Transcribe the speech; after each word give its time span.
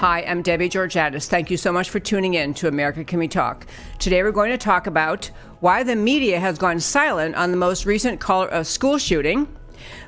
Hi, 0.00 0.22
I'm 0.22 0.40
Debbie 0.40 0.70
Georgatos. 0.70 1.26
Thank 1.26 1.50
you 1.50 1.58
so 1.58 1.70
much 1.70 1.90
for 1.90 2.00
tuning 2.00 2.32
in 2.32 2.54
to 2.54 2.68
America 2.68 3.04
Can 3.04 3.18
We 3.18 3.28
Talk. 3.28 3.66
Today 3.98 4.22
we're 4.22 4.32
going 4.32 4.50
to 4.50 4.56
talk 4.56 4.86
about 4.86 5.30
why 5.60 5.82
the 5.82 5.94
media 5.94 6.40
has 6.40 6.56
gone 6.56 6.80
silent 6.80 7.34
on 7.34 7.50
the 7.50 7.58
most 7.58 7.84
recent 7.84 8.30
uh, 8.30 8.64
school 8.64 8.96
shooting. 8.96 9.46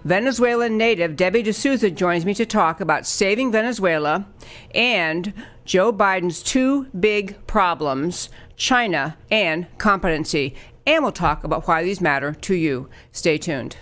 Venezuelan 0.03 0.79
native 0.79 1.15
Debbie 1.15 1.43
D'Souza 1.43 1.91
joins 1.91 2.25
me 2.25 2.33
to 2.33 2.47
talk 2.47 2.81
about 2.81 3.05
saving 3.05 3.53
Venezuela 3.53 4.27
and 4.75 5.35
Joe 5.67 5.93
Biden's 5.93 6.43
two 6.43 6.87
big 6.99 7.47
problems 7.47 8.31
China 8.57 9.19
and 9.31 9.67
competency. 9.77 10.55
And 10.87 11.03
we'll 11.03 11.13
talk 11.13 11.45
about 11.45 11.69
why 11.69 11.83
these 11.83 12.01
matter 12.01 12.33
to 12.33 12.55
you. 12.55 12.89
Stay 13.13 13.37
tuned. 13.37 13.77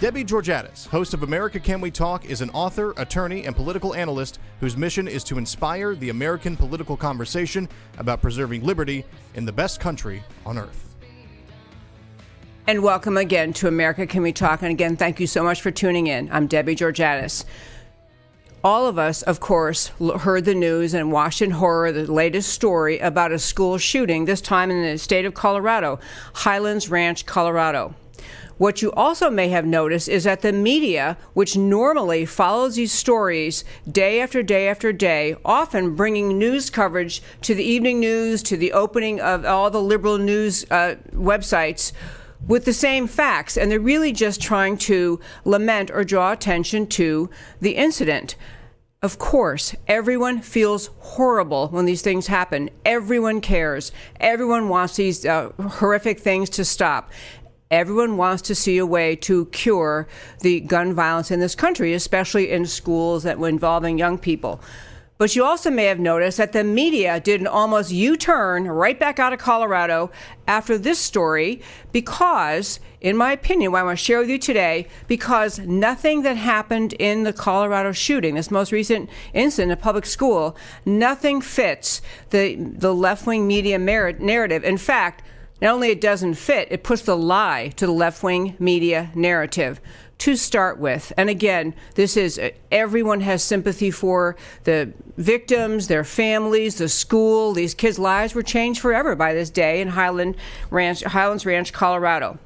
Debbie 0.00 0.22
Georgatos, 0.22 0.86
host 0.86 1.12
of 1.12 1.24
America 1.24 1.58
Can 1.58 1.80
We 1.80 1.90
Talk, 1.90 2.24
is 2.24 2.40
an 2.40 2.50
author, 2.50 2.94
attorney, 2.98 3.46
and 3.46 3.56
political 3.56 3.96
analyst 3.96 4.38
whose 4.60 4.76
mission 4.76 5.08
is 5.08 5.24
to 5.24 5.38
inspire 5.38 5.96
the 5.96 6.10
American 6.10 6.56
political 6.56 6.96
conversation 6.96 7.68
about 7.96 8.22
preserving 8.22 8.62
liberty 8.62 9.04
in 9.34 9.44
the 9.44 9.50
best 9.50 9.80
country 9.80 10.22
on 10.46 10.56
earth. 10.56 10.94
And 12.68 12.80
welcome 12.80 13.16
again 13.16 13.52
to 13.54 13.66
America 13.66 14.06
Can 14.06 14.22
We 14.22 14.32
Talk. 14.32 14.62
And 14.62 14.70
again, 14.70 14.96
thank 14.96 15.18
you 15.18 15.26
so 15.26 15.42
much 15.42 15.62
for 15.62 15.72
tuning 15.72 16.06
in. 16.06 16.30
I'm 16.30 16.46
Debbie 16.46 16.76
Georgatos. 16.76 17.44
All 18.62 18.86
of 18.86 19.00
us, 19.00 19.22
of 19.22 19.40
course, 19.40 19.88
heard 20.20 20.44
the 20.44 20.54
news 20.54 20.94
and 20.94 21.10
watched 21.10 21.42
in 21.42 21.50
horror 21.50 21.90
the 21.90 22.06
latest 22.06 22.50
story 22.50 23.00
about 23.00 23.32
a 23.32 23.38
school 23.40 23.78
shooting, 23.78 24.26
this 24.26 24.40
time 24.40 24.70
in 24.70 24.80
the 24.80 24.96
state 24.96 25.24
of 25.24 25.34
Colorado, 25.34 25.98
Highlands 26.34 26.88
Ranch, 26.88 27.26
Colorado. 27.26 27.96
What 28.58 28.82
you 28.82 28.90
also 28.92 29.30
may 29.30 29.48
have 29.50 29.64
noticed 29.64 30.08
is 30.08 30.24
that 30.24 30.42
the 30.42 30.52
media, 30.52 31.16
which 31.32 31.56
normally 31.56 32.26
follows 32.26 32.74
these 32.74 32.92
stories 32.92 33.64
day 33.90 34.20
after 34.20 34.42
day 34.42 34.68
after 34.68 34.92
day, 34.92 35.36
often 35.44 35.94
bringing 35.94 36.36
news 36.38 36.68
coverage 36.68 37.22
to 37.42 37.54
the 37.54 37.62
evening 37.62 38.00
news, 38.00 38.42
to 38.42 38.56
the 38.56 38.72
opening 38.72 39.20
of 39.20 39.44
all 39.44 39.70
the 39.70 39.80
liberal 39.80 40.18
news 40.18 40.66
uh, 40.72 40.96
websites, 41.12 41.92
with 42.46 42.64
the 42.64 42.72
same 42.72 43.06
facts, 43.06 43.56
and 43.56 43.70
they're 43.70 43.80
really 43.80 44.12
just 44.12 44.42
trying 44.42 44.76
to 44.76 45.20
lament 45.44 45.90
or 45.92 46.02
draw 46.02 46.32
attention 46.32 46.86
to 46.86 47.30
the 47.60 47.76
incident. 47.76 48.34
Of 49.00 49.16
course, 49.16 49.76
everyone 49.86 50.40
feels 50.40 50.90
horrible 50.98 51.68
when 51.68 51.84
these 51.84 52.02
things 52.02 52.26
happen. 52.26 52.68
Everyone 52.84 53.40
cares. 53.40 53.92
Everyone 54.18 54.68
wants 54.68 54.96
these 54.96 55.24
uh, 55.24 55.52
horrific 55.52 56.18
things 56.18 56.50
to 56.50 56.64
stop. 56.64 57.12
Everyone 57.70 58.16
wants 58.16 58.42
to 58.42 58.54
see 58.54 58.78
a 58.78 58.86
way 58.86 59.14
to 59.16 59.44
cure 59.46 60.08
the 60.40 60.60
gun 60.60 60.94
violence 60.94 61.30
in 61.30 61.38
this 61.38 61.54
country, 61.54 61.92
especially 61.92 62.50
in 62.50 62.64
schools 62.64 63.24
that 63.24 63.38
were 63.38 63.48
involving 63.48 63.98
young 63.98 64.16
people. 64.16 64.60
But 65.18 65.34
you 65.34 65.44
also 65.44 65.68
may 65.70 65.86
have 65.86 65.98
noticed 65.98 66.38
that 66.38 66.52
the 66.52 66.62
media 66.62 67.18
did 67.18 67.40
an 67.40 67.48
almost 67.48 67.90
U 67.90 68.16
turn 68.16 68.68
right 68.68 68.98
back 68.98 69.18
out 69.18 69.32
of 69.32 69.40
Colorado 69.40 70.12
after 70.46 70.78
this 70.78 71.00
story 71.00 71.60
because, 71.90 72.78
in 73.00 73.16
my 73.16 73.32
opinion, 73.32 73.72
what 73.72 73.80
I 73.80 73.82
want 73.82 73.98
to 73.98 74.04
share 74.04 74.20
with 74.20 74.30
you 74.30 74.38
today, 74.38 74.86
because 75.08 75.58
nothing 75.58 76.22
that 76.22 76.36
happened 76.36 76.92
in 76.94 77.24
the 77.24 77.32
Colorado 77.32 77.90
shooting, 77.90 78.36
this 78.36 78.50
most 78.50 78.70
recent 78.70 79.10
incident 79.34 79.72
in 79.72 79.78
a 79.78 79.80
public 79.80 80.06
school, 80.06 80.56
nothing 80.86 81.40
fits 81.40 82.00
the, 82.30 82.54
the 82.54 82.94
left 82.94 83.26
wing 83.26 83.46
media 83.46 83.76
narrative. 83.76 84.62
In 84.62 84.78
fact, 84.78 85.24
not 85.60 85.74
only 85.74 85.90
it 85.90 86.00
doesn't 86.00 86.34
fit, 86.34 86.68
it 86.70 86.82
puts 86.82 87.02
the 87.02 87.16
lie 87.16 87.72
to 87.76 87.86
the 87.86 87.92
left 87.92 88.22
wing 88.22 88.56
media 88.58 89.10
narrative 89.14 89.80
to 90.18 90.36
start 90.36 90.78
with. 90.78 91.12
And 91.16 91.30
again, 91.30 91.74
this 91.94 92.16
is 92.16 92.38
uh, 92.38 92.50
everyone 92.70 93.20
has 93.20 93.42
sympathy 93.42 93.90
for 93.90 94.36
the 94.64 94.92
victims, 95.16 95.88
their 95.88 96.04
families, 96.04 96.76
the 96.76 96.88
school. 96.88 97.52
These 97.52 97.74
kids' 97.74 97.98
lives 97.98 98.34
were 98.34 98.42
changed 98.42 98.80
forever 98.80 99.14
by 99.14 99.32
this 99.32 99.50
day 99.50 99.80
in 99.80 99.88
Highland 99.88 100.36
Ranch, 100.70 101.02
Highlands 101.04 101.46
Ranch, 101.46 101.72
Colorado. 101.72 102.38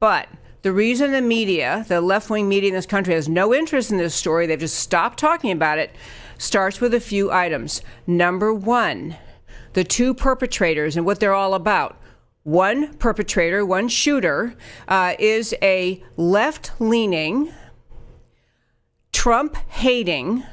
But 0.00 0.28
the 0.62 0.72
reason 0.72 1.12
the 1.12 1.20
media, 1.20 1.84
the 1.88 2.00
left 2.00 2.30
wing 2.30 2.48
media 2.48 2.68
in 2.68 2.74
this 2.74 2.86
country, 2.86 3.14
has 3.14 3.28
no 3.28 3.54
interest 3.54 3.90
in 3.90 3.98
this 3.98 4.14
story, 4.14 4.46
they've 4.46 4.58
just 4.58 4.78
stopped 4.78 5.18
talking 5.18 5.50
about 5.50 5.78
it, 5.78 5.94
starts 6.38 6.80
with 6.80 6.94
a 6.94 7.00
few 7.00 7.30
items. 7.30 7.82
Number 8.06 8.52
one, 8.52 9.16
the 9.74 9.84
two 9.84 10.14
perpetrators 10.14 10.96
and 10.96 11.04
what 11.04 11.20
they're 11.20 11.34
all 11.34 11.54
about 11.54 11.98
one 12.44 12.94
perpetrator, 12.94 13.66
one 13.66 13.88
shooter, 13.88 14.54
uh, 14.86 15.14
is 15.18 15.54
a 15.60 16.02
left 16.16 16.72
leaning, 16.78 17.52
Trump 19.12 19.56
hating, 19.68 20.44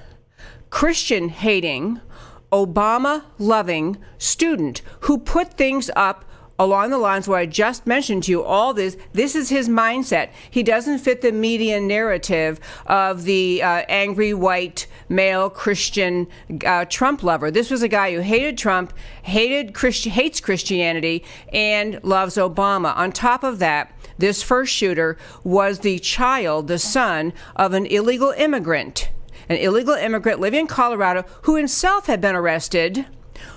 Christian 0.69 1.29
hating, 1.29 1.99
Obama 2.51 3.23
loving 3.37 3.97
student 4.17 4.81
who 5.01 5.17
put 5.17 5.53
things 5.53 5.89
up 5.95 6.25
along 6.63 6.91
the 6.91 6.97
lines 6.99 7.27
where 7.27 7.39
I 7.39 7.47
just 7.47 7.87
mentioned 7.87 8.23
to 8.23 8.31
you 8.31 8.43
all 8.43 8.71
this. 8.71 8.95
This 9.13 9.35
is 9.35 9.49
his 9.49 9.67
mindset. 9.67 10.29
He 10.49 10.61
doesn't 10.61 10.99
fit 10.99 11.21
the 11.21 11.31
media 11.31 11.81
narrative 11.81 12.59
of 12.85 13.23
the 13.23 13.63
uh, 13.63 13.83
angry 13.89 14.33
white 14.35 14.85
male 15.09 15.49
Christian 15.49 16.27
uh, 16.63 16.85
Trump 16.85 17.23
lover. 17.23 17.49
This 17.49 17.71
was 17.71 17.81
a 17.81 17.87
guy 17.87 18.13
who 18.13 18.19
hated 18.19 18.59
Trump, 18.59 18.93
hated 19.23 19.73
Christi- 19.73 20.11
hates 20.11 20.39
Christianity, 20.39 21.25
and 21.51 21.99
loves 22.03 22.35
Obama. 22.35 22.95
On 22.95 23.11
top 23.11 23.43
of 23.43 23.57
that, 23.57 23.91
this 24.19 24.43
first 24.43 24.71
shooter 24.71 25.17
was 25.43 25.79
the 25.79 25.97
child, 25.97 26.67
the 26.67 26.77
son 26.77 27.33
of 27.55 27.73
an 27.73 27.87
illegal 27.87 28.35
immigrant, 28.37 29.09
an 29.49 29.57
illegal 29.57 29.95
immigrant 29.95 30.39
living 30.39 30.59
in 30.61 30.67
Colorado 30.67 31.25
who 31.43 31.55
himself 31.55 32.05
had 32.05 32.21
been 32.21 32.35
arrested 32.35 33.07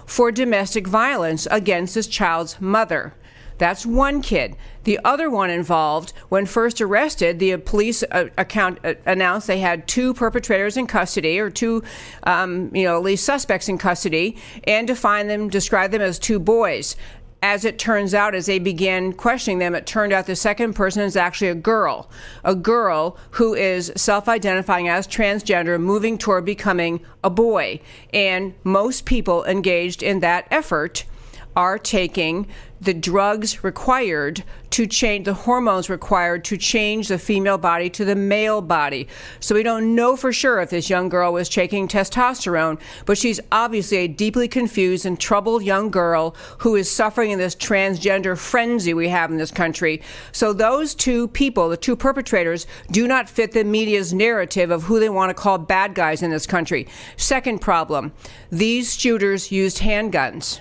for 0.06 0.32
domestic 0.32 0.86
violence 0.86 1.46
against 1.50 1.94
his 1.94 2.06
child's 2.06 2.60
mother. 2.60 3.14
That's 3.58 3.86
one 3.86 4.20
kid. 4.20 4.56
The 4.82 4.98
other 5.04 5.30
one 5.30 5.48
involved, 5.48 6.12
when 6.28 6.44
first 6.44 6.80
arrested, 6.80 7.38
the 7.38 7.56
police 7.58 8.02
uh, 8.10 8.26
account 8.36 8.78
uh, 8.84 8.94
announced 9.06 9.46
they 9.46 9.60
had 9.60 9.86
two 9.86 10.12
perpetrators 10.12 10.76
in 10.76 10.86
custody, 10.86 11.38
or 11.38 11.50
two, 11.50 11.82
um, 12.24 12.74
you 12.74 12.84
know, 12.84 12.96
at 12.96 13.02
least 13.02 13.24
suspects 13.24 13.68
in 13.68 13.78
custody, 13.78 14.36
and 14.64 14.86
defined 14.86 15.30
them, 15.30 15.48
described 15.48 15.94
them 15.94 16.02
as 16.02 16.18
two 16.18 16.38
boys 16.40 16.96
as 17.44 17.66
it 17.66 17.78
turns 17.78 18.14
out, 18.14 18.34
as 18.34 18.46
they 18.46 18.58
began 18.58 19.12
questioning 19.12 19.58
them, 19.58 19.74
it 19.74 19.84
turned 19.84 20.14
out 20.14 20.24
the 20.24 20.34
second 20.34 20.72
person 20.72 21.02
is 21.02 21.14
actually 21.14 21.48
a 21.48 21.54
girl, 21.54 22.08
a 22.42 22.54
girl 22.54 23.18
who 23.32 23.52
is 23.52 23.92
self 23.96 24.30
identifying 24.30 24.88
as 24.88 25.06
transgender, 25.06 25.78
moving 25.78 26.16
toward 26.16 26.46
becoming 26.46 27.00
a 27.22 27.28
boy. 27.28 27.80
And 28.14 28.54
most 28.64 29.04
people 29.04 29.44
engaged 29.44 30.02
in 30.02 30.20
that 30.20 30.48
effort 30.50 31.04
are 31.56 31.78
taking 31.78 32.46
the 32.84 32.94
drugs 32.94 33.64
required 33.64 34.44
to 34.68 34.86
change 34.86 35.24
the 35.24 35.34
hormones 35.34 35.88
required 35.88 36.44
to 36.44 36.56
change 36.56 37.08
the 37.08 37.18
female 37.18 37.56
body 37.56 37.88
to 37.88 38.04
the 38.04 38.16
male 38.16 38.60
body. 38.60 39.08
So 39.40 39.54
we 39.54 39.62
don't 39.62 39.94
know 39.94 40.16
for 40.16 40.32
sure 40.32 40.60
if 40.60 40.70
this 40.70 40.90
young 40.90 41.08
girl 41.08 41.32
was 41.32 41.48
taking 41.48 41.88
testosterone, 41.88 42.78
but 43.06 43.16
she's 43.16 43.40
obviously 43.52 43.98
a 43.98 44.08
deeply 44.08 44.48
confused 44.48 45.06
and 45.06 45.18
troubled 45.18 45.62
young 45.62 45.90
girl 45.90 46.34
who 46.58 46.74
is 46.74 46.90
suffering 46.90 47.30
in 47.30 47.38
this 47.38 47.54
transgender 47.54 48.36
frenzy 48.36 48.92
we 48.92 49.08
have 49.08 49.30
in 49.30 49.38
this 49.38 49.52
country. 49.52 50.02
So 50.32 50.52
those 50.52 50.94
two 50.94 51.28
people, 51.28 51.68
the 51.68 51.76
two 51.76 51.96
perpetrators, 51.96 52.66
do 52.90 53.06
not 53.06 53.30
fit 53.30 53.52
the 53.52 53.64
media's 53.64 54.12
narrative 54.12 54.70
of 54.70 54.82
who 54.82 55.00
they 55.00 55.08
want 55.08 55.30
to 55.30 55.34
call 55.34 55.56
bad 55.58 55.94
guys 55.94 56.22
in 56.22 56.30
this 56.30 56.46
country. 56.46 56.88
Second 57.16 57.60
problem, 57.60 58.12
these 58.50 58.94
shooters 58.94 59.50
used 59.52 59.78
handguns 59.78 60.60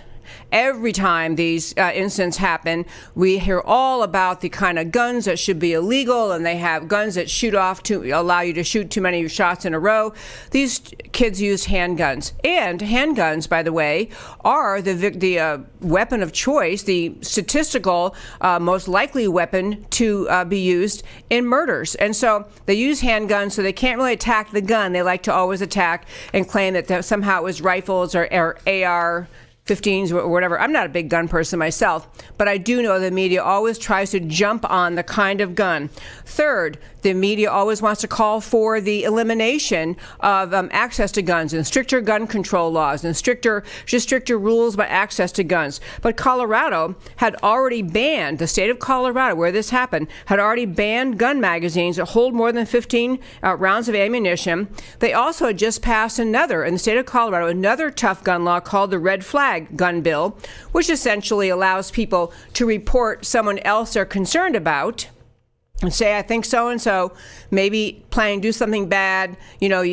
every 0.53 0.93
time 0.93 1.35
these 1.35 1.75
uh, 1.77 1.91
incidents 1.93 2.37
happen, 2.37 2.85
we 3.15 3.39
hear 3.39 3.59
all 3.59 4.03
about 4.03 4.39
the 4.41 4.49
kind 4.49 4.77
of 4.77 4.91
guns 4.91 5.25
that 5.25 5.39
should 5.39 5.59
be 5.59 5.73
illegal, 5.73 6.31
and 6.31 6.45
they 6.45 6.57
have 6.57 6.87
guns 6.87 7.15
that 7.15 7.29
shoot 7.29 7.55
off 7.55 7.81
to 7.83 8.11
allow 8.11 8.41
you 8.41 8.53
to 8.53 8.63
shoot 8.63 8.89
too 8.89 9.01
many 9.01 9.27
shots 9.27 9.65
in 9.65 9.73
a 9.73 9.79
row. 9.79 10.13
These 10.51 10.79
kids 11.11 11.41
use 11.41 11.65
handguns, 11.65 12.33
and 12.43 12.79
handguns, 12.79 13.49
by 13.49 13.63
the 13.63 13.73
way, 13.73 14.09
are 14.45 14.81
the 14.81 14.93
the 15.09 15.39
uh, 15.39 15.57
weapon 15.81 16.21
of 16.21 16.31
choice, 16.31 16.83
the 16.83 17.15
statistical 17.21 18.15
uh, 18.41 18.59
most 18.59 18.87
likely 18.87 19.27
weapon 19.27 19.83
to 19.89 20.29
uh, 20.29 20.45
be 20.45 20.59
used 20.59 21.03
in 21.31 21.45
murders. 21.45 21.95
And 21.95 22.15
so 22.15 22.47
they 22.67 22.75
use 22.75 23.01
handguns, 23.01 23.53
so 23.53 23.63
they 23.63 23.73
can't 23.73 23.97
really 23.97 24.13
attack 24.13 24.51
the 24.51 24.61
gun. 24.61 24.93
They 24.93 25.01
like 25.01 25.23
to 25.23 25.33
always 25.33 25.61
attack 25.61 26.07
and 26.31 26.47
claim 26.47 26.73
that 26.75 27.05
somehow 27.05 27.39
it 27.39 27.43
was 27.43 27.61
rifles 27.61 28.13
or, 28.13 28.27
or 28.31 28.57
AR 28.67 29.27
15s 29.65 30.11
or 30.11 30.27
whatever. 30.27 30.59
I'm 30.59 30.73
not 30.73 30.85
a 30.85 30.89
big 30.89 31.09
gun 31.09 31.29
person 31.29 31.57
myself, 31.57 32.07
but 32.37 32.49
I 32.49 32.57
do 32.57 32.81
know 32.81 32.99
the 32.99 33.11
media 33.11 33.41
always 33.41 33.77
tries 33.77 34.11
to 34.11 34.19
jump 34.19 34.69
on 34.69 34.95
the 34.95 35.03
kind 35.03 35.39
of 35.39 35.55
gun. 35.55 35.89
Third, 36.25 36.79
the 37.01 37.13
media 37.13 37.49
always 37.49 37.81
wants 37.81 38.01
to 38.01 38.07
call 38.07 38.41
for 38.41 38.81
the 38.81 39.03
elimination 39.03 39.95
of 40.19 40.53
um, 40.53 40.69
access 40.71 41.11
to 41.13 41.21
guns 41.21 41.53
and 41.53 41.65
stricter 41.65 42.01
gun 42.01 42.27
control 42.27 42.71
laws 42.71 43.03
and 43.05 43.15
stricter, 43.15 43.63
just 43.85 44.07
stricter 44.07 44.37
rules 44.37 44.73
about 44.73 44.89
access 44.89 45.31
to 45.33 45.43
guns. 45.43 45.79
But 46.01 46.17
Colorado 46.17 46.95
had 47.17 47.35
already 47.43 47.81
banned, 47.81 48.39
the 48.39 48.47
state 48.47 48.69
of 48.69 48.79
Colorado, 48.79 49.35
where 49.35 49.51
this 49.51 49.69
happened, 49.69 50.07
had 50.25 50.39
already 50.39 50.65
banned 50.65 51.19
gun 51.19 51.39
magazines 51.39 51.97
that 51.97 52.05
hold 52.09 52.33
more 52.33 52.51
than 52.51 52.65
15 52.65 53.19
uh, 53.43 53.55
rounds 53.55 53.87
of 53.87 53.95
ammunition. 53.95 54.69
They 54.99 55.13
also 55.13 55.47
had 55.47 55.57
just 55.57 55.81
passed 55.81 56.19
another, 56.19 56.63
in 56.63 56.73
the 56.73 56.79
state 56.79 56.97
of 56.97 57.05
Colorado, 57.05 57.47
another 57.47 57.91
tough 57.91 58.23
gun 58.23 58.45
law 58.45 58.59
called 58.59 58.91
the 58.91 58.99
Red 58.99 59.25
Flag 59.25 59.52
Gun 59.59 60.01
Bill, 60.01 60.37
which 60.71 60.89
essentially 60.89 61.49
allows 61.49 61.91
people 61.91 62.33
to 62.53 62.65
report 62.65 63.25
someone 63.25 63.59
else 63.59 63.93
they're 63.93 64.05
concerned 64.05 64.55
about 64.55 65.07
and 65.83 65.93
say, 65.93 66.17
I 66.17 66.21
think 66.21 66.45
so 66.45 66.69
and 66.69 66.81
so 66.81 67.11
maybe 67.51 68.03
planning 68.09 68.41
to 68.41 68.47
do 68.47 68.51
something 68.51 68.87
bad, 68.87 69.35
you 69.59 69.69
know, 69.69 69.83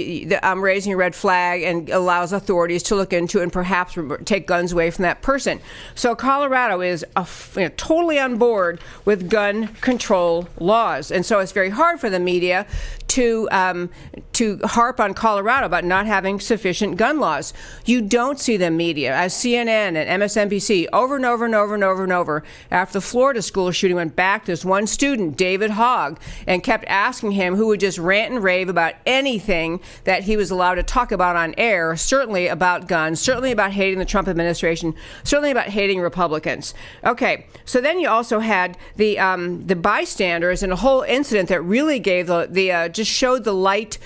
I'm 0.43 0.63
raising 0.63 0.93
a 0.93 0.97
red 0.97 1.15
flag 1.15 1.63
and 1.63 1.89
allows 1.91 2.33
authorities 2.33 2.83
to 2.85 2.95
look 2.95 3.13
into 3.13 3.41
and 3.41 3.53
perhaps 3.53 3.99
take 4.25 4.47
guns 4.47 4.73
away 4.73 4.91
from 4.91 5.03
that 5.03 5.21
person. 5.21 5.61
So 5.95 6.15
Colorado 6.15 6.81
is 6.81 7.05
a, 7.17 7.27
you 7.57 7.63
know, 7.63 7.71
totally 7.77 8.19
on 8.19 8.37
board 8.39 8.81
with 9.05 9.29
gun 9.29 9.69
control 9.81 10.49
laws. 10.59 11.11
And 11.11 11.27
so 11.27 11.41
it's 11.41 11.53
very 11.53 11.71
hard 11.71 11.99
for 11.99 12.09
the 12.09 12.21
media 12.21 12.67
to 13.11 13.49
um, 13.51 13.91
to 14.35 14.61
harp 14.63 15.01
on 15.01 15.15
Colorado 15.15 15.67
about 15.67 15.85
not 15.85 16.07
having 16.07 16.39
sufficient 16.39 16.97
gun 16.97 17.19
laws. 17.19 17.53
You 17.85 18.01
don't 18.01 18.39
see 18.39 18.57
the 18.57 18.71
media, 18.71 19.15
as 19.15 19.35
CNN 19.35 19.97
and 19.97 20.23
MSNBC, 20.23 20.87
over 20.93 21.17
and 21.17 21.27
over 21.27 21.45
and 21.45 21.55
over 21.55 21.75
and 21.75 21.83
over 21.83 22.05
and 22.05 22.13
over. 22.13 22.45
After 22.71 22.95
the 22.95 23.01
Florida 23.01 23.43
school 23.43 23.73
shooting 23.73 23.97
went 23.97 24.15
back, 24.15 24.45
this 24.45 24.65
one 24.65 24.87
student, 24.87 25.37
David 25.37 25.73
Hogg, 25.73 26.21
and 26.47 26.63
kept 26.63 26.85
asking 26.87 27.33
him 27.33 27.57
who 27.57 27.67
would 27.67 27.81
just 27.81 27.99
rant 27.99 28.33
and 28.33 28.45
rave 28.45 28.69
about 28.69 28.95
anything 29.05 29.81
that 30.05 30.23
he 30.23 30.37
was 30.37 30.53
allowed 30.53 30.77
to 30.77 30.85
talk 30.85 31.11
about 31.11 31.35
on 31.35 31.53
air, 31.59 31.97
certainly 31.97 32.47
about 32.47 32.87
guns, 32.87 33.21
certainly 33.21 33.51
about 33.51 33.73
hating 33.73 33.99
the 33.99 34.05
Trump 34.05 34.29
administration, 34.29 34.95
certainly 35.25 35.51
about 35.51 35.67
hating 35.67 36.01
Republicans. 36.01 36.75
Okay, 37.05 37.47
so 37.65 37.81
then 37.81 37.99
you 37.99 38.09
also 38.09 38.39
had 38.39 38.79
the 38.95 39.19
um, 39.19 39.67
the 39.67 39.75
bystanders 39.75 40.63
and 40.63 40.73
a 40.73 40.77
whole 40.77 41.03
incident 41.03 41.49
that 41.49 41.61
really 41.63 41.99
gave 41.99 42.29
the 42.29 42.47
the 42.49 42.71
uh, 42.71 42.89
showed 43.09 43.45
the 43.45 43.55
light 43.55 43.99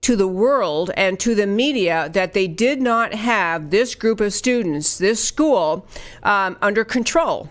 to 0.00 0.16
the 0.16 0.28
world 0.28 0.90
and 0.96 1.18
to 1.20 1.34
the 1.34 1.46
media 1.46 2.08
that 2.12 2.32
they 2.32 2.46
did 2.46 2.80
not 2.80 3.14
have 3.14 3.70
this 3.70 3.94
group 3.94 4.20
of 4.20 4.32
students, 4.32 4.96
this 4.98 5.22
school, 5.22 5.86
um, 6.22 6.56
under 6.62 6.84
control. 6.84 7.50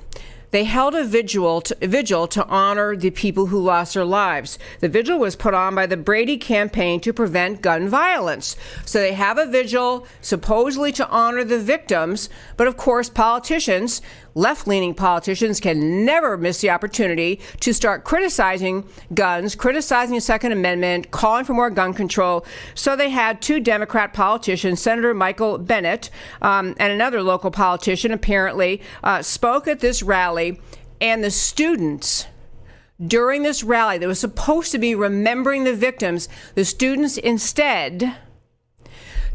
They 0.52 0.64
held 0.64 0.96
a 0.96 1.04
vigil 1.04 1.62
to, 1.62 1.88
vigil 1.88 2.28
to 2.30 2.46
honor 2.48 2.96
the 2.96 3.12
people 3.12 3.48
who 3.48 3.60
lost 3.60 3.94
their 3.94 4.06
lives. 4.06 4.58
The 4.80 4.88
vigil 4.88 5.20
was 5.20 5.36
put 5.36 5.54
on 5.54 5.76
by 5.76 5.88
the 5.88 5.98
Brady 5.98 6.38
campaign 6.38 7.02
to 7.02 7.12
prevent 7.12 7.62
gun 7.62 7.90
violence. 7.90 8.56
So 8.86 9.00
they 9.00 9.14
have 9.14 9.38
a 9.38 9.46
vigil 9.46 10.08
supposedly 10.22 10.94
to 10.94 11.10
honor 11.10 11.44
the 11.44 11.60
victims, 11.60 12.30
but 12.56 12.68
of 12.68 12.78
course, 12.78 13.10
politicians 13.10 14.02
left 14.38 14.68
leaning 14.68 14.94
politicians 14.94 15.60
can 15.60 16.06
never 16.06 16.38
miss 16.38 16.62
the 16.62 16.70
opportunity 16.70 17.42
to 17.60 17.74
start 17.74 18.04
criticizing 18.04 18.88
guns, 19.14 19.56
criticizing 19.56 20.14
the 20.16 20.22
Second 20.22 20.52
Amendment, 20.52 21.10
calling 21.10 21.44
for 21.44 21.54
more 21.54 21.72
gun 21.72 21.94
control. 21.94 22.46
So 22.76 22.96
they 22.96 23.10
had 23.10 23.42
two 23.42 23.60
Democrat 23.60 24.14
politicians, 24.14 24.80
Senator 24.80 25.14
Michael 25.14 25.58
Bennet 25.58 26.12
um, 26.42 26.76
and 26.80 26.94
another 26.94 27.24
local 27.24 27.50
politician, 27.50 28.12
apparently, 28.12 28.82
uh, 29.04 29.24
spoke 29.24 29.68
at 29.68 29.80
this 29.80 30.04
rally, 30.04 30.62
and 31.02 31.24
the 31.24 31.32
students 31.32 32.28
during 33.06 33.44
this 33.44 33.64
rally 33.64 33.98
that 33.98 34.08
was 34.08 34.20
supposed 34.20 34.72
to 34.72 34.78
be 34.78 34.96
remembering 34.96 35.64
the 35.64 35.76
victims, 35.76 36.30
the 36.56 36.66
students 36.66 37.18
instead 37.18 38.16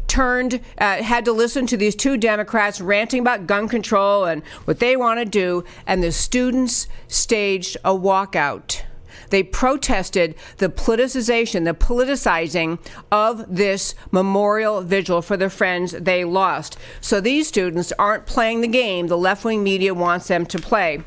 turned, 0.07 0.59
uh, 0.77 1.03
had 1.03 1.25
to 1.25 1.31
listen 1.31 1.65
to 1.67 1.77
these 1.77 1.95
two 1.95 2.17
Democrats 2.17 2.81
ranting 2.81 3.21
about 3.21 3.47
gun 3.47 3.67
control 3.67 4.25
and 4.25 4.43
what 4.65 4.79
they 4.79 4.95
want 4.95 5.19
to 5.19 5.25
do, 5.25 5.63
and 5.87 6.03
the 6.03 6.11
students 6.11 6.87
staged 7.07 7.77
a 7.83 7.91
walkout. 7.91 8.83
They 9.29 9.41
protested 9.41 10.35
the 10.57 10.69
politicization, 10.69 11.65
the 11.65 11.73
politicizing 11.73 12.77
of 13.11 13.43
this 13.47 13.95
memorial 14.11 14.81
vigil 14.81 15.23
for 15.23 15.37
the 15.37 15.49
friends 15.49 15.93
they 15.93 16.23
lost. 16.23 16.77
So 17.01 17.19
these 17.19 17.47
students 17.47 17.91
aren't 17.97 18.27
playing 18.27 18.61
the 18.61 18.67
game 18.67 19.07
the 19.07 19.17
left 19.17 19.43
wing 19.43 19.63
media 19.63 19.93
wants 19.93 20.27
them 20.27 20.45
to 20.45 20.59
play. 20.59 21.03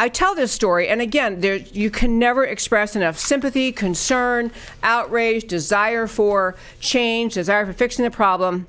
I 0.00 0.08
tell 0.08 0.34
this 0.34 0.52
story, 0.52 0.86
and 0.88 1.00
again, 1.00 1.40
there, 1.40 1.56
you 1.56 1.90
can 1.90 2.20
never 2.20 2.44
express 2.44 2.94
enough 2.94 3.18
sympathy, 3.18 3.72
concern, 3.72 4.52
outrage, 4.82 5.44
desire 5.48 6.06
for 6.06 6.54
change, 6.78 7.34
desire 7.34 7.66
for 7.66 7.72
fixing 7.72 8.04
the 8.04 8.10
problem. 8.10 8.68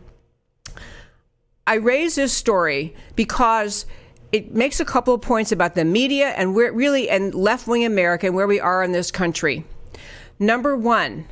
I 1.67 1.75
raise 1.75 2.15
this 2.15 2.33
story 2.33 2.95
because 3.15 3.85
it 4.31 4.55
makes 4.55 4.79
a 4.79 4.85
couple 4.85 5.13
of 5.13 5.21
points 5.21 5.51
about 5.51 5.75
the 5.75 5.85
media 5.85 6.29
and 6.29 6.55
where 6.55 6.71
really 6.71 7.09
and 7.09 7.33
left 7.35 7.67
wing 7.67 7.85
America 7.85 8.25
and 8.25 8.35
where 8.35 8.47
we 8.47 8.59
are 8.59 8.83
in 8.83 8.91
this 8.91 9.11
country. 9.11 9.65
Number 10.39 10.75
one, 10.75 11.27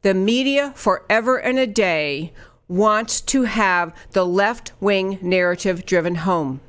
the 0.00 0.14
media 0.14 0.72
forever 0.74 1.36
and 1.36 1.58
a 1.58 1.66
day 1.66 2.32
wants 2.66 3.20
to 3.20 3.42
have 3.42 3.94
the 4.12 4.24
left 4.24 4.72
wing 4.80 5.18
narrative 5.20 5.84
driven 5.84 6.14
home 6.16 6.60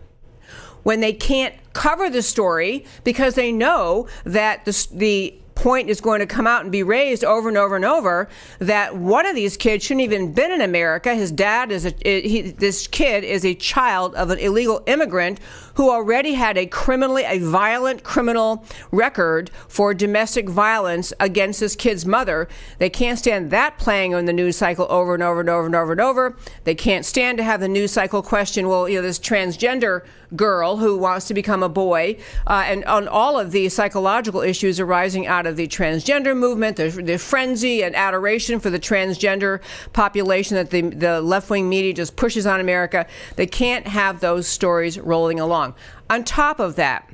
when 0.83 0.99
they 0.99 1.13
can't 1.13 1.55
cover 1.75 2.09
the 2.09 2.23
story 2.23 2.85
because 3.03 3.35
they 3.35 3.51
know 3.51 4.07
that 4.23 4.65
the, 4.65 4.87
the 4.93 5.35
point 5.55 5.89
is 5.89 6.01
going 6.01 6.19
to 6.19 6.25
come 6.25 6.47
out 6.47 6.63
and 6.63 6.71
be 6.71 6.83
raised 6.83 7.23
over 7.23 7.47
and 7.47 7.57
over 7.57 7.75
and 7.75 7.85
over 7.85 8.29
that 8.59 8.95
one 8.95 9.25
of 9.25 9.35
these 9.35 9.57
kids 9.57 9.83
shouldn't 9.83 10.03
even 10.03 10.33
been 10.33 10.51
in 10.51 10.61
America. 10.61 11.13
His 11.15 11.31
dad 11.31 11.71
is 11.71 11.85
a 11.85 11.91
he, 12.01 12.41
this 12.51 12.87
kid 12.87 13.23
is 13.23 13.45
a 13.45 13.55
child 13.55 14.15
of 14.15 14.29
an 14.29 14.39
illegal 14.39 14.83
immigrant 14.85 15.39
who 15.75 15.89
already 15.89 16.33
had 16.33 16.57
a 16.57 16.65
criminally 16.65 17.23
a 17.23 17.39
violent 17.39 18.03
criminal 18.03 18.65
record 18.91 19.49
for 19.67 19.93
domestic 19.93 20.49
violence 20.49 21.13
against 21.19 21.59
his 21.59 21.75
kid's 21.75 22.05
mother. 22.05 22.47
They 22.79 22.89
can't 22.89 23.19
stand 23.19 23.51
that 23.51 23.77
playing 23.77 24.13
on 24.13 24.25
the 24.25 24.33
news 24.33 24.57
cycle 24.57 24.87
over 24.89 25.13
and 25.13 25.23
over 25.23 25.41
and 25.41 25.49
over 25.49 25.65
and 25.65 25.75
over 25.75 25.91
and 25.91 26.01
over. 26.01 26.37
They 26.63 26.75
can't 26.75 27.05
stand 27.05 27.37
to 27.37 27.43
have 27.43 27.59
the 27.59 27.67
news 27.67 27.91
cycle 27.91 28.21
question, 28.21 28.67
well, 28.67 28.89
you 28.89 28.97
know, 28.97 29.01
this 29.01 29.19
transgender 29.19 30.01
girl 30.35 30.77
who 30.77 30.97
wants 30.97 31.27
to 31.27 31.33
become 31.33 31.63
a 31.63 31.69
boy, 31.69 32.17
uh, 32.47 32.63
and 32.65 32.83
on 32.85 33.07
all 33.07 33.39
of 33.39 33.51
the 33.51 33.69
psychological 33.69 34.41
issues 34.41 34.79
arising 34.79 35.27
out 35.27 35.45
of 35.45 35.55
the 35.55 35.67
transgender 35.67 36.35
movement, 36.35 36.77
the, 36.77 36.89
the 36.89 37.17
frenzy 37.17 37.83
and 37.83 37.95
adoration 37.95 38.59
for 38.59 38.69
the 38.69 38.79
transgender 38.79 39.61
population 39.93 40.55
that 40.55 40.69
the, 40.69 40.81
the 40.81 41.21
left 41.21 41.49
wing 41.49 41.69
media 41.69 41.93
just 41.93 42.15
pushes 42.15 42.45
on 42.45 42.59
America. 42.59 43.05
They 43.35 43.47
can't 43.47 43.87
have 43.87 44.19
those 44.19 44.47
stories 44.47 44.99
rolling 44.99 45.39
along. 45.39 45.64
On 46.09 46.23
top 46.23 46.59
of 46.59 46.75
that, 46.75 47.09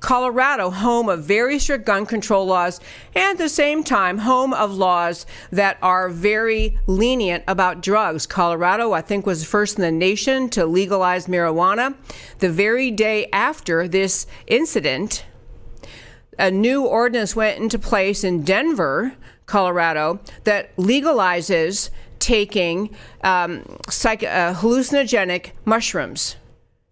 Colorado, 0.00 0.70
home 0.70 1.08
of 1.08 1.24
very 1.24 1.58
strict 1.58 1.84
gun 1.84 2.06
control 2.06 2.46
laws, 2.46 2.80
and 3.14 3.32
at 3.32 3.38
the 3.38 3.48
same 3.48 3.82
time, 3.82 4.18
home 4.18 4.54
of 4.54 4.72
laws 4.72 5.26
that 5.50 5.76
are 5.82 6.08
very 6.08 6.78
lenient 6.86 7.44
about 7.46 7.82
drugs. 7.82 8.26
Colorado, 8.26 8.92
I 8.92 9.00
think, 9.00 9.26
was 9.26 9.44
first 9.44 9.76
in 9.76 9.82
the 9.82 9.90
nation 9.90 10.48
to 10.50 10.66
legalize 10.66 11.26
marijuana. 11.26 11.94
The 12.38 12.50
very 12.50 12.90
day 12.90 13.28
after 13.32 13.88
this 13.88 14.26
incident, 14.46 15.24
a 16.38 16.50
new 16.50 16.84
ordinance 16.84 17.34
went 17.34 17.58
into 17.58 17.78
place 17.78 18.22
in 18.24 18.44
Denver, 18.44 19.14
Colorado, 19.46 20.20
that 20.44 20.74
legalizes 20.76 21.90
taking 22.18 22.94
um, 23.22 23.64
psych- 23.88 24.22
uh, 24.22 24.54
hallucinogenic 24.54 25.52
mushrooms. 25.64 26.36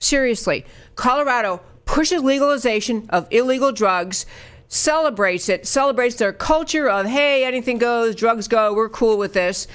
Seriously, 0.06 0.64
Colorado 0.94 1.60
pushes 1.84 2.22
legalization 2.22 3.06
of 3.08 3.26
illegal 3.32 3.72
drugs, 3.72 4.24
celebrates 4.68 5.48
it, 5.48 5.66
celebrates 5.66 6.14
their 6.14 6.32
culture 6.32 6.88
of, 6.88 7.06
hey, 7.06 7.44
anything 7.44 7.78
goes, 7.78 8.14
drugs 8.14 8.46
go, 8.46 8.72
we're 8.72 8.88
cool 8.88 9.18
with 9.18 9.32
this. 9.32 9.66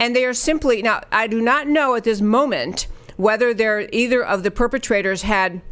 And 0.00 0.16
they 0.16 0.24
are 0.24 0.34
simply, 0.34 0.82
now, 0.82 1.02
I 1.12 1.28
do 1.28 1.40
not 1.40 1.68
know 1.68 1.94
at 1.94 2.02
this 2.02 2.20
moment 2.20 2.88
whether 3.18 3.54
they're, 3.54 3.88
either 3.92 4.24
of 4.24 4.42
the 4.42 4.50
perpetrators 4.50 5.22
had 5.22 5.62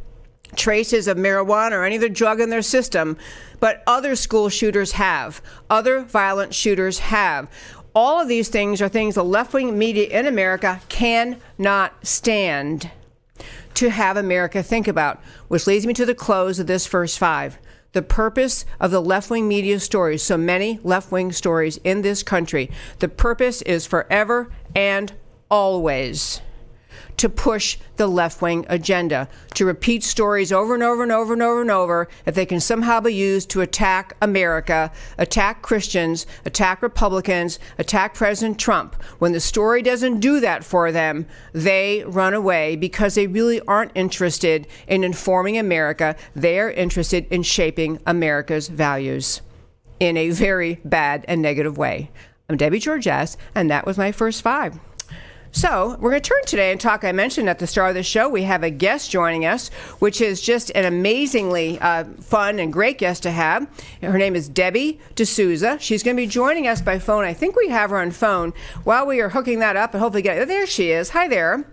traces 0.54 1.08
of 1.08 1.16
marijuana 1.16 1.72
or 1.72 1.82
any 1.84 1.96
other 1.96 2.08
drug 2.08 2.40
in 2.40 2.48
their 2.48 2.62
system, 2.62 3.16
but 3.58 3.82
other 3.88 4.14
school 4.14 4.48
shooters 4.48 4.92
have. 4.92 5.42
Other 5.68 6.02
violent 6.02 6.54
shooters 6.54 7.00
have. 7.00 7.50
All 7.92 8.20
of 8.20 8.28
these 8.28 8.50
things 8.50 8.80
are 8.80 8.88
things 8.88 9.16
the 9.16 9.24
left 9.24 9.52
wing 9.52 9.76
media 9.76 10.06
in 10.16 10.26
America 10.26 10.80
cannot 10.88 12.06
stand 12.06 12.92
to 13.76 13.90
have 13.90 14.16
America 14.16 14.62
think 14.62 14.88
about, 14.88 15.22
which 15.48 15.66
leads 15.66 15.86
me 15.86 15.94
to 15.94 16.06
the 16.06 16.14
close 16.14 16.58
of 16.58 16.66
this 16.66 16.86
first 16.86 17.18
five. 17.18 17.58
The 17.92 18.02
purpose 18.02 18.64
of 18.80 18.90
the 18.90 19.00
left 19.00 19.30
wing 19.30 19.48
media 19.48 19.80
stories, 19.80 20.22
so 20.22 20.36
many 20.36 20.80
left 20.82 21.12
wing 21.12 21.32
stories 21.32 21.78
in 21.84 22.02
this 22.02 22.22
country, 22.22 22.70
the 22.98 23.08
purpose 23.08 23.62
is 23.62 23.86
forever 23.86 24.50
and 24.74 25.12
always 25.50 26.40
to 27.16 27.28
push 27.28 27.78
the 27.96 28.06
left 28.06 28.42
wing 28.42 28.66
agenda, 28.68 29.28
to 29.54 29.64
repeat 29.64 30.02
stories 30.02 30.52
over 30.52 30.74
and 30.74 30.82
over 30.82 31.02
and 31.02 31.12
over 31.12 31.32
and 31.32 31.42
over 31.42 31.60
and 31.60 31.70
over 31.70 32.08
if 32.26 32.34
they 32.34 32.46
can 32.46 32.60
somehow 32.60 33.00
be 33.00 33.14
used 33.14 33.50
to 33.50 33.60
attack 33.60 34.16
America, 34.20 34.92
attack 35.18 35.62
Christians, 35.62 36.26
attack 36.44 36.82
Republicans, 36.82 37.58
attack 37.78 38.14
President 38.14 38.58
Trump. 38.58 39.02
When 39.18 39.32
the 39.32 39.40
story 39.40 39.82
doesn't 39.82 40.20
do 40.20 40.40
that 40.40 40.64
for 40.64 40.92
them, 40.92 41.26
they 41.52 42.04
run 42.06 42.34
away 42.34 42.76
because 42.76 43.14
they 43.14 43.26
really 43.26 43.60
aren't 43.62 43.92
interested 43.94 44.66
in 44.86 45.04
informing 45.04 45.58
America. 45.58 46.16
They 46.34 46.60
are 46.60 46.70
interested 46.70 47.26
in 47.30 47.42
shaping 47.42 48.00
America's 48.06 48.68
values 48.68 49.40
in 49.98 50.16
a 50.16 50.30
very 50.30 50.80
bad 50.84 51.24
and 51.26 51.40
negative 51.40 51.78
way. 51.78 52.10
I'm 52.48 52.56
Debbie 52.56 52.78
Georgatos, 52.78 53.36
and 53.54 53.70
that 53.70 53.86
was 53.86 53.98
my 53.98 54.12
first 54.12 54.42
five. 54.42 54.78
So, 55.56 55.96
we're 56.00 56.10
going 56.10 56.20
to 56.20 56.28
turn 56.28 56.44
today 56.44 56.70
and 56.70 56.78
talk. 56.78 57.02
I 57.02 57.12
mentioned 57.12 57.48
at 57.48 57.60
the 57.60 57.66
start 57.66 57.88
of 57.88 57.94
the 57.94 58.02
show, 58.02 58.28
we 58.28 58.42
have 58.42 58.62
a 58.62 58.68
guest 58.68 59.10
joining 59.10 59.46
us, 59.46 59.68
which 60.00 60.20
is 60.20 60.42
just 60.42 60.70
an 60.74 60.84
amazingly 60.84 61.78
uh, 61.80 62.04
fun 62.20 62.58
and 62.58 62.70
great 62.70 62.98
guest 62.98 63.22
to 63.22 63.30
have. 63.30 63.66
Her 64.02 64.18
name 64.18 64.36
is 64.36 64.50
Debbie 64.50 65.00
D'Souza. 65.14 65.78
She's 65.80 66.02
going 66.02 66.14
to 66.14 66.22
be 66.22 66.26
joining 66.26 66.68
us 66.68 66.82
by 66.82 66.98
phone. 66.98 67.24
I 67.24 67.32
think 67.32 67.56
we 67.56 67.70
have 67.70 67.88
her 67.88 67.96
on 67.96 68.10
phone. 68.10 68.52
While 68.84 69.06
we 69.06 69.22
are 69.22 69.30
hooking 69.30 69.60
that 69.60 69.76
up 69.76 69.94
and 69.94 70.02
hopefully 70.02 70.20
get 70.20 70.46
there 70.46 70.66
she 70.66 70.90
is. 70.90 71.08
Hi 71.08 71.26
there. 71.26 71.66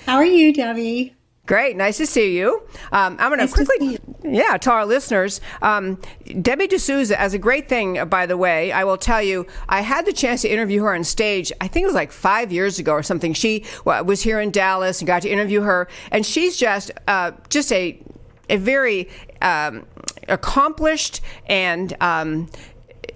How 0.00 0.16
are 0.16 0.26
you, 0.26 0.52
Debbie? 0.52 1.14
Great, 1.46 1.76
nice 1.76 1.98
to 1.98 2.06
see 2.06 2.38
you. 2.38 2.62
Um, 2.90 3.16
I'm 3.20 3.28
going 3.28 3.38
nice 3.38 3.52
to 3.52 3.66
quickly, 3.66 3.98
yeah, 4.24 4.56
to 4.56 4.70
our 4.70 4.86
listeners. 4.86 5.42
Um, 5.60 6.00
Debbie 6.40 6.68
D'Souza, 6.68 7.20
as 7.20 7.34
a 7.34 7.38
great 7.38 7.68
thing, 7.68 8.02
by 8.08 8.24
the 8.24 8.38
way, 8.38 8.72
I 8.72 8.84
will 8.84 8.96
tell 8.96 9.22
you, 9.22 9.46
I 9.68 9.82
had 9.82 10.06
the 10.06 10.12
chance 10.14 10.40
to 10.42 10.48
interview 10.48 10.82
her 10.84 10.94
on 10.94 11.04
stage. 11.04 11.52
I 11.60 11.68
think 11.68 11.84
it 11.84 11.86
was 11.86 11.94
like 11.94 12.12
five 12.12 12.50
years 12.50 12.78
ago 12.78 12.92
or 12.92 13.02
something. 13.02 13.34
She 13.34 13.66
was 13.84 14.22
here 14.22 14.40
in 14.40 14.52
Dallas 14.52 15.00
and 15.00 15.06
got 15.06 15.20
to 15.22 15.28
interview 15.28 15.60
her, 15.60 15.86
and 16.10 16.24
she's 16.24 16.56
just, 16.56 16.90
uh, 17.08 17.32
just 17.50 17.70
a, 17.72 18.00
a 18.48 18.56
very 18.56 19.10
um, 19.42 19.86
accomplished 20.28 21.20
and 21.46 21.94
um, 22.00 22.48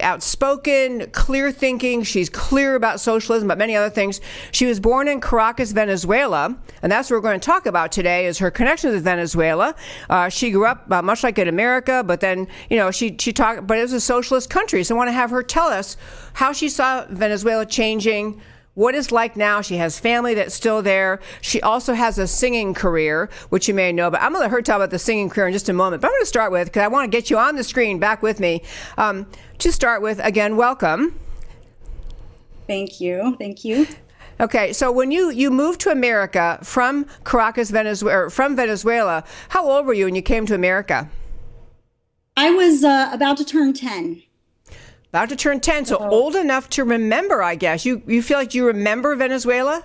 outspoken, 0.01 1.09
clear 1.11 1.51
thinking. 1.51 2.03
She's 2.03 2.29
clear 2.29 2.75
about 2.75 2.99
socialism, 2.99 3.47
but 3.47 3.57
many 3.57 3.75
other 3.75 3.89
things. 3.89 4.21
She 4.51 4.65
was 4.65 4.79
born 4.79 5.07
in 5.07 5.21
Caracas, 5.21 5.71
Venezuela, 5.71 6.57
and 6.81 6.91
that's 6.91 7.09
what 7.09 7.17
we're 7.17 7.21
going 7.21 7.39
to 7.39 7.45
talk 7.45 7.65
about 7.65 7.91
today 7.91 8.25
is 8.25 8.37
her 8.39 8.51
connection 8.51 8.91
with 8.91 9.03
Venezuela. 9.03 9.75
Uh, 10.09 10.29
she 10.29 10.51
grew 10.51 10.65
up 10.65 10.91
uh, 10.91 11.01
much 11.01 11.23
like 11.23 11.37
in 11.37 11.47
America, 11.47 12.03
but 12.05 12.19
then, 12.19 12.47
you 12.69 12.77
know, 12.77 12.91
she, 12.91 13.15
she 13.19 13.33
talked, 13.33 13.67
but 13.67 13.77
it 13.77 13.81
was 13.81 13.93
a 13.93 14.01
socialist 14.01 14.49
country. 14.49 14.83
So 14.83 14.95
I 14.95 14.97
want 14.97 15.09
to 15.09 15.13
have 15.13 15.29
her 15.31 15.43
tell 15.43 15.67
us 15.67 15.97
how 16.33 16.53
she 16.53 16.69
saw 16.69 17.05
Venezuela 17.09 17.65
changing 17.65 18.41
what 18.73 18.95
it's 18.95 19.11
like 19.11 19.35
now. 19.35 19.61
She 19.61 19.77
has 19.77 19.99
family 19.99 20.33
that's 20.33 20.53
still 20.53 20.81
there. 20.81 21.19
She 21.41 21.61
also 21.61 21.93
has 21.93 22.17
a 22.17 22.27
singing 22.27 22.73
career, 22.73 23.29
which 23.49 23.67
you 23.67 23.73
may 23.73 23.91
know, 23.91 24.09
but 24.09 24.21
I'm 24.21 24.31
going 24.31 24.41
to 24.41 24.45
let 24.45 24.51
her 24.51 24.61
talk 24.61 24.77
about 24.77 24.89
the 24.89 24.99
singing 24.99 25.29
career 25.29 25.47
in 25.47 25.53
just 25.53 25.69
a 25.69 25.73
moment. 25.73 26.01
But 26.01 26.07
I'm 26.07 26.13
going 26.13 26.21
to 26.23 26.27
start 26.27 26.51
with, 26.51 26.67
because 26.67 26.83
I 26.83 26.87
want 26.87 27.11
to 27.11 27.17
get 27.17 27.29
you 27.29 27.37
on 27.37 27.55
the 27.55 27.63
screen 27.63 27.99
back 27.99 28.21
with 28.21 28.39
me. 28.39 28.63
Um, 28.97 29.27
to 29.57 29.71
start 29.71 30.01
with, 30.01 30.19
again, 30.23 30.55
welcome. 30.55 31.19
Thank 32.67 33.01
you. 33.01 33.35
Thank 33.39 33.65
you. 33.65 33.87
Okay, 34.41 34.71
so 34.71 34.89
when 34.89 35.11
you 35.11 35.31
you 35.31 35.51
moved 35.51 35.81
to 35.81 35.89
America 35.89 36.59
from 36.63 37.05
Caracas, 37.25 37.71
Venezuela, 37.71 38.29
from 38.29 38.55
Venezuela, 38.55 39.25
how 39.49 39.69
old 39.69 39.85
were 39.85 39.93
you 39.93 40.05
when 40.05 40.15
you 40.15 40.21
came 40.21 40.45
to 40.45 40.55
America? 40.55 41.09
I 42.37 42.51
was 42.51 42.85
uh, 42.85 43.09
about 43.11 43.35
to 43.37 43.43
turn 43.43 43.73
ten. 43.73 44.23
About 45.09 45.29
to 45.29 45.35
turn 45.35 45.59
10, 45.59 45.85
so 45.85 45.97
oh. 45.99 46.09
old 46.09 46.35
enough 46.35 46.69
to 46.69 46.83
remember, 46.83 47.41
I 47.41 47.55
guess. 47.55 47.85
You 47.85 48.03
you 48.05 48.21
feel 48.21 48.37
like 48.37 48.53
you 48.53 48.65
remember 48.65 49.15
Venezuela? 49.15 49.83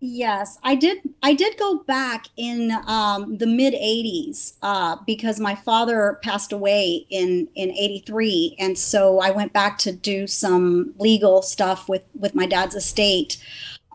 Yes, 0.00 0.58
I 0.62 0.76
did. 0.76 0.98
I 1.24 1.34
did 1.34 1.58
go 1.58 1.80
back 1.80 2.26
in 2.36 2.70
um, 2.86 3.38
the 3.38 3.48
mid 3.48 3.74
'80s 3.74 4.54
uh, 4.62 4.96
because 5.04 5.40
my 5.40 5.56
father 5.56 6.20
passed 6.22 6.52
away 6.52 7.04
in 7.10 7.48
in 7.56 7.72
'83, 7.72 8.56
and 8.60 8.78
so 8.78 9.18
I 9.18 9.32
went 9.32 9.52
back 9.52 9.76
to 9.78 9.92
do 9.92 10.28
some 10.28 10.94
legal 10.98 11.42
stuff 11.42 11.88
with 11.88 12.04
with 12.14 12.34
my 12.34 12.46
dad's 12.46 12.76
estate. 12.76 13.38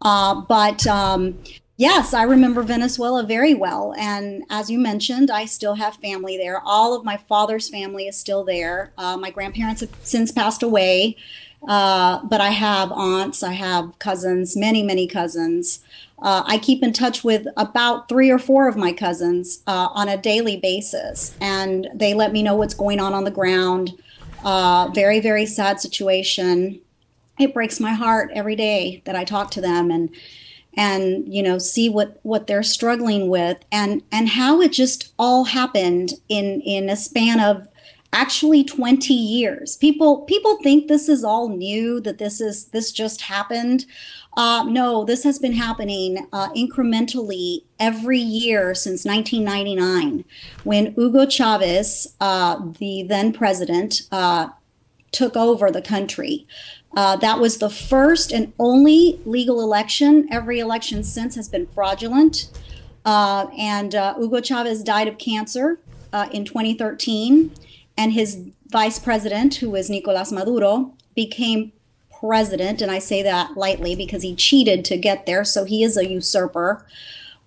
Uh, 0.02 0.42
but 0.42 0.86
um, 0.86 1.40
Yes, 1.84 2.14
I 2.14 2.24
remember 2.24 2.64
Venezuela 2.64 3.24
very 3.24 3.54
well. 3.54 3.94
And 3.98 4.46
as 4.50 4.70
you 4.70 4.80
mentioned, 4.80 5.30
I 5.30 5.44
still 5.44 5.76
have 5.76 5.98
family 5.98 6.38
there. 6.38 6.62
All 6.64 6.96
of 6.96 7.04
my 7.04 7.18
father's 7.18 7.68
family 7.68 8.08
is 8.08 8.16
still 8.16 8.46
there. 8.46 8.94
Uh, 8.98 9.18
my 9.18 9.30
grandparents 9.30 9.82
have 9.82 9.90
since 10.02 10.32
passed 10.32 10.64
away, 10.64 11.18
uh, 11.68 12.24
but 12.24 12.40
I 12.40 12.52
have 12.52 12.90
aunts, 12.94 13.44
I 13.44 13.52
have 13.52 14.00
cousins, 14.00 14.56
many, 14.56 14.82
many 14.82 15.08
cousins. 15.08 15.82
Uh, 16.22 16.44
I 16.46 16.58
keep 16.58 16.84
in 16.84 16.94
touch 16.94 17.22
with 17.26 17.48
about 17.58 18.08
three 18.08 18.32
or 18.32 18.40
four 18.40 18.70
of 18.70 18.78
my 18.78 18.94
cousins 18.94 19.62
uh, 19.68 19.90
on 19.92 20.08
a 20.08 20.16
daily 20.16 20.56
basis, 20.56 21.36
and 21.42 21.90
they 21.94 22.14
let 22.14 22.32
me 22.32 22.44
know 22.44 22.56
what's 22.56 22.74
going 22.74 23.02
on 23.02 23.14
on 23.14 23.26
the 23.26 23.30
ground. 23.30 23.92
Uh, 24.46 24.90
very, 24.96 25.20
very 25.20 25.46
sad 25.46 25.82
situation. 25.82 26.80
It 27.38 27.54
breaks 27.54 27.82
my 27.82 27.92
heart 27.92 28.32
every 28.34 28.56
day 28.56 29.02
that 29.04 29.18
I 29.18 29.26
talk 29.26 29.52
to 29.52 29.60
them. 29.60 29.92
And 29.92 30.16
and 30.76 31.34
you 31.34 31.44
know 31.44 31.58
see 31.58 31.90
what 31.90 32.20
what 32.24 32.48
they're 32.48 32.64
struggling 32.64 33.30
with 33.30 33.64
and 33.72 34.02
and 34.12 34.30
how 34.30 34.62
it 34.62 34.72
just 34.72 35.14
all 35.20 35.46
happened 35.46 36.14
in 36.30 36.62
in 36.62 36.90
a 36.90 36.96
span 36.96 37.40
of 37.40 37.68
actually 38.14 38.64
20 38.64 39.14
years. 39.14 39.76
People 39.78 40.22
people 40.22 40.58
think 40.62 40.88
this 40.88 41.10
is 41.10 41.24
all 41.24 41.50
new 41.50 42.00
that 42.02 42.20
this 42.20 42.40
is 42.40 42.66
this 42.66 42.92
just 42.92 43.22
happened. 43.22 43.86
Uh, 44.38 44.64
no 44.68 45.04
this 45.04 45.24
has 45.24 45.38
been 45.40 45.54
happening 45.54 46.28
uh, 46.32 46.50
incrementally 46.54 47.64
every 47.80 48.18
year 48.18 48.74
since 48.74 49.06
1999 49.06 50.26
when 50.64 50.92
hugo 50.96 51.28
chavez 51.28 52.16
uh, 52.20 52.60
the 52.80 53.04
then 53.04 53.32
president 53.32 54.02
uh, 54.12 54.48
took 55.12 55.38
over 55.38 55.70
the 55.70 55.84
country 55.84 56.48
uh, 56.96 57.16
that 57.18 57.40
was 57.40 57.58
the 57.58 57.70
first 57.70 58.32
and 58.32 58.54
only 58.60 59.20
legal 59.26 59.62
election. 59.62 60.28
Every 60.32 60.60
election 60.60 61.04
since 61.04 61.36
has 61.36 61.50
been 61.50 61.68
fraudulent. 61.68 62.50
Uh, 63.06 63.48
and 63.58 63.96
uh, 63.96 64.16
Hugo 64.16 64.42
Chavez 64.42 64.84
died 64.84 65.08
of 65.08 65.18
cancer 65.18 65.80
uh, 66.12 66.30
in 66.32 66.46
2013. 66.46 67.52
And 67.98 68.14
his 68.14 68.40
vice 68.68 69.00
president, 69.00 69.56
who 69.56 69.70
was 69.70 69.90
Nicolas 69.90 70.32
Maduro, 70.32 70.94
became 71.16 71.72
president. 72.20 72.82
And 72.82 72.92
I 72.92 73.00
say 73.00 73.24
that 73.24 73.58
lightly 73.58 73.96
because 73.96 74.24
he 74.24 74.36
cheated 74.36 74.86
to 74.86 74.98
get 74.98 75.26
there. 75.26 75.44
So 75.44 75.66
he 75.66 75.84
is 75.84 75.98
a 75.98 76.08
usurper. 76.08 76.86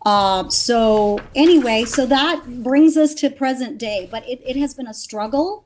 Uh, 0.04 0.48
so, 0.48 1.18
anyway, 1.34 1.84
so 1.84 2.06
that 2.06 2.62
brings 2.62 2.96
us 2.96 3.12
to 3.14 3.28
present 3.28 3.78
day. 3.78 4.08
But 4.10 4.28
it, 4.28 4.40
it 4.46 4.56
has 4.56 4.74
been 4.74 4.86
a 4.86 4.94
struggle. 4.94 5.64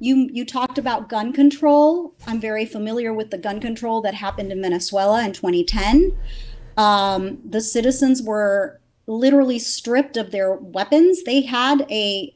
You 0.00 0.28
you 0.32 0.44
talked 0.44 0.78
about 0.78 1.08
gun 1.08 1.32
control. 1.32 2.14
I'm 2.26 2.40
very 2.40 2.64
familiar 2.64 3.12
with 3.12 3.30
the 3.30 3.38
gun 3.38 3.60
control 3.60 4.00
that 4.00 4.14
happened 4.14 4.50
in 4.50 4.60
Venezuela 4.60 5.22
in 5.24 5.32
2010. 5.32 6.16
Um, 6.76 7.38
the 7.44 7.60
citizens 7.60 8.22
were 8.22 8.80
literally 9.06 9.58
stripped 9.58 10.16
of 10.16 10.30
their 10.30 10.54
weapons. 10.54 11.24
They 11.24 11.42
had 11.42 11.86
a 11.90 12.34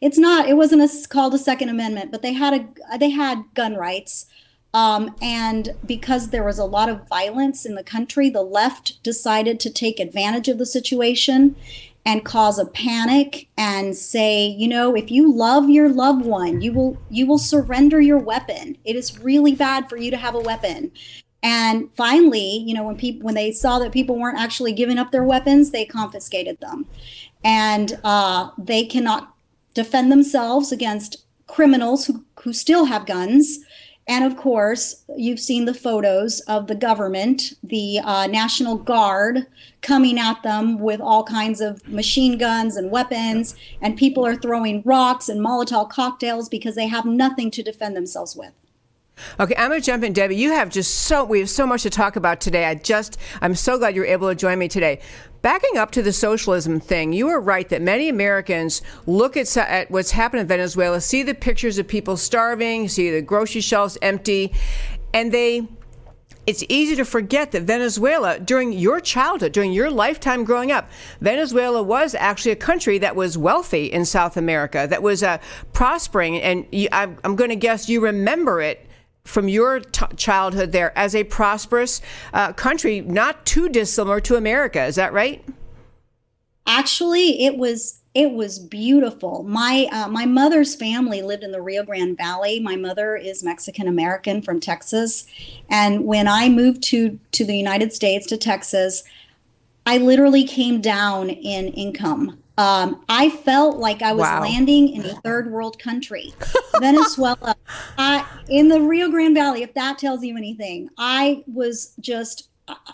it's 0.00 0.18
not 0.18 0.48
it 0.48 0.54
wasn't 0.54 0.82
a, 0.82 1.08
called 1.08 1.34
a 1.34 1.38
second 1.38 1.68
amendment 1.68 2.10
but 2.10 2.22
they 2.22 2.32
had 2.32 2.54
a 2.54 2.98
they 2.98 3.10
had 3.10 3.42
gun 3.54 3.74
rights 3.74 4.26
um, 4.74 5.14
and 5.22 5.70
because 5.86 6.28
there 6.28 6.44
was 6.44 6.58
a 6.58 6.64
lot 6.64 6.88
of 6.88 7.08
violence 7.08 7.64
in 7.64 7.74
the 7.74 7.82
country 7.82 8.28
the 8.28 8.42
left 8.42 9.02
decided 9.02 9.58
to 9.60 9.70
take 9.70 9.98
advantage 10.00 10.48
of 10.48 10.58
the 10.58 10.66
situation 10.66 11.56
and 12.04 12.24
cause 12.24 12.58
a 12.58 12.66
panic 12.66 13.48
and 13.56 13.96
say 13.96 14.46
you 14.46 14.68
know 14.68 14.94
if 14.96 15.10
you 15.10 15.32
love 15.32 15.68
your 15.68 15.88
loved 15.88 16.24
one 16.24 16.60
you 16.60 16.72
will 16.72 16.96
you 17.10 17.26
will 17.26 17.38
surrender 17.38 18.00
your 18.00 18.18
weapon. 18.18 18.76
It 18.84 18.96
is 18.96 19.18
really 19.18 19.54
bad 19.54 19.88
for 19.88 19.96
you 19.96 20.10
to 20.10 20.16
have 20.16 20.34
a 20.34 20.40
weapon. 20.40 20.92
And 21.42 21.88
finally 21.96 22.58
you 22.66 22.74
know 22.74 22.84
when 22.84 22.96
people 22.96 23.24
when 23.24 23.34
they 23.34 23.52
saw 23.52 23.78
that 23.78 23.92
people 23.92 24.18
weren't 24.18 24.38
actually 24.38 24.72
giving 24.72 24.98
up 24.98 25.12
their 25.12 25.24
weapons 25.24 25.70
they 25.70 25.84
confiscated 25.84 26.58
them. 26.60 26.86
And 27.44 27.98
uh, 28.04 28.50
they 28.58 28.84
cannot 28.84 29.34
defend 29.74 30.10
themselves 30.10 30.72
against 30.72 31.24
criminals 31.46 32.06
who, 32.06 32.24
who 32.40 32.52
still 32.52 32.84
have 32.84 33.06
guns 33.06 33.60
and 34.08 34.24
of 34.24 34.38
course, 34.38 35.04
you've 35.16 35.38
seen 35.38 35.66
the 35.66 35.74
photos 35.74 36.40
of 36.40 36.66
the 36.66 36.74
government, 36.74 37.52
the 37.62 38.00
uh, 38.02 38.26
National 38.26 38.76
Guard 38.76 39.46
coming 39.82 40.18
at 40.18 40.42
them 40.42 40.78
with 40.78 41.00
all 41.00 41.22
kinds 41.22 41.60
of 41.60 41.86
machine 41.86 42.38
guns 42.38 42.76
and 42.76 42.90
weapons, 42.90 43.54
and 43.82 43.98
people 43.98 44.24
are 44.24 44.34
throwing 44.34 44.82
rocks 44.84 45.28
and 45.28 45.40
Molotov 45.40 45.90
cocktails 45.90 46.48
because 46.48 46.74
they 46.74 46.86
have 46.86 47.04
nothing 47.04 47.50
to 47.50 47.62
defend 47.62 47.94
themselves 47.94 48.34
with. 48.34 48.52
Okay, 49.38 49.54
I'm 49.56 49.68
going 49.68 49.80
to 49.80 49.86
jump 49.86 50.04
in, 50.04 50.12
Debbie. 50.12 50.36
You 50.36 50.52
have 50.52 50.70
just 50.70 50.94
so 50.94 51.24
we 51.24 51.40
have 51.40 51.50
so 51.50 51.66
much 51.66 51.82
to 51.82 51.90
talk 51.90 52.16
about 52.16 52.40
today. 52.40 52.64
I 52.64 52.76
just 52.76 53.18
I'm 53.40 53.54
so 53.54 53.78
glad 53.78 53.94
you're 53.94 54.04
able 54.04 54.28
to 54.28 54.34
join 54.34 54.58
me 54.58 54.68
today. 54.68 55.00
Backing 55.40 55.78
up 55.78 55.92
to 55.92 56.02
the 56.02 56.12
socialism 56.12 56.80
thing, 56.80 57.12
you 57.12 57.28
are 57.28 57.40
right 57.40 57.68
that 57.68 57.80
many 57.80 58.08
Americans 58.08 58.82
look 59.06 59.36
at, 59.36 59.56
at 59.56 59.90
what's 59.90 60.10
happened 60.10 60.40
in 60.40 60.46
Venezuela, 60.48 61.00
see 61.00 61.22
the 61.22 61.34
pictures 61.34 61.78
of 61.78 61.86
people 61.86 62.16
starving, 62.16 62.88
see 62.88 63.10
the 63.10 63.22
grocery 63.22 63.60
shelves 63.60 63.96
empty, 64.02 64.52
and 65.14 65.30
they 65.30 65.68
it's 66.48 66.64
easy 66.70 66.96
to 66.96 67.04
forget 67.04 67.52
that 67.52 67.64
Venezuela, 67.64 68.38
during 68.40 68.72
your 68.72 69.00
childhood, 69.00 69.52
during 69.52 69.70
your 69.70 69.90
lifetime 69.90 70.44
growing 70.44 70.72
up, 70.72 70.88
Venezuela 71.20 71.82
was 71.82 72.14
actually 72.14 72.52
a 72.52 72.56
country 72.56 72.96
that 72.96 73.14
was 73.14 73.36
wealthy 73.36 73.84
in 73.84 74.06
South 74.06 74.38
America, 74.38 74.86
that 74.88 75.02
was 75.02 75.22
uh, 75.22 75.36
prospering. 75.74 76.40
And 76.40 76.66
you, 76.72 76.88
I'm, 76.90 77.18
I'm 77.22 77.36
going 77.36 77.50
to 77.50 77.56
guess 77.56 77.90
you 77.90 78.00
remember 78.00 78.62
it 78.62 78.87
from 79.28 79.46
your 79.46 79.80
t- 79.80 80.06
childhood 80.16 80.72
there 80.72 80.96
as 80.96 81.14
a 81.14 81.24
prosperous 81.24 82.00
uh, 82.32 82.52
country, 82.54 83.00
not 83.02 83.44
too 83.44 83.68
dissimilar 83.68 84.20
to 84.22 84.36
America. 84.36 84.84
Is 84.84 84.96
that 84.96 85.12
right? 85.12 85.44
Actually, 86.66 87.44
it 87.44 87.56
was 87.56 88.00
it 88.14 88.32
was 88.32 88.58
beautiful. 88.58 89.42
My 89.44 89.88
uh, 89.92 90.08
my 90.08 90.26
mother's 90.26 90.74
family 90.74 91.22
lived 91.22 91.44
in 91.44 91.52
the 91.52 91.62
Rio 91.62 91.84
Grande 91.84 92.16
Valley. 92.16 92.58
My 92.58 92.76
mother 92.76 93.16
is 93.16 93.44
Mexican 93.44 93.86
American 93.86 94.42
from 94.42 94.60
Texas, 94.60 95.26
and 95.70 96.04
when 96.04 96.26
I 96.26 96.48
moved 96.48 96.82
to 96.84 97.18
to 97.32 97.44
the 97.44 97.56
United 97.56 97.92
States 97.92 98.26
to 98.28 98.36
Texas, 98.36 99.04
I 99.86 99.98
literally 99.98 100.44
came 100.44 100.80
down 100.80 101.30
in 101.30 101.68
income. 101.68 102.42
Um, 102.58 103.04
I 103.08 103.30
felt 103.30 103.76
like 103.78 104.02
I 104.02 104.12
was 104.12 104.22
wow. 104.22 104.42
landing 104.42 104.88
in 104.88 105.06
a 105.06 105.14
third 105.20 105.50
world 105.52 105.78
country, 105.78 106.34
Venezuela, 106.80 107.54
I, 107.96 108.26
in 108.48 108.66
the 108.66 108.80
Rio 108.80 109.08
Grande 109.08 109.36
Valley. 109.36 109.62
If 109.62 109.74
that 109.74 109.96
tells 109.96 110.24
you 110.24 110.36
anything, 110.36 110.90
I 110.98 111.44
was 111.46 111.94
just 112.00 112.48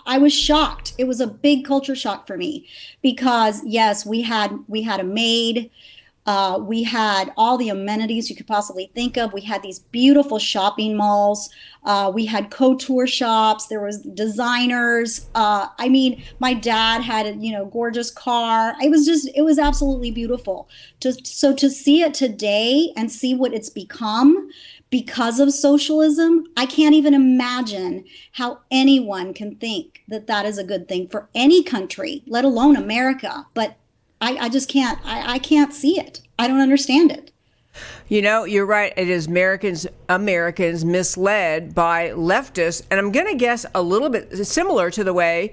I 0.07 0.19
was 0.19 0.35
shocked. 0.35 0.93
It 0.99 1.05
was 1.05 1.21
a 1.21 1.27
big 1.27 1.65
culture 1.65 1.97
shock 1.97 2.27
for 2.27 2.37
me 2.37 2.69
because 3.03 3.63
yes, 3.65 4.05
we 4.05 4.21
had 4.21 4.59
we 4.69 4.83
had 4.83 5.01
a 5.01 5.05
maid, 5.05 5.71
uh, 6.27 6.59
we 6.61 6.83
had 6.83 7.33
all 7.37 7.59
the 7.59 7.69
amenities 7.69 8.31
you 8.31 8.37
could 8.37 8.47
possibly 8.47 8.91
think 8.95 9.19
of. 9.19 9.33
We 9.35 9.43
had 9.43 9.63
these 9.63 9.81
beautiful 9.81 10.39
shopping 10.39 10.97
malls. 10.97 11.51
Uh, 11.85 12.11
we 12.15 12.25
had 12.25 12.51
couture 12.51 13.07
shops. 13.07 13.67
There 13.67 13.85
was 13.85 14.01
designers. 14.03 15.29
Uh, 15.35 15.69
I 15.79 15.91
mean, 15.91 16.23
my 16.39 16.55
dad 16.55 17.03
had 17.03 17.27
a 17.27 17.35
you 17.35 17.53
know 17.53 17.67
gorgeous 17.67 18.11
car. 18.11 18.75
It 18.83 18.91
was 18.91 19.05
just 19.05 19.29
it 19.35 19.43
was 19.43 19.59
absolutely 19.59 20.11
beautiful. 20.11 20.69
Just 20.99 21.27
so 21.27 21.55
to 21.57 21.69
see 21.69 22.01
it 22.01 22.15
today 22.15 22.93
and 22.97 23.13
see 23.13 23.35
what 23.35 23.53
it's 23.53 23.69
become 23.69 24.49
because 24.89 25.41
of 25.41 25.53
socialism, 25.53 26.45
I 26.57 26.65
can't 26.67 26.95
even 26.95 27.13
imagine 27.13 28.05
how 28.33 28.61
anyone 28.71 29.35
can 29.35 29.57
think 29.57 30.03
that 30.09 30.27
that 30.29 30.47
is 30.47 30.57
a 30.57 30.65
good 30.65 30.89
thing 30.89 31.09
for 31.09 31.29
any 31.35 31.63
country, 31.63 32.23
let 32.27 32.45
alone 32.45 32.77
America. 32.77 33.47
But 33.55 33.77
I, 34.21 34.37
I 34.37 34.49
just 34.49 34.69
can't. 34.69 34.99
I, 35.05 35.35
I 35.35 35.39
can't 35.39 35.73
see 35.73 35.99
it. 35.99 36.21
I 36.39 36.49
don't 36.49 36.61
understand 36.61 37.13
it. 37.13 37.31
You 38.09 38.23
know, 38.23 38.45
you're 38.45 38.67
right. 38.67 38.93
It 38.97 39.09
is 39.09 39.27
Americans 39.27 39.87
Americans 40.09 40.85
misled 40.85 41.75
by 41.75 42.11
leftists, 42.11 42.83
and 42.91 43.01
I'm 43.01 43.11
going 43.13 43.27
to 43.27 43.35
guess 43.35 43.67
a 43.75 43.83
little 43.83 44.11
bit 44.11 44.47
similar 44.47 44.91
to 44.91 45.03
the 45.03 45.13
way 45.13 45.53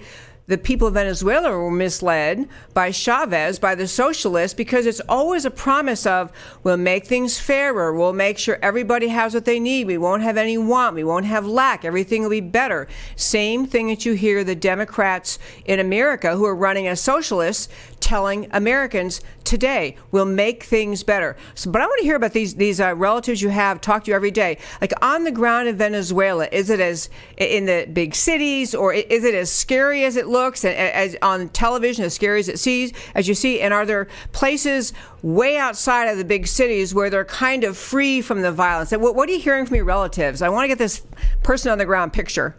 the 0.51 0.57
people 0.57 0.89
of 0.89 0.95
Venezuela 0.95 1.49
were 1.49 1.71
misled 1.71 2.45
by 2.73 2.91
Chavez, 2.91 3.57
by 3.57 3.73
the 3.73 3.87
socialists, 3.87 4.53
because 4.53 4.85
it's 4.85 4.99
always 5.07 5.45
a 5.45 5.49
promise 5.49 6.05
of 6.05 6.29
we'll 6.61 6.75
make 6.75 7.05
things 7.05 7.39
fairer, 7.39 7.93
we'll 7.93 8.11
make 8.11 8.37
sure 8.37 8.59
everybody 8.61 9.07
has 9.07 9.33
what 9.33 9.45
they 9.45 9.61
need, 9.61 9.87
we 9.87 9.97
won't 9.97 10.23
have 10.23 10.35
any 10.35 10.57
want, 10.57 10.93
we 10.93 11.05
won't 11.05 11.25
have 11.25 11.47
lack, 11.47 11.85
everything 11.85 12.21
will 12.21 12.29
be 12.29 12.41
better. 12.41 12.85
Same 13.15 13.65
thing 13.65 13.87
that 13.87 14.05
you 14.05 14.11
hear 14.11 14.43
the 14.43 14.53
Democrats 14.53 15.39
in 15.63 15.79
America 15.79 16.35
who 16.35 16.43
are 16.43 16.55
running 16.55 16.85
as 16.85 16.99
socialists 16.99 17.69
telling 18.01 18.45
Americans 18.51 19.21
today 19.51 19.97
will 20.11 20.25
make 20.25 20.63
things 20.63 21.03
better. 21.03 21.35
So, 21.55 21.69
but 21.69 21.81
I 21.81 21.85
want 21.85 21.99
to 21.99 22.05
hear 22.05 22.15
about 22.15 22.31
these 22.31 22.55
these 22.55 22.79
uh, 22.79 22.95
relatives 22.95 23.41
you 23.41 23.49
have 23.49 23.81
talk 23.81 24.05
to 24.05 24.11
you 24.11 24.15
every 24.15 24.31
day, 24.31 24.57
like 24.79 24.93
on 25.01 25.25
the 25.25 25.31
ground 25.31 25.67
in 25.67 25.75
Venezuela. 25.75 26.47
Is 26.53 26.69
it 26.69 26.79
as 26.79 27.09
in 27.35 27.65
the 27.65 27.85
big 27.91 28.15
cities, 28.15 28.73
or 28.73 28.93
is 28.93 29.25
it 29.25 29.35
as 29.35 29.51
scary 29.51 30.05
as 30.05 30.15
it 30.15 30.27
looks, 30.27 30.63
and 30.63 30.73
as 30.73 31.17
on 31.21 31.49
television, 31.49 32.05
as 32.05 32.13
scary 32.13 32.39
as 32.39 32.47
it 32.47 32.59
sees 32.59 32.93
as 33.13 33.27
you 33.27 33.35
see? 33.35 33.59
And 33.59 33.73
are 33.73 33.85
there 33.85 34.07
places 34.31 34.93
way 35.21 35.57
outside 35.57 36.05
of 36.05 36.17
the 36.17 36.25
big 36.25 36.47
cities 36.47 36.95
where 36.95 37.09
they're 37.09 37.25
kind 37.25 37.65
of 37.65 37.77
free 37.77 38.21
from 38.21 38.41
the 38.41 38.53
violence? 38.53 38.91
What, 38.91 39.15
what 39.15 39.27
are 39.27 39.33
you 39.33 39.39
hearing 39.39 39.65
from 39.65 39.75
your 39.75 39.85
relatives? 39.85 40.41
I 40.41 40.47
want 40.47 40.63
to 40.63 40.69
get 40.69 40.77
this 40.77 41.05
person 41.43 41.73
on 41.73 41.77
the 41.77 41.85
ground 41.85 42.13
picture. 42.13 42.55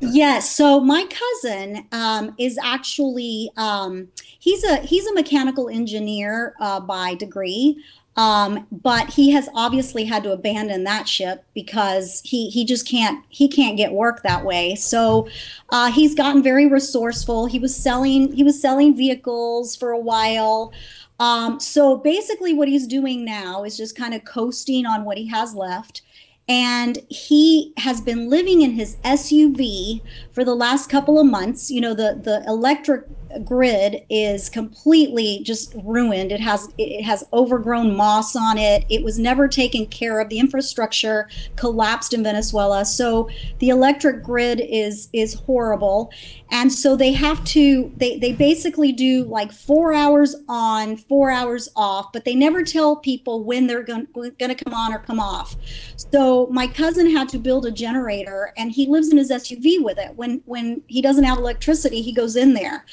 Yes. 0.00 0.54
So 0.54 0.80
my 0.80 1.06
cousin 1.06 1.86
um, 1.90 2.34
is 2.38 2.58
actually 2.62 3.50
um, 3.56 4.08
he's 4.38 4.62
a 4.64 4.76
he's 4.78 5.06
a 5.06 5.14
mechanical 5.14 5.68
engineer 5.68 6.54
uh, 6.60 6.78
by 6.78 7.14
degree, 7.14 7.82
um, 8.16 8.66
but 8.70 9.10
he 9.10 9.30
has 9.32 9.48
obviously 9.54 10.04
had 10.04 10.22
to 10.22 10.32
abandon 10.32 10.84
that 10.84 11.08
ship 11.08 11.44
because 11.52 12.22
he 12.24 12.48
he 12.48 12.64
just 12.64 12.86
can't 12.86 13.24
he 13.28 13.48
can't 13.48 13.76
get 13.76 13.92
work 13.92 14.22
that 14.22 14.44
way. 14.44 14.76
So 14.76 15.28
uh, 15.70 15.90
he's 15.90 16.14
gotten 16.14 16.44
very 16.44 16.68
resourceful. 16.68 17.46
He 17.46 17.58
was 17.58 17.74
selling 17.74 18.32
he 18.32 18.44
was 18.44 18.60
selling 18.60 18.96
vehicles 18.96 19.74
for 19.74 19.90
a 19.90 19.98
while. 19.98 20.72
Um, 21.20 21.58
so 21.58 21.96
basically, 21.96 22.54
what 22.54 22.68
he's 22.68 22.86
doing 22.86 23.24
now 23.24 23.64
is 23.64 23.76
just 23.76 23.96
kind 23.96 24.14
of 24.14 24.24
coasting 24.24 24.86
on 24.86 25.04
what 25.04 25.18
he 25.18 25.26
has 25.26 25.54
left 25.54 26.02
and 26.48 26.98
he 27.10 27.74
has 27.76 28.00
been 28.00 28.30
living 28.30 28.62
in 28.62 28.72
his 28.72 28.96
SUV 29.04 30.00
for 30.32 30.44
the 30.44 30.54
last 30.54 30.88
couple 30.88 31.20
of 31.20 31.26
months. 31.26 31.70
You 31.70 31.80
know, 31.80 31.94
the 31.94 32.18
the 32.22 32.42
electric 32.46 33.06
grid 33.44 34.04
is 34.08 34.48
completely 34.48 35.40
just 35.44 35.74
ruined. 35.84 36.32
It 36.32 36.40
has 36.40 36.72
it 36.78 37.02
has 37.02 37.24
overgrown 37.32 37.94
moss 37.96 38.34
on 38.34 38.58
it. 38.58 38.84
It 38.88 39.02
was 39.04 39.18
never 39.18 39.48
taken 39.48 39.86
care 39.86 40.20
of. 40.20 40.28
The 40.28 40.38
infrastructure 40.38 41.28
collapsed 41.56 42.14
in 42.14 42.22
Venezuela. 42.22 42.84
So 42.84 43.28
the 43.58 43.68
electric 43.68 44.22
grid 44.22 44.60
is 44.60 45.08
is 45.12 45.34
horrible. 45.34 46.10
And 46.50 46.72
so 46.72 46.96
they 46.96 47.12
have 47.12 47.44
to 47.46 47.92
they 47.96 48.18
they 48.18 48.32
basically 48.32 48.92
do 48.92 49.24
like 49.24 49.52
4 49.52 49.92
hours 49.92 50.34
on, 50.48 50.96
4 50.96 51.30
hours 51.30 51.68
off, 51.76 52.12
but 52.12 52.24
they 52.24 52.34
never 52.34 52.62
tell 52.62 52.96
people 52.96 53.44
when 53.44 53.66
they're 53.66 53.82
going 53.82 54.06
to 54.38 54.54
come 54.54 54.74
on 54.74 54.92
or 54.92 54.98
come 54.98 55.20
off. 55.20 55.56
So 55.96 56.46
my 56.50 56.66
cousin 56.66 57.10
had 57.10 57.28
to 57.30 57.38
build 57.38 57.66
a 57.66 57.70
generator 57.70 58.52
and 58.56 58.72
he 58.72 58.86
lives 58.86 59.10
in 59.10 59.18
his 59.18 59.30
SUV 59.30 59.82
with 59.82 59.98
it. 59.98 60.14
When 60.16 60.42
when 60.46 60.82
he 60.86 61.02
doesn't 61.02 61.24
have 61.24 61.38
electricity, 61.38 62.02
he 62.02 62.12
goes 62.12 62.36
in 62.36 62.54
there. 62.54 62.84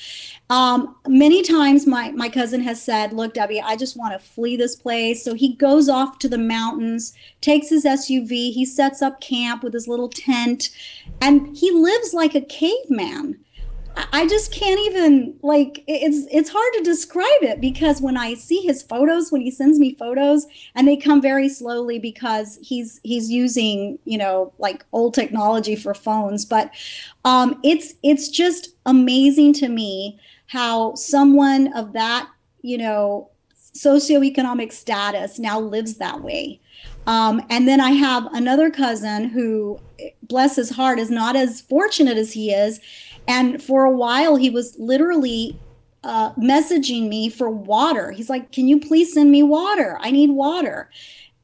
Um, 0.49 0.95
many 1.07 1.41
times 1.41 1.87
my, 1.87 2.11
my 2.11 2.29
cousin 2.29 2.61
has 2.61 2.81
said, 2.81 3.13
Look, 3.13 3.33
Debbie, 3.33 3.61
I 3.61 3.75
just 3.75 3.97
want 3.97 4.13
to 4.13 4.27
flee 4.27 4.57
this 4.57 4.75
place. 4.75 5.23
So 5.23 5.33
he 5.33 5.53
goes 5.55 5.89
off 5.89 6.19
to 6.19 6.29
the 6.29 6.37
mountains, 6.37 7.13
takes 7.41 7.69
his 7.69 7.85
SUV, 7.85 8.51
he 8.51 8.65
sets 8.65 9.01
up 9.01 9.21
camp 9.21 9.63
with 9.63 9.73
his 9.73 9.87
little 9.87 10.09
tent, 10.09 10.69
and 11.21 11.55
he 11.55 11.71
lives 11.71 12.13
like 12.13 12.35
a 12.35 12.41
caveman. 12.41 13.39
I 14.11 14.27
just 14.27 14.51
can't 14.51 14.79
even 14.81 15.35
like 15.41 15.83
it's 15.87 16.27
it's 16.31 16.49
hard 16.49 16.73
to 16.73 16.83
describe 16.83 17.43
it 17.43 17.61
because 17.61 18.01
when 18.01 18.17
I 18.17 18.33
see 18.33 18.61
his 18.61 18.83
photos 18.83 19.31
when 19.31 19.41
he 19.41 19.51
sends 19.51 19.79
me 19.79 19.95
photos 19.95 20.45
and 20.75 20.87
they 20.87 20.97
come 20.97 21.21
very 21.21 21.47
slowly 21.47 21.99
because 21.99 22.59
he's 22.61 22.99
he's 23.03 23.31
using 23.31 23.97
you 24.03 24.17
know 24.17 24.53
like 24.57 24.85
old 24.91 25.13
technology 25.13 25.75
for 25.75 25.93
phones 25.93 26.43
but 26.45 26.71
um 27.23 27.59
it's 27.63 27.93
it's 28.03 28.27
just 28.27 28.69
amazing 28.85 29.53
to 29.53 29.69
me 29.69 30.19
how 30.47 30.93
someone 30.95 31.73
of 31.73 31.93
that, 31.93 32.29
you 32.61 32.77
know, 32.77 33.29
socioeconomic 33.75 34.71
status 34.71 35.39
now 35.39 35.59
lives 35.59 35.95
that 35.95 36.21
way. 36.21 36.59
Um, 37.07 37.41
and 37.49 37.67
then 37.67 37.81
I 37.81 37.91
have 37.91 38.25
another 38.33 38.71
cousin 38.71 39.29
who, 39.29 39.79
bless 40.23 40.55
his 40.55 40.71
heart, 40.71 40.99
is 40.99 41.11
not 41.11 41.35
as 41.35 41.61
fortunate 41.61 42.17
as 42.17 42.33
he 42.33 42.51
is. 42.51 42.79
And 43.27 43.61
for 43.61 43.85
a 43.85 43.91
while, 43.91 44.35
he 44.35 44.49
was 44.49 44.75
literally 44.77 45.59
uh, 46.03 46.33
messaging 46.33 47.09
me 47.09 47.29
for 47.29 47.49
water. 47.49 48.11
He's 48.11 48.29
like, 48.29 48.51
Can 48.51 48.67
you 48.67 48.79
please 48.79 49.13
send 49.13 49.31
me 49.31 49.43
water? 49.43 49.97
I 50.01 50.11
need 50.11 50.29
water 50.29 50.89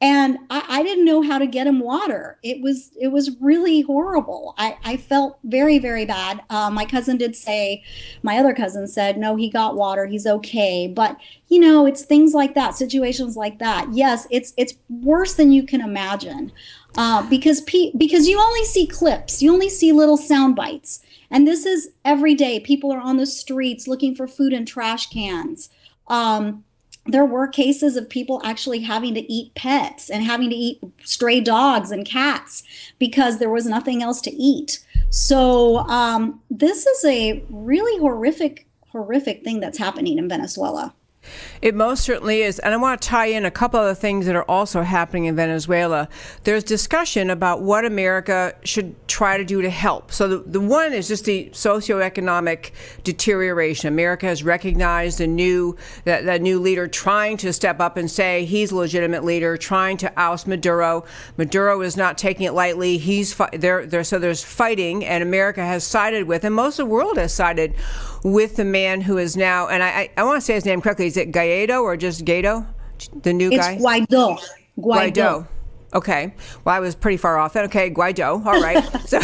and 0.02 0.36
I, 0.50 0.64
I, 0.68 0.82
didn't 0.82 1.04
know 1.04 1.22
how 1.22 1.38
to 1.38 1.46
get 1.46 1.68
him 1.68 1.78
water. 1.78 2.36
It 2.42 2.60
was 2.60 2.90
it 3.00 3.08
was 3.08 3.40
really 3.40 3.82
horrible. 3.82 4.52
I, 4.58 4.76
I 4.82 4.96
felt 4.96 5.38
very 5.44 5.78
very 5.78 6.04
bad. 6.04 6.42
Uh, 6.50 6.70
my 6.70 6.84
cousin 6.84 7.16
did 7.16 7.36
say, 7.36 7.84
my 8.24 8.36
other 8.36 8.52
cousin 8.52 8.88
said, 8.88 9.16
no, 9.16 9.36
he 9.36 9.48
got 9.48 9.76
water. 9.76 10.06
He's 10.06 10.26
okay. 10.26 10.88
But 10.88 11.16
you 11.46 11.60
know, 11.60 11.86
it's 11.86 12.04
things 12.04 12.34
like 12.34 12.54
that, 12.56 12.74
situations 12.74 13.36
like 13.36 13.60
that. 13.60 13.86
Yes, 13.92 14.26
it's 14.30 14.52
it's 14.56 14.74
worse 14.90 15.34
than 15.34 15.52
you 15.52 15.62
can 15.62 15.80
imagine, 15.80 16.50
uh, 16.96 17.22
because 17.30 17.60
pe- 17.60 17.92
because 17.96 18.26
you 18.26 18.40
only 18.40 18.64
see 18.64 18.88
clips, 18.88 19.40
you 19.40 19.52
only 19.52 19.68
see 19.68 19.92
little 19.92 20.16
sound 20.16 20.56
bites, 20.56 21.00
and 21.32 21.48
this 21.48 21.66
is 21.66 21.90
every 22.04 22.34
day. 22.34 22.60
People 22.60 22.92
are 22.92 23.00
on 23.00 23.16
the 23.16 23.26
streets 23.26 23.88
looking 23.88 24.14
for 24.14 24.28
food 24.28 24.52
in 24.52 24.66
trash 24.66 25.08
cans. 25.08 25.70
Um, 26.06 26.62
there 27.06 27.24
were 27.24 27.48
cases 27.48 27.96
of 27.96 28.08
people 28.08 28.40
actually 28.44 28.80
having 28.80 29.14
to 29.14 29.32
eat 29.32 29.54
pets 29.54 30.08
and 30.08 30.22
having 30.22 30.50
to 30.50 30.56
eat 30.56 30.80
stray 31.02 31.40
dogs 31.40 31.90
and 31.90 32.06
cats 32.06 32.62
because 32.98 33.38
there 33.38 33.50
was 33.50 33.66
nothing 33.66 34.02
else 34.02 34.20
to 34.20 34.30
eat. 34.30 34.84
So 35.10 35.78
um, 35.88 36.40
this 36.50 36.86
is 36.86 37.04
a 37.04 37.42
really 37.50 37.98
horrific, 37.98 38.66
horrific 38.90 39.42
thing 39.42 39.58
that's 39.58 39.78
happening 39.78 40.18
in 40.18 40.28
Venezuela. 40.28 40.94
It 41.60 41.76
most 41.76 42.02
certainly 42.02 42.42
is. 42.42 42.58
And 42.58 42.74
I 42.74 42.76
want 42.76 43.00
to 43.00 43.08
tie 43.08 43.26
in 43.26 43.44
a 43.44 43.50
couple 43.50 43.78
of 43.78 43.86
the 43.86 43.94
things 43.94 44.26
that 44.26 44.34
are 44.34 44.44
also 44.44 44.82
happening 44.82 45.26
in 45.26 45.36
Venezuela. 45.36 46.08
There's 46.42 46.64
discussion 46.64 47.30
about 47.30 47.62
what 47.62 47.84
America 47.84 48.54
should 48.64 48.96
try 49.06 49.36
to 49.36 49.44
do 49.44 49.62
to 49.62 49.70
help. 49.70 50.10
So 50.10 50.26
the, 50.26 50.38
the 50.38 50.60
one 50.60 50.92
is 50.92 51.06
just 51.06 51.24
the 51.24 51.50
socioeconomic 51.52 52.72
deterioration. 53.04 53.88
America 53.88 54.26
has 54.26 54.42
recognized 54.42 55.20
a 55.20 55.26
new 55.26 55.76
that, 56.04 56.24
that 56.24 56.42
new 56.42 56.58
leader 56.58 56.88
trying 56.88 57.36
to 57.38 57.52
step 57.52 57.80
up 57.80 57.96
and 57.96 58.10
say 58.10 58.44
he's 58.44 58.72
a 58.72 58.76
legitimate 58.76 59.24
leader, 59.24 59.56
trying 59.56 59.96
to 59.98 60.12
oust 60.16 60.48
Maduro. 60.48 61.04
Maduro 61.36 61.80
is 61.82 61.96
not 61.96 62.18
taking 62.18 62.46
it 62.46 62.54
lightly. 62.54 62.98
He's 62.98 63.32
fi- 63.32 63.50
there 63.52 63.86
there 63.86 64.02
so 64.02 64.18
there's 64.18 64.42
fighting 64.42 65.04
and 65.04 65.22
America 65.22 65.64
has 65.64 65.84
sided 65.84 66.26
with 66.26 66.44
and 66.44 66.54
most 66.54 66.80
of 66.80 66.88
the 66.88 66.92
world 66.92 67.18
has 67.18 67.32
sided 67.32 67.74
with 68.22 68.56
the 68.56 68.64
man 68.64 69.00
who 69.00 69.18
is 69.18 69.36
now 69.36 69.68
and 69.68 69.82
I 69.82 69.88
I, 69.88 70.10
I 70.18 70.24
want 70.24 70.36
to 70.36 70.40
say 70.40 70.54
his 70.54 70.64
name 70.64 70.80
correctly. 70.80 71.06
Is 71.06 71.16
it 71.16 71.32
Gaye 71.32 71.66
Guaido 71.66 71.82
or 71.82 71.96
just 71.96 72.24
Gato? 72.24 72.66
The 73.22 73.32
new 73.32 73.50
it's 73.50 73.56
guy? 73.56 73.76
Guaido. 73.76 74.40
Guaido. 74.78 75.12
Guaido. 75.12 75.48
Okay. 75.94 76.34
Well, 76.64 76.74
I 76.74 76.80
was 76.80 76.94
pretty 76.94 77.18
far 77.18 77.38
off. 77.38 77.54
Okay, 77.56 77.90
Guaido. 77.90 78.44
All 78.46 78.60
right. 78.60 78.82
so 79.06 79.20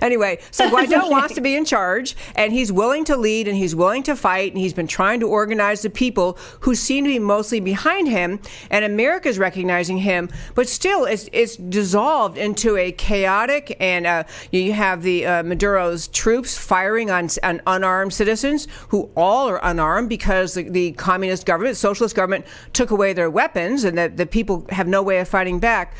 anyway, 0.00 0.38
so 0.50 0.68
Guaido 0.70 1.10
wants 1.10 1.34
to 1.34 1.40
be 1.40 1.56
in 1.56 1.64
charge, 1.64 2.16
and 2.34 2.52
he's 2.52 2.72
willing 2.72 3.04
to 3.04 3.16
lead, 3.16 3.48
and 3.48 3.56
he's 3.56 3.74
willing 3.74 4.02
to 4.04 4.16
fight, 4.16 4.52
and 4.52 4.60
he's 4.60 4.74
been 4.74 4.86
trying 4.86 5.20
to 5.20 5.28
organize 5.28 5.82
the 5.82 5.90
people 5.90 6.38
who 6.60 6.74
seem 6.74 7.04
to 7.04 7.10
be 7.10 7.18
mostly 7.18 7.60
behind 7.60 8.08
him, 8.08 8.40
and 8.70 8.84
America's 8.84 9.38
recognizing 9.38 9.98
him, 9.98 10.28
but 10.54 10.68
still, 10.68 11.04
it's 11.04 11.28
it's 11.32 11.56
dissolved 11.56 12.38
into 12.38 12.76
a 12.76 12.92
chaotic, 12.92 13.76
and 13.80 14.06
uh, 14.06 14.24
you 14.50 14.72
have 14.72 15.02
the 15.02 15.26
uh, 15.26 15.42
Maduro's 15.42 16.08
troops 16.08 16.56
firing 16.56 17.10
on, 17.10 17.28
on 17.42 17.60
unarmed 17.66 18.12
citizens 18.12 18.66
who 18.88 19.10
all 19.16 19.48
are 19.48 19.60
unarmed 19.62 20.08
because 20.08 20.54
the, 20.54 20.68
the 20.68 20.92
communist 20.92 21.46
government, 21.46 21.76
socialist 21.76 22.14
government, 22.14 22.44
took 22.72 22.90
away 22.90 23.12
their 23.12 23.30
weapons, 23.30 23.84
and 23.84 23.96
the, 23.96 24.08
the 24.08 24.26
people 24.26 24.66
have 24.70 24.88
no 24.88 25.02
way 25.02 25.18
of 25.18 25.28
fighting 25.28 25.58
back. 25.58 25.94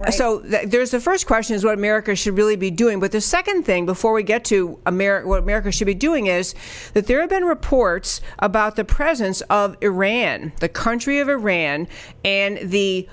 Right. 0.00 0.14
So 0.14 0.40
th- 0.40 0.70
there's 0.70 0.90
the 0.92 1.00
first 1.00 1.26
question 1.26 1.56
is 1.56 1.62
what 1.62 1.74
America 1.74 2.16
should 2.16 2.36
really 2.36 2.56
be 2.56 2.70
doing. 2.70 3.00
But 3.00 3.12
the 3.12 3.20
second 3.20 3.64
thing, 3.64 3.84
before 3.84 4.14
we 4.14 4.22
get 4.22 4.46
to 4.46 4.80
America, 4.86 5.28
what 5.28 5.40
America 5.40 5.70
should 5.70 5.86
be 5.86 5.94
doing 5.94 6.26
is 6.26 6.54
that 6.94 7.06
there 7.06 7.20
have 7.20 7.28
been 7.28 7.44
reports 7.44 8.22
about 8.38 8.76
the 8.76 8.84
presence 8.84 9.42
of 9.42 9.76
Iran, 9.82 10.52
the 10.60 10.70
country 10.70 11.18
of 11.18 11.28
Iran, 11.28 11.86
and 12.24 12.58
the 12.62 13.08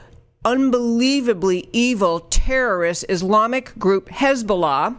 unbelievably 0.46 1.68
evil 1.74 2.22
terrorist 2.22 3.04
Islamic 3.10 3.78
group 3.78 4.08
Hezbollah 4.08 4.96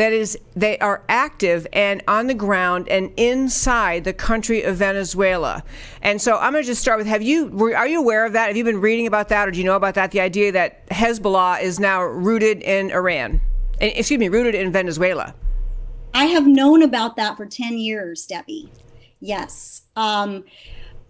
that 0.00 0.14
is, 0.14 0.38
they 0.56 0.78
are 0.78 1.02
active 1.10 1.66
and 1.74 2.02
on 2.08 2.26
the 2.26 2.34
ground 2.34 2.88
and 2.88 3.12
inside 3.18 4.04
the 4.04 4.14
country 4.14 4.62
of 4.62 4.76
Venezuela. 4.76 5.62
And 6.00 6.22
so 6.22 6.38
I'm 6.38 6.52
going 6.52 6.64
to 6.64 6.66
just 6.66 6.80
start 6.80 6.98
with: 6.98 7.06
Have 7.06 7.20
you 7.22 7.74
are 7.74 7.86
you 7.86 8.00
aware 8.00 8.24
of 8.24 8.32
that? 8.32 8.46
Have 8.48 8.56
you 8.56 8.64
been 8.64 8.80
reading 8.80 9.06
about 9.06 9.28
that, 9.28 9.46
or 9.46 9.50
do 9.50 9.58
you 9.58 9.64
know 9.64 9.76
about 9.76 9.94
that? 9.96 10.10
The 10.10 10.20
idea 10.20 10.52
that 10.52 10.88
Hezbollah 10.88 11.62
is 11.62 11.78
now 11.78 12.02
rooted 12.02 12.62
in 12.62 12.90
Iran, 12.90 13.42
excuse 13.80 14.18
me, 14.18 14.28
rooted 14.28 14.54
in 14.54 14.72
Venezuela. 14.72 15.34
I 16.14 16.24
have 16.24 16.46
known 16.46 16.82
about 16.82 17.16
that 17.16 17.36
for 17.36 17.44
ten 17.44 17.76
years, 17.76 18.24
Debbie. 18.24 18.72
Yes. 19.20 19.82
Um, 19.96 20.44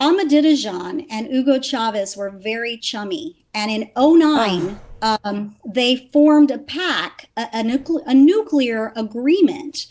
Ahmadinejad 0.01 1.07
and 1.11 1.27
Hugo 1.29 1.61
Chavez 1.61 2.17
were 2.17 2.31
very 2.31 2.77
chummy. 2.77 3.45
And 3.55 3.71
in 3.71 3.81
09, 3.83 3.91
oh 3.97 4.81
um, 5.03 5.57
they 5.67 5.97
formed 5.97 6.51
a 6.51 6.59
pact, 6.59 7.29
a, 7.37 7.49
a, 7.53 7.63
nucle- 7.63 8.03
a 8.07 8.15
nuclear 8.15 8.93
agreement. 8.97 9.87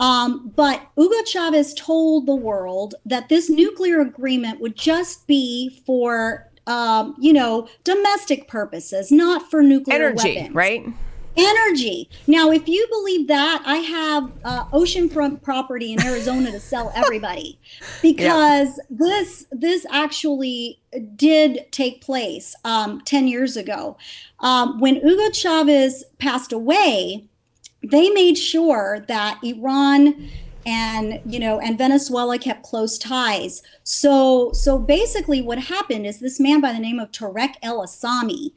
Um, 0.00 0.52
but 0.54 0.82
Hugo 0.96 1.24
Chavez 1.24 1.74
told 1.74 2.26
the 2.26 2.34
world 2.34 2.94
that 3.04 3.28
this 3.28 3.50
nuclear 3.50 4.00
agreement 4.00 4.60
would 4.60 4.76
just 4.76 5.26
be 5.26 5.82
for, 5.84 6.48
um, 6.66 7.16
you 7.18 7.32
know, 7.32 7.68
domestic 7.84 8.46
purposes, 8.48 9.10
not 9.10 9.50
for 9.50 9.62
nuclear 9.62 9.96
energy, 9.96 10.36
weapons. 10.36 10.54
right? 10.54 10.86
energy. 11.38 12.08
Now, 12.26 12.50
if 12.50 12.68
you 12.68 12.86
believe 12.90 13.28
that, 13.28 13.62
I 13.64 13.76
have 13.76 14.32
uh, 14.44 14.64
oceanfront 14.66 15.42
property 15.42 15.92
in 15.92 16.02
Arizona 16.04 16.50
to 16.50 16.60
sell 16.60 16.92
everybody 16.94 17.58
because 18.02 18.78
yeah. 18.78 18.84
this 18.90 19.46
this 19.50 19.86
actually 19.90 20.80
did 21.14 21.66
take 21.70 22.02
place 22.02 22.54
um, 22.64 23.00
ten 23.02 23.28
years 23.28 23.56
ago 23.56 23.96
um, 24.40 24.78
when 24.80 24.96
Hugo 24.96 25.30
Chavez 25.30 26.04
passed 26.18 26.52
away. 26.52 27.24
They 27.80 28.10
made 28.10 28.36
sure 28.36 29.04
that 29.06 29.38
Iran 29.44 30.28
and 30.66 31.20
you 31.24 31.38
know 31.38 31.60
and 31.60 31.78
venezuela 31.78 32.36
kept 32.38 32.64
close 32.64 32.98
ties 32.98 33.62
so 33.84 34.50
so 34.52 34.76
basically 34.78 35.40
what 35.40 35.58
happened 35.58 36.04
is 36.04 36.18
this 36.18 36.40
man 36.40 36.60
by 36.60 36.72
the 36.72 36.80
name 36.80 36.98
of 36.98 37.10
Tareck 37.12 37.54
El 37.62 37.80
Aissami 37.80 38.50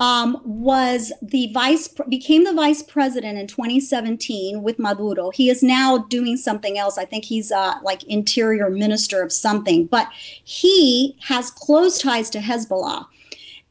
um, 0.00 0.40
was 0.44 1.12
the 1.20 1.52
vice 1.52 1.86
became 2.08 2.44
the 2.44 2.54
vice 2.54 2.82
president 2.82 3.38
in 3.38 3.46
2017 3.46 4.62
with 4.62 4.78
Maduro. 4.78 5.30
He 5.30 5.50
is 5.50 5.62
now 5.62 5.98
doing 5.98 6.38
something 6.38 6.78
else. 6.78 6.96
I 6.96 7.04
think 7.04 7.26
he's 7.26 7.52
uh, 7.52 7.74
like 7.82 8.02
interior 8.04 8.70
minister 8.70 9.22
of 9.22 9.30
something, 9.30 9.84
but 9.84 10.08
he 10.42 11.16
has 11.24 11.50
close 11.50 11.98
ties 11.98 12.30
to 12.30 12.38
Hezbollah. 12.38 13.06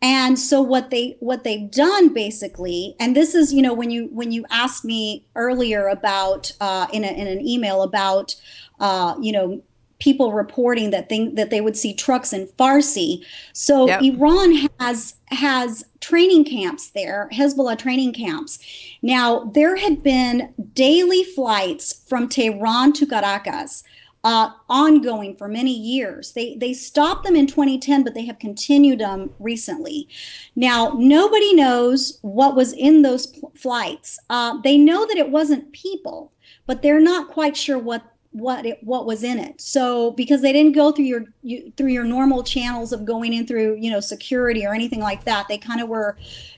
And 0.02 0.40
so 0.40 0.62
what 0.62 0.92
they 0.92 1.18
what 1.20 1.44
they've 1.44 1.70
done 1.70 2.14
basically, 2.14 2.96
and 3.00 3.16
this 3.16 3.36
is 3.36 3.54
you 3.54 3.62
know 3.62 3.74
when 3.74 3.92
you 3.92 4.08
when 4.14 4.32
you 4.32 4.46
asked 4.50 4.86
me 4.86 5.26
earlier 5.36 5.88
about 5.88 6.54
uh, 6.62 6.88
in 6.94 7.04
a, 7.04 7.08
in 7.08 7.28
an 7.28 7.46
email 7.46 7.82
about 7.82 8.36
uh, 8.80 9.16
you 9.20 9.34
know 9.34 9.62
people 10.00 10.32
reporting 10.32 10.92
that 10.92 11.10
thing 11.10 11.36
that 11.36 11.50
they 11.50 11.60
would 11.60 11.76
see 11.76 11.94
trucks 11.94 12.32
in 12.32 12.48
Farsi. 12.58 13.26
So 13.54 13.88
yep. 13.88 14.02
Iran 14.02 14.70
has 14.80 15.16
has 15.28 15.84
training 16.00 16.46
camps 16.46 16.90
there, 16.92 17.30
Hezbollah 17.34 17.78
training 17.78 18.14
camps. 18.14 18.60
Now 19.02 19.52
there 19.54 19.76
had 19.76 20.02
been 20.02 20.54
daily 20.74 21.24
flights 21.24 22.06
from 22.08 22.30
Tehran 22.30 22.94
to 22.94 23.06
Caracas. 23.06 23.84
Uh, 24.22 24.52
ongoing 24.68 25.34
for 25.38 25.48
many 25.48 25.72
years. 25.72 26.34
They 26.34 26.58
they 26.58 26.74
stopped 26.74 27.24
them 27.24 27.38
in 27.38 27.48
2010, 27.48 28.04
but 28.04 28.14
they 28.14 28.26
have 28.26 28.38
continued 28.38 29.00
them 29.00 29.34
recently. 29.40 30.10
Now 30.58 30.94
nobody 30.98 31.54
knows 31.54 32.20
what 32.22 32.54
was 32.54 32.74
in 32.74 33.02
those 33.02 33.28
pl- 33.28 33.54
flights. 33.56 34.20
Uh, 34.30 34.60
they 34.62 34.78
know 34.78 35.08
that 35.08 35.16
it 35.16 35.30
wasn't 35.30 35.72
people, 35.72 36.34
but 36.66 36.82
they're 36.82 37.00
not 37.00 37.30
quite 37.30 37.56
sure 37.56 37.80
what 37.80 38.04
what 38.32 38.66
it 38.66 38.78
what 38.84 39.08
was 39.08 39.24
in 39.24 39.40
it 39.40 39.60
so 39.60 40.12
because 40.12 40.42
they 40.42 40.54
didn't 40.54 40.74
go 40.74 40.92
through 40.92 41.06
your 41.06 41.24
you, 41.42 41.74
through 41.76 41.90
your 41.90 42.04
normal 42.04 42.44
channels 42.44 42.94
of 42.94 43.04
going 43.04 43.34
in 43.34 43.48
through 43.48 43.76
you 43.80 43.90
know 43.90 44.00
security 44.00 44.66
or 44.66 44.74
anything 44.74 45.00
like 45.00 45.24
that 45.24 45.48
they 45.48 45.58
kind 45.58 45.82
of 45.82 45.90
were 45.90 46.16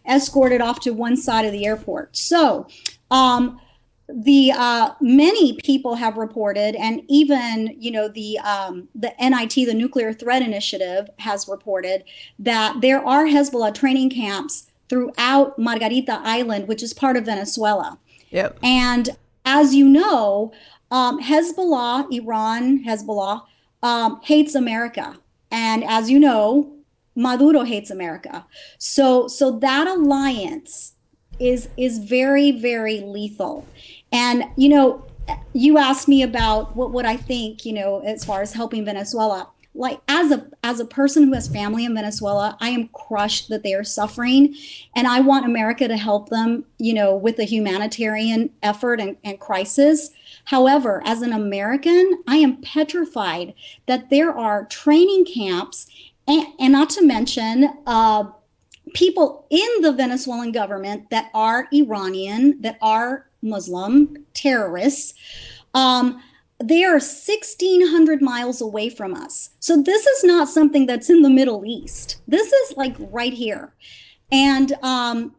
escorted 0.09 0.59
off 0.59 0.81
to 0.81 0.91
one 0.91 1.15
side 1.15 1.45
of 1.45 1.53
the 1.53 1.65
airport 1.65 2.15
so 2.15 2.67
um 3.09 3.60
the 4.13 4.51
uh, 4.55 4.91
many 5.01 5.53
people 5.63 5.95
have 5.95 6.17
reported, 6.17 6.75
and 6.75 7.01
even 7.07 7.75
you 7.79 7.91
know 7.91 8.07
the 8.07 8.39
um, 8.39 8.87
the 8.95 9.13
NIT, 9.19 9.53
the 9.53 9.73
Nuclear 9.73 10.13
Threat 10.13 10.41
Initiative, 10.41 11.09
has 11.19 11.47
reported 11.47 12.03
that 12.39 12.81
there 12.81 13.05
are 13.05 13.25
Hezbollah 13.25 13.73
training 13.73 14.09
camps 14.09 14.71
throughout 14.89 15.57
Margarita 15.57 16.19
Island, 16.23 16.67
which 16.67 16.83
is 16.83 16.93
part 16.93 17.15
of 17.15 17.25
Venezuela. 17.25 17.97
Yep. 18.31 18.59
And 18.61 19.09
as 19.45 19.73
you 19.73 19.87
know, 19.87 20.51
um, 20.91 21.21
Hezbollah, 21.21 22.11
Iran, 22.11 22.83
Hezbollah, 22.83 23.43
um, 23.81 24.19
hates 24.23 24.53
America. 24.55 25.17
And 25.49 25.83
as 25.83 26.09
you 26.09 26.19
know, 26.19 26.73
Maduro 27.15 27.63
hates 27.63 27.89
America. 27.89 28.45
So, 28.77 29.27
so 29.27 29.51
that 29.59 29.87
alliance 29.87 30.93
is 31.39 31.69
is 31.75 31.97
very, 31.99 32.51
very 32.51 32.99
lethal. 32.99 33.65
And 34.11 34.45
you 34.57 34.69
know, 34.69 35.05
you 35.53 35.77
asked 35.77 36.07
me 36.07 36.23
about 36.23 36.75
what 36.75 36.91
would 36.91 37.05
I 37.05 37.17
think, 37.17 37.65
you 37.65 37.73
know, 37.73 37.99
as 37.99 38.25
far 38.25 38.41
as 38.41 38.53
helping 38.53 38.85
Venezuela. 38.85 39.49
Like 39.73 40.01
as 40.09 40.31
a 40.31 40.47
as 40.63 40.81
a 40.81 40.85
person 40.85 41.23
who 41.23 41.33
has 41.33 41.47
family 41.47 41.85
in 41.85 41.95
Venezuela, 41.95 42.57
I 42.59 42.69
am 42.69 42.89
crushed 42.89 43.47
that 43.47 43.63
they 43.63 43.73
are 43.73 43.85
suffering, 43.85 44.53
and 44.97 45.07
I 45.07 45.21
want 45.21 45.45
America 45.45 45.87
to 45.87 45.95
help 45.95 46.27
them, 46.27 46.65
you 46.77 46.93
know, 46.93 47.15
with 47.15 47.37
the 47.37 47.45
humanitarian 47.45 48.49
effort 48.61 48.99
and, 48.99 49.15
and 49.23 49.39
crisis. 49.39 50.09
However, 50.45 51.01
as 51.05 51.21
an 51.21 51.31
American, 51.31 52.21
I 52.27 52.35
am 52.37 52.57
petrified 52.57 53.53
that 53.85 54.09
there 54.09 54.37
are 54.37 54.65
training 54.65 55.23
camps, 55.23 55.87
and, 56.27 56.47
and 56.59 56.73
not 56.73 56.89
to 56.91 57.05
mention 57.05 57.69
uh, 57.87 58.25
people 58.93 59.45
in 59.49 59.69
the 59.81 59.93
Venezuelan 59.93 60.51
government 60.51 61.09
that 61.11 61.29
are 61.33 61.69
Iranian, 61.71 62.61
that 62.61 62.77
are 62.81 63.27
Muslim 63.41 64.25
terrorists. 64.33 65.13
Um, 65.73 66.21
they 66.63 66.83
are 66.83 66.93
1600 66.93 68.21
miles 68.21 68.61
away 68.61 68.89
from 68.89 69.13
us. 69.13 69.51
So 69.59 69.81
this 69.81 70.05
is 70.05 70.23
not 70.23 70.47
something 70.47 70.85
that's 70.85 71.09
in 71.09 71.21
the 71.21 71.29
Middle 71.29 71.65
East. 71.65 72.21
This 72.27 72.51
is 72.51 72.77
like 72.77 72.95
right 72.99 73.33
here. 73.33 73.73
And 74.31 74.73
um, 74.83 75.35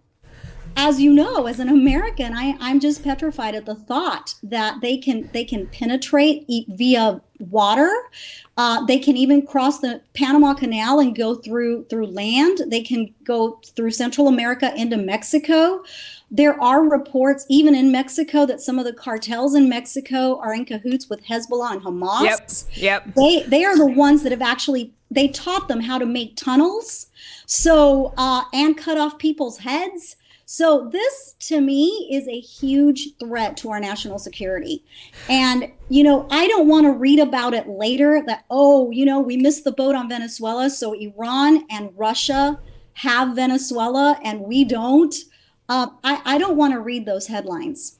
as 0.76 1.00
you 1.00 1.12
know, 1.12 1.46
as 1.46 1.60
an 1.60 1.68
American, 1.68 2.34
I, 2.34 2.56
I'm 2.60 2.80
just 2.80 3.04
petrified 3.04 3.54
at 3.54 3.66
the 3.66 3.74
thought 3.74 4.34
that 4.42 4.80
they 4.80 4.96
can 4.96 5.28
they 5.32 5.44
can 5.44 5.66
penetrate 5.68 6.46
via 6.68 7.20
water. 7.38 7.90
Uh, 8.56 8.84
they 8.86 8.98
can 8.98 9.16
even 9.16 9.46
cross 9.46 9.80
the 9.80 10.00
Panama 10.14 10.54
Canal 10.54 11.00
and 11.00 11.16
go 11.16 11.34
through 11.34 11.84
through 11.84 12.06
land. 12.06 12.62
They 12.66 12.82
can 12.82 13.14
go 13.24 13.60
through 13.76 13.90
Central 13.90 14.28
America 14.28 14.72
into 14.76 14.96
Mexico. 14.96 15.82
There 16.34 16.58
are 16.62 16.82
reports, 16.82 17.44
even 17.50 17.74
in 17.74 17.92
Mexico, 17.92 18.46
that 18.46 18.62
some 18.62 18.78
of 18.78 18.86
the 18.86 18.92
cartels 18.94 19.54
in 19.54 19.68
Mexico 19.68 20.38
are 20.40 20.54
in 20.54 20.64
cahoots 20.64 21.10
with 21.10 21.22
Hezbollah 21.26 21.72
and 21.72 21.82
Hamas. 21.82 22.64
Yep. 22.74 23.04
Yep. 23.06 23.14
They 23.14 23.42
they 23.42 23.64
are 23.66 23.76
the 23.76 23.86
ones 23.86 24.22
that 24.22 24.32
have 24.32 24.40
actually 24.40 24.94
they 25.10 25.28
taught 25.28 25.68
them 25.68 25.80
how 25.80 25.98
to 25.98 26.06
make 26.06 26.36
tunnels, 26.36 27.08
so 27.44 28.14
uh, 28.16 28.44
and 28.54 28.78
cut 28.78 28.96
off 28.96 29.18
people's 29.18 29.58
heads. 29.58 30.16
So 30.46 30.88
this 30.90 31.34
to 31.48 31.60
me 31.60 32.08
is 32.10 32.26
a 32.28 32.40
huge 32.40 33.16
threat 33.18 33.56
to 33.58 33.70
our 33.70 33.80
national 33.80 34.18
security. 34.18 34.84
And 35.28 35.70
you 35.90 36.02
know, 36.02 36.26
I 36.30 36.48
don't 36.48 36.66
want 36.66 36.86
to 36.86 36.92
read 36.92 37.18
about 37.18 37.52
it 37.52 37.68
later 37.68 38.22
that 38.26 38.46
oh, 38.50 38.90
you 38.90 39.04
know, 39.04 39.20
we 39.20 39.36
missed 39.36 39.64
the 39.64 39.72
boat 39.72 39.94
on 39.94 40.08
Venezuela, 40.08 40.70
so 40.70 40.94
Iran 40.94 41.66
and 41.70 41.90
Russia 41.94 42.58
have 42.94 43.36
Venezuela 43.36 44.18
and 44.24 44.40
we 44.40 44.64
don't. 44.64 45.14
Uh, 45.72 45.86
I, 46.04 46.20
I 46.26 46.36
don't 46.36 46.58
want 46.58 46.74
to 46.74 46.80
read 46.80 47.06
those 47.06 47.28
headlines. 47.28 47.98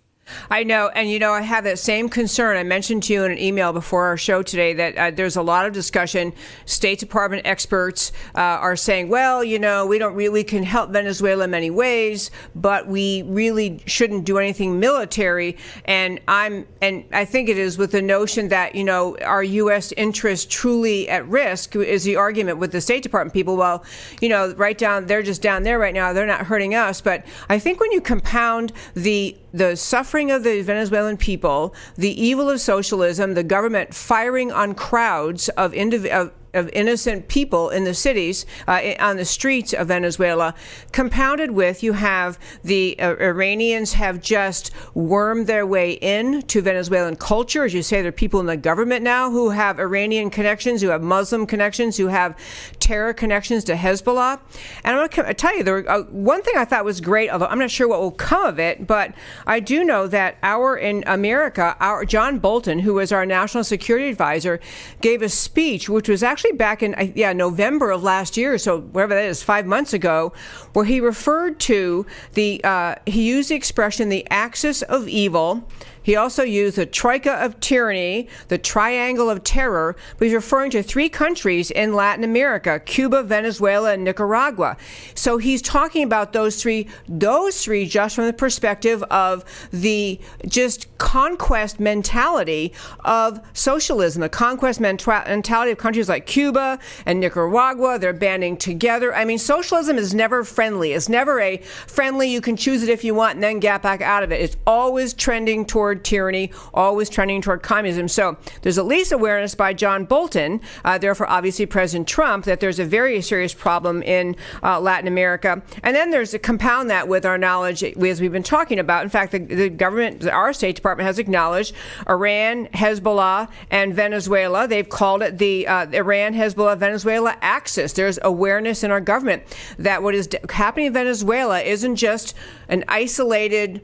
I 0.50 0.64
know, 0.64 0.88
and 0.88 1.08
you 1.08 1.18
know, 1.18 1.32
I 1.32 1.42
have 1.42 1.64
that 1.64 1.78
same 1.78 2.08
concern. 2.08 2.56
I 2.56 2.62
mentioned 2.62 3.04
to 3.04 3.12
you 3.12 3.24
in 3.24 3.32
an 3.32 3.38
email 3.38 3.72
before 3.72 4.04
our 4.06 4.16
show 4.16 4.42
today 4.42 4.74
that 4.74 4.96
uh, 4.96 5.10
there's 5.10 5.36
a 5.36 5.42
lot 5.42 5.66
of 5.66 5.72
discussion. 5.72 6.32
State 6.66 6.98
Department 6.98 7.46
experts 7.46 8.12
uh, 8.34 8.40
are 8.40 8.76
saying, 8.76 9.08
well, 9.08 9.42
you 9.42 9.58
know, 9.58 9.86
we 9.86 9.98
don't 9.98 10.14
really 10.14 10.44
can 10.44 10.62
help 10.62 10.90
Venezuela 10.90 11.44
in 11.44 11.50
many 11.50 11.70
ways, 11.70 12.30
but 12.54 12.86
we 12.86 13.22
really 13.22 13.82
shouldn't 13.86 14.24
do 14.24 14.38
anything 14.38 14.78
military. 14.78 15.56
And 15.84 16.20
I'm, 16.28 16.66
and 16.80 17.04
I 17.12 17.24
think 17.24 17.48
it 17.48 17.58
is 17.58 17.78
with 17.78 17.92
the 17.92 18.02
notion 18.02 18.48
that 18.48 18.72
you 18.74 18.84
know, 18.84 19.16
our 19.18 19.42
U.S. 19.42 19.92
interest 19.92 20.50
truly 20.50 21.08
at 21.08 21.26
risk 21.28 21.76
is 21.76 22.04
the 22.04 22.16
argument 22.16 22.58
with 22.58 22.72
the 22.72 22.80
State 22.80 23.02
Department 23.02 23.32
people. 23.32 23.56
Well, 23.56 23.84
you 24.20 24.28
know, 24.28 24.54
right 24.54 24.76
down, 24.76 25.06
they're 25.06 25.22
just 25.22 25.42
down 25.42 25.62
there 25.62 25.78
right 25.78 25.94
now. 25.94 26.12
They're 26.12 26.26
not 26.26 26.46
hurting 26.46 26.74
us. 26.74 27.00
But 27.00 27.24
I 27.48 27.58
think 27.58 27.80
when 27.80 27.92
you 27.92 28.00
compound 28.00 28.72
the 28.94 29.36
the 29.52 29.76
suffering 29.76 30.30
of 30.30 30.44
the 30.44 30.62
Venezuelan 30.62 31.16
people, 31.16 31.74
the 31.96 32.20
evil 32.20 32.48
of 32.48 32.60
socialism, 32.60 33.34
the 33.34 33.42
government 33.42 33.94
firing 33.94 34.50
on 34.50 34.74
crowds 34.74 35.48
of, 35.50 35.72
indiv- 35.72 36.10
of 36.10 36.32
of 36.54 36.68
innocent 36.72 37.28
people 37.28 37.70
in 37.70 37.84
the 37.84 37.94
cities, 37.94 38.44
uh, 38.68 38.80
on 38.98 39.16
the 39.16 39.24
streets 39.24 39.72
of 39.72 39.88
Venezuela, 39.88 40.54
compounded 40.92 41.50
with 41.52 41.82
you 41.82 41.94
have 41.94 42.38
the 42.62 42.96
uh, 42.98 43.16
Iranians 43.16 43.94
have 43.94 44.20
just 44.20 44.70
wormed 44.94 45.46
their 45.46 45.66
way 45.66 45.92
in 45.92 46.42
to 46.42 46.60
Venezuelan 46.60 47.16
culture. 47.16 47.64
As 47.64 47.74
you 47.74 47.82
say, 47.82 48.02
there 48.02 48.10
are 48.10 48.12
people 48.12 48.40
in 48.40 48.46
the 48.46 48.56
government 48.56 49.02
now 49.02 49.30
who 49.30 49.50
have 49.50 49.78
Iranian 49.78 50.30
connections, 50.30 50.82
who 50.82 50.88
have 50.88 51.02
Muslim 51.02 51.46
connections, 51.46 51.96
who 51.96 52.08
have 52.08 52.36
terror 52.80 53.14
connections 53.14 53.64
to 53.64 53.74
Hezbollah. 53.74 54.40
And 54.84 54.96
I'm 54.96 55.08
going 55.08 55.26
to 55.26 55.34
tell 55.34 55.56
you, 55.56 55.62
there, 55.62 55.90
uh, 55.90 56.02
one 56.04 56.42
thing 56.42 56.54
I 56.56 56.64
thought 56.64 56.84
was 56.84 57.00
great, 57.00 57.30
although 57.30 57.46
I'm 57.46 57.58
not 57.58 57.70
sure 57.70 57.88
what 57.88 58.00
will 58.00 58.10
come 58.10 58.44
of 58.44 58.58
it, 58.58 58.86
but 58.86 59.14
I 59.46 59.60
do 59.60 59.84
know 59.84 60.06
that 60.08 60.36
our 60.42 60.76
in 60.76 61.04
America, 61.06 61.76
our 61.80 62.04
John 62.04 62.38
Bolton, 62.38 62.80
who 62.80 62.94
was 62.94 63.12
our 63.12 63.24
national 63.24 63.64
security 63.64 64.08
advisor, 64.08 64.60
gave 65.00 65.22
a 65.22 65.28
speech 65.28 65.88
which 65.88 66.08
was 66.08 66.22
actually 66.22 66.41
actually 66.42 66.56
back 66.56 66.82
in 66.82 67.12
yeah 67.14 67.32
November 67.32 67.92
of 67.92 68.02
last 68.02 68.36
year, 68.36 68.58
so 68.58 68.80
whatever 68.80 69.14
that 69.14 69.26
is, 69.26 69.42
five 69.44 69.64
months 69.64 69.92
ago, 69.92 70.32
where 70.72 70.84
he 70.84 71.00
referred 71.00 71.60
to 71.60 72.04
the 72.32 72.60
uh, 72.64 72.96
he 73.06 73.28
used 73.28 73.50
the 73.50 73.54
expression 73.54 74.08
the 74.08 74.26
axis 74.28 74.82
of 74.82 75.06
evil 75.06 75.68
he 76.02 76.16
also 76.16 76.42
used 76.42 76.76
the 76.76 76.86
troika 76.86 77.32
of 77.44 77.58
tyranny, 77.60 78.28
the 78.48 78.58
triangle 78.58 79.30
of 79.30 79.44
terror, 79.44 79.96
but 80.18 80.26
he's 80.26 80.34
referring 80.34 80.70
to 80.72 80.82
three 80.82 81.08
countries 81.08 81.70
in 81.70 81.94
Latin 81.94 82.24
America 82.24 82.80
Cuba, 82.80 83.22
Venezuela, 83.22 83.94
and 83.94 84.04
Nicaragua. 84.04 84.76
So 85.14 85.38
he's 85.38 85.62
talking 85.62 86.04
about 86.04 86.32
those 86.32 86.60
three, 86.60 86.88
those 87.08 87.62
three 87.62 87.86
just 87.86 88.16
from 88.16 88.26
the 88.26 88.32
perspective 88.32 89.02
of 89.04 89.44
the 89.70 90.20
just 90.46 90.86
conquest 90.98 91.80
mentality 91.80 92.72
of 93.04 93.40
socialism, 93.52 94.20
the 94.20 94.28
conquest 94.28 94.80
mentality 94.80 95.70
of 95.70 95.78
countries 95.78 96.08
like 96.08 96.26
Cuba 96.26 96.78
and 97.06 97.20
Nicaragua. 97.20 97.98
They're 97.98 98.12
banding 98.12 98.56
together. 98.56 99.14
I 99.14 99.24
mean, 99.24 99.38
socialism 99.38 99.98
is 99.98 100.14
never 100.14 100.44
friendly. 100.44 100.92
It's 100.92 101.08
never 101.08 101.40
a 101.40 101.58
friendly, 101.58 102.30
you 102.30 102.40
can 102.40 102.56
choose 102.56 102.82
it 102.82 102.88
if 102.88 103.04
you 103.04 103.14
want 103.14 103.34
and 103.34 103.42
then 103.42 103.60
get 103.60 103.82
back 103.82 104.00
out 104.00 104.22
of 104.22 104.32
it. 104.32 104.40
It's 104.40 104.56
always 104.66 105.12
trending 105.14 105.64
toward 105.64 105.91
toward 105.92 106.04
tyranny, 106.04 106.50
always 106.72 107.10
trending 107.10 107.42
toward 107.42 107.62
communism. 107.62 108.08
So 108.08 108.36
there's 108.62 108.78
at 108.78 108.86
least 108.86 109.12
awareness 109.12 109.54
by 109.54 109.74
John 109.74 110.04
Bolton, 110.04 110.60
uh, 110.84 110.98
therefore, 110.98 111.28
obviously, 111.28 111.66
President 111.66 112.08
Trump, 112.08 112.44
that 112.46 112.60
there's 112.60 112.78
a 112.78 112.84
very 112.84 113.20
serious 113.20 113.52
problem 113.52 114.02
in 114.02 114.36
uh, 114.62 114.80
Latin 114.80 115.06
America. 115.06 115.62
And 115.82 115.94
then 115.94 116.10
there's 116.10 116.30
to 116.30 116.38
compound 116.38 116.88
that 116.88 117.08
with 117.08 117.26
our 117.26 117.36
knowledge, 117.36 117.82
as 117.82 118.20
we've 118.20 118.32
been 118.32 118.42
talking 118.42 118.78
about. 118.78 119.04
In 119.04 119.10
fact, 119.10 119.32
the, 119.32 119.38
the 119.38 119.68
government, 119.68 120.26
our 120.26 120.52
State 120.52 120.76
Department 120.76 121.06
has 121.06 121.18
acknowledged 121.18 121.74
Iran, 122.08 122.68
Hezbollah, 122.68 123.48
and 123.70 123.94
Venezuela. 123.94 124.66
They've 124.66 124.88
called 124.88 125.22
it 125.22 125.36
the 125.36 125.66
uh, 125.66 125.86
Iran, 125.92 126.32
Hezbollah, 126.32 126.78
Venezuela 126.78 127.36
axis. 127.42 127.92
There's 127.92 128.18
awareness 128.22 128.82
in 128.82 128.90
our 128.90 129.00
government 129.00 129.42
that 129.78 130.02
what 130.02 130.14
is 130.14 130.28
happening 130.48 130.86
in 130.86 130.92
Venezuela 130.94 131.60
isn't 131.60 131.96
just 131.96 132.34
an 132.68 132.84
isolated 132.88 133.82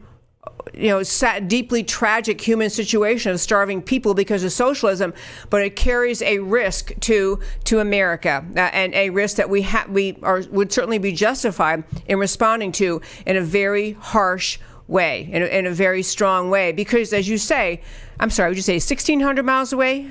you 0.75 0.89
know, 0.89 1.03
sad, 1.03 1.49
deeply 1.49 1.83
tragic 1.83 2.41
human 2.41 2.71
situation 2.71 3.33
of 3.33 3.41
starving 3.41 3.83
people 3.83 4.15
because 4.15 4.45
of 4.45 4.53
socialism, 4.53 5.13
but 5.51 5.63
it 5.63 5.77
carries 5.77 6.23
a 6.23 6.39
risk 6.39 6.93
to 7.01 7.41
to 7.65 7.81
America 7.81 8.45
uh, 8.57 8.61
and 8.61 8.95
a 8.95 9.11
risk 9.11 9.37
that 9.37 9.51
we 9.51 9.63
ha- 9.63 9.87
we 9.89 10.19
are 10.23 10.43
would 10.51 10.73
certainly 10.73 10.99
be 10.99 11.13
justified 11.13 11.85
in 12.07 12.19
responding 12.19 12.73
to 12.73 13.01
in 13.27 13.37
a 13.37 13.43
very 13.43 13.93
harsh 13.93 14.59
way, 14.87 15.29
in 15.31 15.43
a, 15.43 15.47
in 15.47 15.67
a 15.67 15.71
very 15.71 16.03
strong 16.03 16.51
way, 16.51 16.73
because 16.73 17.13
as 17.13 17.29
you 17.29 17.39
say, 17.39 17.83
I'm 18.19 18.31
sorry, 18.31 18.51
would 18.51 18.57
you 18.57 18.63
say 18.63 18.75
1,600 18.75 19.45
miles 19.45 19.73
away? 19.73 20.11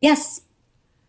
Yes. 0.00 0.42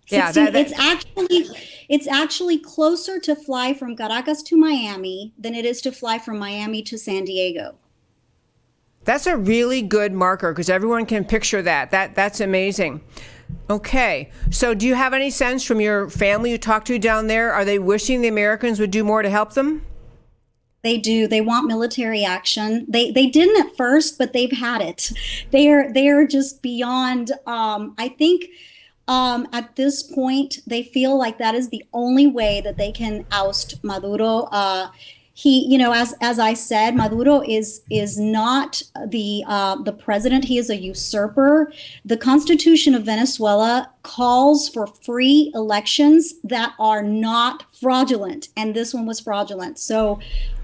16, 0.07 0.17
yeah, 0.17 0.31
that, 0.31 0.53
that, 0.53 0.61
it's 0.61 0.79
actually 0.79 1.49
it's 1.89 2.07
actually 2.07 2.57
closer 2.57 3.19
to 3.19 3.35
fly 3.35 3.73
from 3.73 3.95
Caracas 3.95 4.41
to 4.43 4.57
Miami 4.57 5.33
than 5.37 5.53
it 5.53 5.65
is 5.65 5.81
to 5.81 5.91
fly 5.91 6.17
from 6.17 6.39
Miami 6.39 6.81
to 6.83 6.97
San 6.97 7.25
Diego. 7.25 7.75
That's 9.07 9.25
a 9.25 9.37
really 9.37 9.81
good 9.81 10.11
marker 10.11 10.51
because 10.51 10.69
everyone 10.69 11.05
can 11.05 11.23
picture 11.23 11.61
that. 11.61 11.91
That 11.91 12.13
that's 12.13 12.41
amazing. 12.41 12.99
Okay. 13.69 14.29
So 14.49 14.73
do 14.73 14.85
you 14.85 14.95
have 14.95 15.13
any 15.13 15.29
sense 15.29 15.63
from 15.63 15.79
your 15.79 16.09
family 16.09 16.51
you 16.51 16.57
talked 16.57 16.87
to 16.87 16.99
down 16.99 17.27
there? 17.27 17.53
Are 17.53 17.63
they 17.63 17.79
wishing 17.79 18.21
the 18.21 18.27
Americans 18.27 18.81
would 18.81 18.91
do 18.91 19.05
more 19.05 19.21
to 19.21 19.29
help 19.29 19.53
them? 19.53 19.85
They 20.83 20.97
do. 20.97 21.25
They 21.25 21.39
want 21.39 21.67
military 21.67 22.25
action. 22.25 22.85
They 22.89 23.11
they 23.11 23.27
didn't 23.27 23.65
at 23.65 23.77
first, 23.77 24.17
but 24.17 24.33
they've 24.33 24.51
had 24.51 24.81
it. 24.81 25.13
They 25.51 25.69
are 25.69 25.89
they 25.89 26.09
are 26.09 26.27
just 26.27 26.61
beyond 26.61 27.31
um, 27.45 27.95
I 27.97 28.09
think 28.09 28.49
um, 29.07 29.47
at 29.53 29.77
this 29.77 30.03
point, 30.03 30.59
they 30.67 30.83
feel 30.83 31.17
like 31.17 31.37
that 31.37 31.55
is 31.55 31.69
the 31.69 31.85
only 31.93 32.27
way 32.27 32.59
that 32.59 32.75
they 32.75 32.91
can 32.91 33.25
oust 33.31 33.81
Maduro. 33.83 34.49
Uh, 34.51 34.89
he 35.37 35.67
you 35.71 35.77
know 35.77 35.93
as 35.93 36.15
as 36.19 36.39
i 36.39 36.51
said 36.51 36.95
maduro 36.95 37.43
is 37.47 37.81
is 37.91 38.17
not 38.17 38.81
the 39.07 39.43
uh, 39.47 39.75
the 39.83 39.93
president. 39.93 40.45
He 40.45 40.57
is 40.57 40.69
a 40.71 40.75
usurper. 40.75 41.71
The 42.03 42.17
constitution 42.17 42.95
of 42.95 43.03
venezuela 43.03 43.91
calls 44.01 44.67
for 44.67 44.87
free 44.87 45.51
elections 45.53 46.33
that 46.43 46.73
are 46.79 47.03
not 47.03 47.65
fraudulent 47.79 48.49
and 48.57 48.73
this 48.73 48.95
one 48.95 49.05
was 49.05 49.19
fraudulent. 49.19 49.77
So 49.77 50.19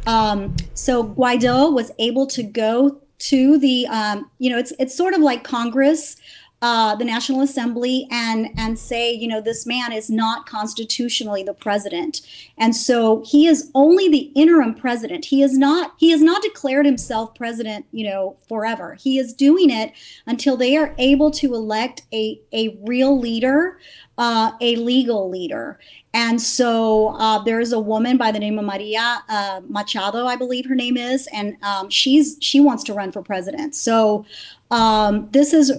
um 0.08 0.56
so 0.74 1.04
guaido 1.04 1.72
was 1.72 1.92
able 2.00 2.26
to 2.28 2.42
go 2.42 3.00
to 3.20 3.60
the 3.60 3.88
um 3.88 4.30
you 4.40 4.50
know 4.50 4.58
it's 4.58 4.74
it's 4.80 4.96
sort 4.98 5.14
of 5.14 5.22
like 5.22 5.44
congress 5.44 6.18
uh, 6.64 6.96
the 6.96 7.04
National 7.04 7.42
Assembly 7.42 8.08
and 8.10 8.48
and 8.58 8.80
say, 8.80 9.12
you 9.12 9.28
know, 9.28 9.42
this 9.42 9.66
man 9.66 9.92
is 9.92 10.10
not 10.10 10.46
constitutionally 10.46 11.44
the 11.44 11.54
president, 11.54 12.22
and 12.58 12.74
so 12.74 13.22
he 13.26 13.48
is 13.48 13.70
only 13.76 14.08
the 14.08 14.32
interim 14.34 14.74
president. 14.74 15.26
He 15.26 15.44
is 15.44 15.58
not 15.58 15.92
he 15.98 16.12
has 16.12 16.22
not 16.22 16.42
declared 16.42 16.86
himself 16.86 17.36
president, 17.36 17.86
you 17.92 18.06
know, 18.10 18.38
forever. 18.48 18.94
He 18.94 19.20
is 19.20 19.34
doing 19.34 19.70
it 19.70 19.92
until 20.26 20.56
they 20.56 20.78
are 20.78 20.96
able 20.98 21.32
to 21.32 21.54
elect 21.54 22.04
a 22.14 22.40
a 22.54 22.78
real 22.88 23.20
leader, 23.20 23.78
uh, 24.18 24.52
a 24.62 24.78
legal 24.78 25.30
leader. 25.30 25.80
And 26.14 26.42
so 26.42 27.08
uh, 27.18 27.44
there 27.44 27.60
is 27.60 27.74
a 27.74 27.80
woman 27.80 28.16
by 28.16 28.32
the 28.32 28.40
name 28.40 28.58
of 28.58 28.64
Maria 28.64 29.22
uh, 29.28 29.62
Machado, 29.68 30.28
I 30.28 30.38
believe 30.38 30.68
her 30.68 30.76
name 30.76 30.96
is, 30.96 31.28
and 31.34 31.58
um, 31.62 31.90
she's 31.90 32.38
she 32.40 32.62
wants 32.62 32.86
to 32.86 32.94
run 32.94 33.12
for 33.12 33.22
president. 33.22 33.76
So 33.76 34.26
um, 34.72 35.28
this 35.32 35.54
is 35.54 35.72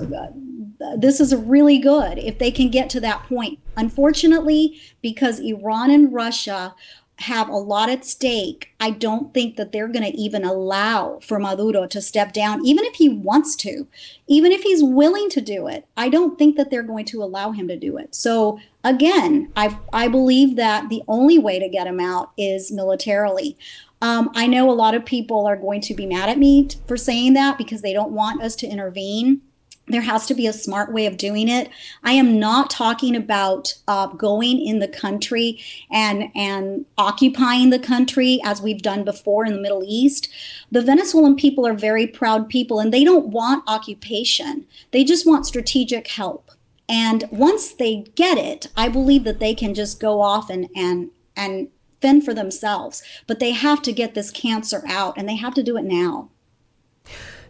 this 0.97 1.21
is 1.21 1.35
really 1.35 1.79
good 1.79 2.19
if 2.19 2.39
they 2.39 2.51
can 2.51 2.71
get 2.71 2.91
to 2.91 3.01
that 3.01 3.25
point. 3.25 3.59
Unfortunately, 3.77 4.81
because 5.03 5.41
Iran 5.41 5.91
and 5.91 6.13
Russia 6.13 6.75
have 7.19 7.49
a 7.49 7.57
lot 7.57 7.89
at 7.89 8.05
stake. 8.05 8.75
I 8.81 8.91
don't 8.91 9.33
think 9.33 9.57
that 9.57 9.71
they're 9.71 9.89
going 9.89 10.05
to 10.05 10.19
even 10.19 10.45
allow 10.45 11.21
for 11.23 11.39
Maduro 11.39 11.87
to 11.87 12.01
step 12.01 12.33
down, 12.33 12.65
even 12.67 12.85
if 12.85 12.97
he 12.97 13.09
wants 13.09 13.55
to, 13.57 13.87
even 14.27 14.51
if 14.51 14.63
he's 14.63 14.83
willing 14.83 15.31
to 15.31 15.41
do 15.41 15.69
it. 15.69 15.87
I 15.97 16.09
don't 16.09 16.37
think 16.39 16.57
that 16.57 16.71
they're 16.71 16.83
going 16.83 17.05
to 17.07 17.23
allow 17.23 17.53
him 17.53 17.69
to 17.69 17.77
do 17.77 17.97
it. 17.99 18.15
So 18.15 18.59
again, 18.83 19.53
I 19.57 19.79
I 19.93 20.09
believe 20.09 20.57
that 20.57 20.89
the 20.89 21.03
only 21.07 21.39
way 21.39 21.59
to 21.61 21.69
get 21.69 21.87
him 21.87 22.01
out 22.01 22.33
is 22.37 22.73
militarily. 22.73 23.57
Um, 24.03 24.31
I 24.35 24.47
know 24.49 24.69
a 24.69 24.73
lot 24.73 24.95
of 24.95 25.07
people 25.07 25.47
are 25.47 25.57
going 25.57 25.81
to 25.83 25.95
be 25.95 26.07
mad 26.07 26.29
at 26.29 26.39
me 26.39 26.69
for 26.87 26.97
saying 26.97 27.35
that 27.35 27.57
because 27.57 27.81
they 27.81 27.93
don't 27.93 28.13
want 28.13 28.43
us 28.43 28.57
to 28.57 28.67
intervene 28.67 29.41
there 29.87 30.03
has 30.03 30.27
to 30.27 30.35
be 30.35 30.47
a 30.47 30.53
smart 30.53 30.93
way 30.93 31.07
of 31.07 31.17
doing 31.17 31.49
it. 31.49 31.69
I 32.03 32.13
am 32.13 32.39
not 32.39 32.71
talking 32.71 33.15
about 33.15 33.75
uh, 33.87 34.07
going 34.07 34.65
in 34.65 34.79
the 34.79 34.89
country 34.89 35.61
and 35.91 36.31
and 36.35 36.87
occupying 36.97 37.71
the 37.71 37.79
country 37.79 38.41
as 38.45 38.63
we've 38.63 38.83
done 38.83 39.05
before 39.05 39.45
in 39.45 39.53
the 39.55 39.61
Middle 39.61 39.85
East. 39.87 40.29
The 40.73 40.83
Venezuelan 40.83 41.37
people 41.37 41.67
are 41.67 41.75
very 41.75 42.07
proud 42.07 42.49
people, 42.49 42.81
and 42.81 42.93
they 42.93 43.05
don't 43.05 43.29
want 43.29 43.65
occupation. 43.67 44.67
They 44.91 45.05
just 45.05 45.27
want 45.27 45.47
strategic 45.47 46.09
help. 46.09 46.51
And 46.89 47.25
once 47.31 47.73
they 47.73 48.05
get 48.15 48.39
it, 48.39 48.69
I 48.77 48.89
believe 48.89 49.25
that 49.25 49.41
they 49.41 49.55
can 49.55 49.75
just 49.75 50.01
go 50.01 50.23
off 50.23 50.49
and 50.49 50.69
and 50.75 51.11
and 51.37 51.69
fend 52.01 52.25
for 52.25 52.33
themselves. 52.33 53.03
But 53.27 53.39
they 53.39 53.53
have 53.53 53.83
to 53.83 53.93
get 53.93 54.15
this 54.15 54.31
cancer 54.31 54.83
out, 54.87 55.15
and 55.19 55.29
they 55.29 55.37
have 55.37 55.55
to 55.55 55.63
do 55.63 55.77
it 55.77 55.85
now. 55.85 56.31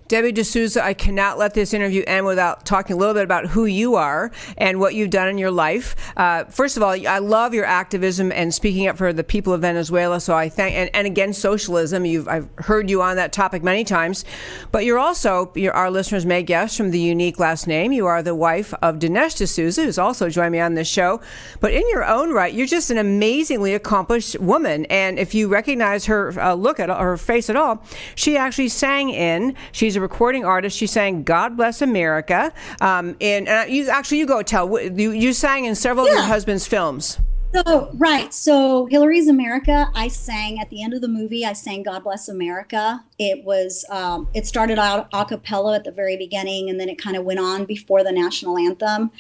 Debbie 0.06 0.32
D'Souza, 0.32 0.84
I 0.84 0.92
cannot 0.92 1.38
let 1.38 1.54
this 1.54 1.72
interview 1.72 2.04
end 2.06 2.26
without 2.26 2.66
talking 2.66 2.94
a 2.94 2.98
little 2.98 3.14
bit 3.14 3.24
about 3.24 3.46
who 3.46 3.64
you 3.64 3.94
are 3.94 4.30
and 4.58 4.78
what 4.78 4.94
you've 4.94 5.10
done 5.10 5.28
in 5.28 5.38
your 5.38 5.50
life. 5.50 5.96
Uh, 6.16 6.44
first 6.44 6.76
of 6.76 6.82
all, 6.82 6.90
I 6.90 7.18
love 7.18 7.54
your 7.54 7.64
activism 7.64 8.30
and 8.30 8.52
speaking 8.52 8.86
up 8.86 8.98
for 8.98 9.14
the 9.14 9.24
people 9.24 9.54
of 9.54 9.62
Venezuela. 9.62 10.20
So 10.20 10.34
I 10.34 10.50
thank 10.50 10.74
and, 10.74 10.90
and 10.92 11.06
against 11.06 11.40
socialism. 11.40 12.04
You've 12.04 12.28
I've 12.28 12.48
heard 12.58 12.90
you 12.90 13.00
on 13.00 13.16
that 13.16 13.32
topic 13.32 13.62
many 13.62 13.82
times, 13.82 14.26
but 14.72 14.84
you're 14.84 14.98
also 14.98 15.50
you're, 15.54 15.72
our 15.72 15.90
listeners 15.90 16.26
may 16.26 16.42
guess 16.42 16.76
from 16.76 16.90
the 16.90 17.00
unique 17.00 17.38
last 17.38 17.66
name. 17.66 17.90
You 17.90 18.06
are 18.06 18.22
the 18.22 18.34
wife 18.34 18.74
of 18.82 18.98
Dinesh 18.98 19.36
D'Souza, 19.42 19.84
who's 19.84 19.98
also 19.98 20.28
joined 20.28 20.52
me 20.52 20.60
on 20.60 20.74
this 20.74 20.88
show. 20.88 21.22
But 21.60 21.72
in 21.72 21.88
your 21.88 22.04
own 22.04 22.32
right, 22.32 22.52
you're 22.52 22.66
just 22.66 22.90
an 22.90 22.98
amazingly 22.98 23.74
accomplished 23.74 24.38
woman. 24.38 24.84
And 24.86 25.18
if 25.18 25.34
you 25.34 25.48
recognize 25.48 26.04
her 26.06 26.38
uh, 26.38 26.54
look 26.54 26.78
at 26.78 26.90
her 26.90 27.16
face 27.16 27.48
at 27.48 27.56
all, 27.56 27.82
she 28.14 28.36
actually 28.36 28.68
sang 28.68 29.08
in. 29.08 29.54
She's 29.72 29.93
She's 29.94 29.98
a 29.98 30.00
recording 30.00 30.44
artist. 30.44 30.76
She 30.76 30.88
sang 30.88 31.22
"God 31.22 31.56
Bless 31.56 31.80
America." 31.80 32.52
Um, 32.80 33.16
and 33.20 33.48
uh, 33.48 33.64
you 33.68 33.88
actually 33.88 34.18
you 34.18 34.26
go 34.26 34.42
tell 34.42 34.80
you 34.80 35.12
you 35.12 35.32
sang 35.32 35.66
in 35.66 35.76
several 35.76 36.06
yeah. 36.06 36.14
of 36.14 36.18
your 36.18 36.26
husband's 36.26 36.66
films. 36.66 37.20
So 37.54 37.92
right, 37.94 38.34
so 38.34 38.86
Hillary's 38.86 39.28
America. 39.28 39.88
I 39.94 40.08
sang 40.08 40.58
at 40.58 40.68
the 40.68 40.82
end 40.82 40.94
of 40.94 41.00
the 41.00 41.06
movie. 41.06 41.44
I 41.44 41.52
sang 41.52 41.84
"God 41.84 42.02
Bless 42.02 42.28
America." 42.28 43.04
It 43.20 43.44
was 43.44 43.84
um, 43.88 44.26
it 44.34 44.48
started 44.48 44.80
out 44.80 45.06
a 45.12 45.24
cappella 45.24 45.76
at 45.76 45.84
the 45.84 45.92
very 45.92 46.16
beginning, 46.16 46.68
and 46.68 46.80
then 46.80 46.88
it 46.88 46.98
kind 46.98 47.16
of 47.16 47.22
went 47.22 47.38
on 47.38 47.64
before 47.64 48.02
the 48.02 48.10
national 48.10 48.58
anthem. 48.58 49.12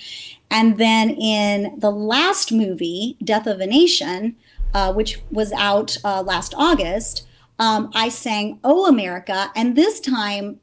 And 0.50 0.76
then 0.76 1.10
in 1.10 1.78
the 1.78 1.92
last 1.92 2.50
movie, 2.50 3.16
"Death 3.22 3.46
of 3.46 3.60
a 3.60 3.66
Nation," 3.68 4.34
uh, 4.74 4.92
which 4.92 5.20
was 5.30 5.52
out 5.52 5.98
uh, 6.02 6.22
last 6.22 6.52
August 6.56 7.28
um, 7.58 7.90
I 7.94 8.08
sang 8.08 8.58
Oh 8.64 8.86
America. 8.86 9.50
And 9.54 9.76
this 9.76 10.00
time 10.00 10.60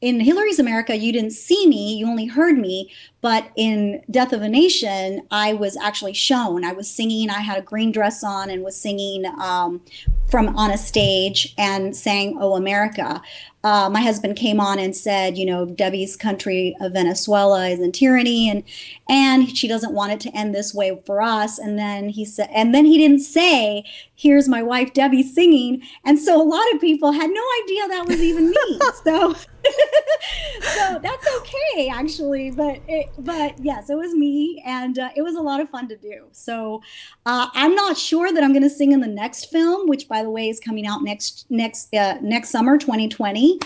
in 0.00 0.18
Hillary's 0.18 0.58
America, 0.58 0.96
you 0.96 1.12
didn't 1.12 1.30
see 1.30 1.66
me, 1.68 1.94
you 1.96 2.06
only 2.06 2.26
heard 2.26 2.58
me. 2.58 2.92
But 3.20 3.50
in 3.56 4.02
Death 4.10 4.32
of 4.32 4.42
a 4.42 4.48
Nation, 4.48 5.26
I 5.30 5.52
was 5.54 5.76
actually 5.76 6.14
shown. 6.14 6.64
I 6.64 6.72
was 6.72 6.90
singing, 6.90 7.30
I 7.30 7.40
had 7.40 7.58
a 7.58 7.62
green 7.62 7.92
dress 7.92 8.24
on 8.24 8.50
and 8.50 8.64
was 8.64 8.76
singing 8.76 9.24
um, 9.40 9.80
from 10.28 10.56
on 10.56 10.70
a 10.70 10.78
stage 10.78 11.54
and 11.56 11.96
sang 11.96 12.36
Oh 12.40 12.56
America 12.56 13.22
uh, 13.64 13.88
my 13.90 14.00
husband 14.00 14.36
came 14.36 14.58
on 14.58 14.78
and 14.78 14.96
said, 14.96 15.38
you 15.38 15.46
know, 15.46 15.64
Debbie's 15.64 16.16
country 16.16 16.76
of 16.80 16.92
Venezuela 16.92 17.68
is 17.68 17.80
in 17.80 17.92
tyranny, 17.92 18.50
and 18.50 18.64
and 19.08 19.56
she 19.56 19.68
doesn't 19.68 19.92
want 19.92 20.12
it 20.12 20.20
to 20.20 20.36
end 20.36 20.54
this 20.54 20.74
way 20.74 21.00
for 21.06 21.22
us. 21.22 21.58
And 21.58 21.78
then 21.78 22.08
he 22.08 22.24
said, 22.24 22.48
and 22.52 22.74
then 22.74 22.84
he 22.84 22.98
didn't 22.98 23.20
say, 23.20 23.84
"Here's 24.14 24.48
my 24.48 24.62
wife 24.62 24.92
Debbie 24.92 25.22
singing." 25.22 25.82
And 26.04 26.18
so 26.18 26.40
a 26.40 26.44
lot 26.44 26.64
of 26.74 26.80
people 26.80 27.12
had 27.12 27.30
no 27.30 27.44
idea 27.62 27.88
that 27.88 28.06
was 28.08 28.20
even 28.20 28.50
me. 28.50 28.80
so 29.04 29.36
so 30.74 30.98
that's 31.02 31.26
okay 31.38 31.88
actually 31.88 32.50
but 32.50 32.80
it, 32.88 33.08
but 33.18 33.58
yes 33.58 33.90
it 33.90 33.96
was 33.96 34.12
me 34.14 34.62
and 34.66 34.98
uh, 34.98 35.10
it 35.16 35.22
was 35.22 35.34
a 35.34 35.40
lot 35.40 35.60
of 35.60 35.68
fun 35.68 35.88
to 35.88 35.96
do. 35.96 36.26
So 36.32 36.82
uh, 37.26 37.48
i'm 37.54 37.74
not 37.74 37.96
sure 37.96 38.32
that 38.32 38.42
i'm 38.42 38.52
going 38.52 38.62
to 38.62 38.70
sing 38.70 38.92
in 38.92 39.00
the 39.00 39.06
next 39.06 39.46
film 39.46 39.88
which 39.88 40.08
by 40.08 40.22
the 40.22 40.30
way 40.30 40.48
is 40.48 40.60
coming 40.60 40.86
out 40.86 41.02
next 41.02 41.46
next 41.50 41.94
uh, 41.94 42.18
next 42.20 42.50
summer 42.50 42.78
2020 42.78 43.58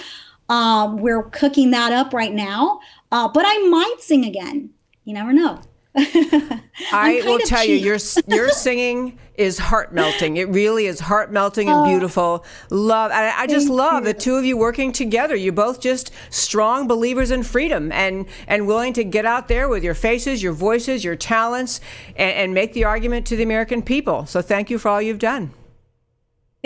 um, 0.49 0.99
we're 0.99 1.25
cooking 1.25 1.71
that 1.73 1.93
up 1.93 2.13
right 2.13 2.33
now 2.33 2.81
uh, 3.13 3.29
but 3.29 3.45
i 3.47 3.69
might 3.69 3.97
sing 4.01 4.25
again. 4.25 4.71
You 5.05 5.15
never 5.15 5.33
know 5.33 5.61
I 5.97 7.23
will 7.25 7.39
tell 7.39 7.63
cheap. 7.63 7.71
you, 7.71 7.77
your 7.77 7.99
your 8.29 8.51
singing 8.51 9.19
is 9.35 9.59
heart 9.59 9.95
melting. 9.95 10.37
It 10.37 10.49
really 10.49 10.87
is 10.87 11.01
heart 11.01 11.33
melting 11.33 11.69
and 11.69 11.79
uh, 11.79 11.87
beautiful. 11.87 12.45
Love, 12.71 13.11
I, 13.13 13.31
I 13.35 13.47
just 13.47 13.69
love 13.69 14.07
you. 14.07 14.13
the 14.13 14.19
two 14.19 14.37
of 14.37 14.45
you 14.45 14.57
working 14.57 14.93
together. 14.93 15.35
You're 15.35 15.53
both 15.53 15.81
just 15.81 16.13
strong 16.31 16.87
believers 16.87 17.31
in 17.31 17.43
freedom 17.43 17.93
and 17.93 18.27
and 18.47 18.67
willing 18.67 18.93
to 18.95 19.05
get 19.05 19.25
out 19.25 19.49
there 19.49 19.69
with 19.69 19.83
your 19.83 19.95
faces, 19.95 20.43
your 20.43 20.53
voices, 20.53 21.03
your 21.03 21.17
talents, 21.17 21.81
and, 22.17 22.33
and 22.33 22.55
make 22.55 22.75
the 22.75 22.85
argument 22.85 23.27
to 23.27 23.37
the 23.37 23.43
American 23.43 23.83
people. 23.83 24.27
So 24.27 24.43
thank 24.43 24.71
you 24.71 24.79
for 24.79 24.89
all 24.89 25.01
you've 25.01 25.19
done. 25.19 25.53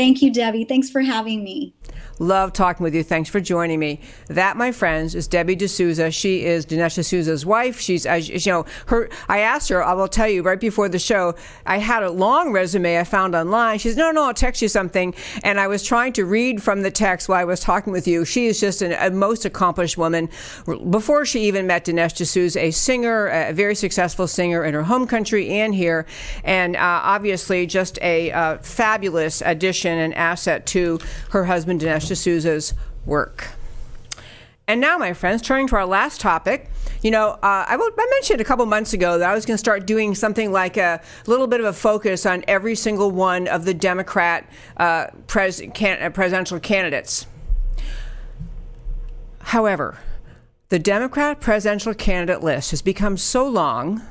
Thank 0.00 0.22
you, 0.22 0.32
Debbie. 0.32 0.64
Thanks 0.64 0.88
for 0.88 1.02
having 1.02 1.44
me. 1.44 1.74
Love 2.18 2.52
talking 2.52 2.84
with 2.84 2.94
you. 2.94 3.02
Thanks 3.02 3.30
for 3.30 3.40
joining 3.40 3.78
me. 3.78 4.00
That, 4.28 4.56
my 4.56 4.72
friends, 4.72 5.14
is 5.14 5.26
Debbie 5.26 5.56
D'Souza. 5.56 6.10
She 6.10 6.44
is 6.44 6.66
Dinesh 6.66 7.00
D'Souza's 7.00 7.46
wife. 7.46 7.80
She's, 7.80 8.04
as 8.04 8.28
you 8.28 8.52
know, 8.52 8.66
her. 8.86 9.08
I 9.28 9.38
asked 9.38 9.70
her. 9.70 9.82
I 9.82 9.94
will 9.94 10.08
tell 10.08 10.28
you 10.28 10.42
right 10.42 10.60
before 10.60 10.90
the 10.90 10.98
show. 10.98 11.34
I 11.64 11.78
had 11.78 12.02
a 12.02 12.10
long 12.10 12.52
resume 12.52 12.98
I 12.98 13.04
found 13.04 13.34
online. 13.34 13.78
She 13.78 13.88
says, 13.88 13.96
"No, 13.96 14.10
no, 14.10 14.24
I'll 14.24 14.34
text 14.34 14.60
you 14.60 14.68
something." 14.68 15.14
And 15.44 15.58
I 15.58 15.66
was 15.66 15.82
trying 15.82 16.12
to 16.14 16.26
read 16.26 16.62
from 16.62 16.82
the 16.82 16.90
text 16.90 17.26
while 17.28 17.40
I 17.40 17.44
was 17.44 17.60
talking 17.60 17.90
with 17.90 18.06
you. 18.06 18.26
She 18.26 18.46
is 18.46 18.60
just 18.60 18.82
an, 18.82 18.92
a 18.92 19.10
most 19.10 19.46
accomplished 19.46 19.96
woman. 19.96 20.28
Before 20.90 21.24
she 21.24 21.40
even 21.44 21.66
met 21.66 21.86
Dinesh 21.86 22.22
D'Souza, 22.22 22.60
a 22.60 22.70
singer, 22.70 23.28
a 23.28 23.52
very 23.52 23.74
successful 23.74 24.26
singer 24.26 24.62
in 24.62 24.74
her 24.74 24.82
home 24.82 25.06
country 25.06 25.48
and 25.48 25.74
here, 25.74 26.04
and 26.44 26.76
uh, 26.76 27.00
obviously 27.02 27.66
just 27.66 27.98
a 28.02 28.30
uh, 28.32 28.58
fabulous 28.58 29.42
addition 29.44 29.89
and 29.90 30.00
an 30.00 30.12
asset 30.14 30.66
to 30.66 30.98
her 31.31 31.44
husband 31.44 31.81
Dinesh 31.81 32.09
D'Souza's 32.09 32.74
work. 33.05 33.48
And 34.66 34.81
now, 34.81 34.96
my 34.98 35.12
friends, 35.14 35.42
turning 35.42 35.66
to 35.68 35.76
our 35.76 35.87
last 35.87 36.20
topic, 36.20 36.70
you 37.03 37.11
know, 37.11 37.31
uh, 37.31 37.38
I, 37.42 37.74
I, 37.76 38.07
mentioned 38.12 38.40
a 38.40 38.44
couple 38.44 38.64
months 38.66 38.92
ago 38.92 39.18
that 39.18 39.29
I 39.29 39.35
was 39.35 39.44
going 39.44 39.55
to 39.55 39.59
start 39.59 39.87
doing 39.87 40.14
something 40.14 40.53
like 40.53 40.76
a 40.76 41.00
little 41.26 41.46
bit 41.46 41.59
of 41.61 41.66
a 41.66 41.72
focus 41.72 42.24
on 42.24 42.44
every 42.46 42.76
single 42.76 43.11
one 43.11 43.48
of 43.48 43.64
the 43.64 43.74
Democrat 43.74 44.48
uh, 44.76 45.07
pres- 45.26 45.62
can- 45.74 46.00
uh, 46.00 46.11
presidential 46.11 46.61
candidates. 46.61 47.26
However, 49.40 49.98
the 50.68 50.79
Democrat 50.79 51.40
presidential 51.40 51.92
candidate 51.92 52.44
list 52.44 52.70
has 52.70 52.81
become 52.81 53.16
so 53.16 53.48
long 53.48 54.03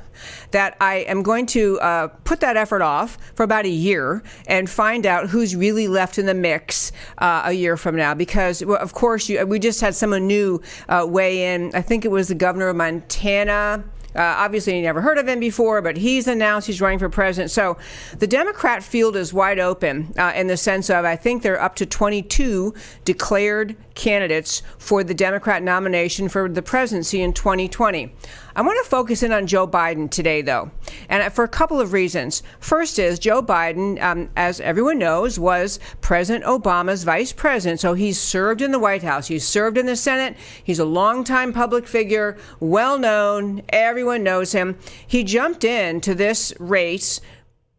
that 0.50 0.76
I 0.80 0.96
am 0.96 1.22
going 1.22 1.46
to 1.46 1.78
uh, 1.80 2.08
put 2.24 2.40
that 2.40 2.56
effort 2.56 2.82
off 2.82 3.18
for 3.34 3.42
about 3.42 3.64
a 3.64 3.70
year 3.70 4.22
and 4.46 4.68
find 4.68 5.06
out 5.06 5.28
who's 5.28 5.56
really 5.56 5.88
left 5.88 6.18
in 6.18 6.26
the 6.26 6.34
mix 6.34 6.92
uh, 7.18 7.42
a 7.46 7.52
year 7.52 7.76
from 7.76 7.96
now. 7.96 8.14
Because, 8.14 8.64
well, 8.64 8.78
of 8.78 8.94
course, 8.94 9.28
you, 9.28 9.44
we 9.46 9.58
just 9.58 9.80
had 9.80 9.94
someone 9.94 10.26
new 10.26 10.60
uh, 10.88 11.06
weigh 11.08 11.54
in. 11.54 11.70
I 11.74 11.82
think 11.82 12.04
it 12.04 12.10
was 12.10 12.28
the 12.28 12.34
governor 12.34 12.68
of 12.68 12.76
Montana. 12.76 13.84
Uh, 14.14 14.34
obviously, 14.38 14.74
you 14.74 14.82
never 14.82 15.00
heard 15.00 15.18
of 15.18 15.28
him 15.28 15.38
before, 15.38 15.80
but 15.80 15.96
he's 15.96 16.26
announced 16.26 16.66
he's 16.66 16.80
running 16.80 16.98
for 16.98 17.08
president. 17.08 17.50
So 17.50 17.76
the 18.18 18.26
Democrat 18.26 18.82
field 18.82 19.16
is 19.16 19.32
wide 19.32 19.60
open 19.60 20.12
uh, 20.18 20.32
in 20.34 20.48
the 20.48 20.56
sense 20.56 20.90
of 20.90 21.04
I 21.04 21.14
think 21.14 21.42
there 21.42 21.54
are 21.54 21.62
up 21.62 21.76
to 21.76 21.86
22 21.86 22.74
declared 23.04 23.76
candidates 23.94 24.62
for 24.78 25.04
the 25.04 25.14
Democrat 25.14 25.62
nomination 25.62 26.28
for 26.28 26.48
the 26.48 26.62
presidency 26.62 27.22
in 27.22 27.32
2020. 27.32 28.12
I 28.54 28.62
want 28.62 28.82
to 28.82 28.90
focus 28.90 29.22
in 29.22 29.32
on 29.32 29.46
Joe 29.46 29.66
Biden 29.66 30.10
today, 30.10 30.42
though, 30.42 30.70
and 31.08 31.32
for 31.32 31.44
a 31.44 31.48
couple 31.48 31.80
of 31.80 31.92
reasons. 31.92 32.42
First 32.58 32.98
is 32.98 33.18
Joe 33.18 33.42
Biden, 33.42 34.00
um, 34.02 34.28
as 34.36 34.60
everyone 34.60 34.98
knows, 34.98 35.38
was 35.38 35.78
President 36.00 36.44
Obama's 36.44 37.04
vice 37.04 37.32
president, 37.32 37.80
so 37.80 37.94
he's 37.94 38.20
served 38.20 38.60
in 38.60 38.72
the 38.72 38.78
White 38.78 39.02
House, 39.02 39.28
he's 39.28 39.46
served 39.46 39.78
in 39.78 39.86
the 39.86 39.96
Senate, 39.96 40.36
he's 40.64 40.78
a 40.78 40.84
longtime 40.84 41.52
public 41.52 41.86
figure, 41.86 42.36
well 42.58 42.98
known, 42.98 43.62
everyone 43.68 44.22
knows 44.22 44.52
him. 44.52 44.78
He 45.06 45.22
jumped 45.22 45.64
into 45.64 46.14
this 46.14 46.52
race 46.58 47.20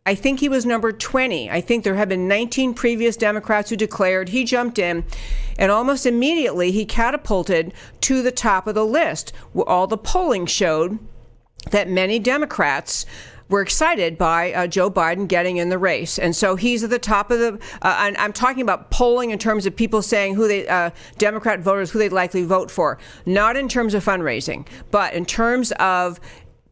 I 0.05 0.15
think 0.15 0.39
he 0.39 0.49
was 0.49 0.65
number 0.65 0.91
20. 0.91 1.51
I 1.51 1.61
think 1.61 1.83
there 1.83 1.95
have 1.95 2.09
been 2.09 2.27
19 2.27 2.73
previous 2.73 3.15
Democrats 3.15 3.69
who 3.69 3.75
declared. 3.75 4.29
He 4.29 4.43
jumped 4.43 4.79
in, 4.79 5.03
and 5.59 5.71
almost 5.71 6.07
immediately 6.07 6.71
he 6.71 6.85
catapulted 6.85 7.73
to 8.01 8.23
the 8.23 8.31
top 8.31 8.65
of 8.65 8.73
the 8.73 8.85
list. 8.85 9.31
All 9.55 9.85
the 9.85 9.97
polling 9.97 10.47
showed 10.47 10.97
that 11.69 11.87
many 11.87 12.17
Democrats 12.17 13.05
were 13.47 13.61
excited 13.61 14.17
by 14.17 14.53
uh, 14.53 14.65
Joe 14.65 14.89
Biden 14.89 15.27
getting 15.27 15.57
in 15.57 15.69
the 15.69 15.77
race, 15.77 16.17
and 16.17 16.35
so 16.35 16.55
he's 16.55 16.83
at 16.83 16.89
the 16.89 16.97
top 16.97 17.29
of 17.29 17.37
the. 17.37 17.59
Uh, 17.83 18.13
I'm 18.17 18.33
talking 18.33 18.61
about 18.61 18.89
polling 18.89 19.29
in 19.29 19.37
terms 19.37 19.67
of 19.67 19.75
people 19.75 20.01
saying 20.01 20.33
who 20.33 20.47
they 20.47 20.67
uh, 20.67 20.89
Democrat 21.19 21.59
voters 21.59 21.91
who 21.91 21.99
they'd 21.99 22.13
likely 22.13 22.43
vote 22.43 22.71
for, 22.71 22.97
not 23.25 23.55
in 23.55 23.67
terms 23.67 23.93
of 23.93 24.03
fundraising, 24.03 24.65
but 24.89 25.13
in 25.13 25.25
terms 25.25 25.73
of 25.73 26.19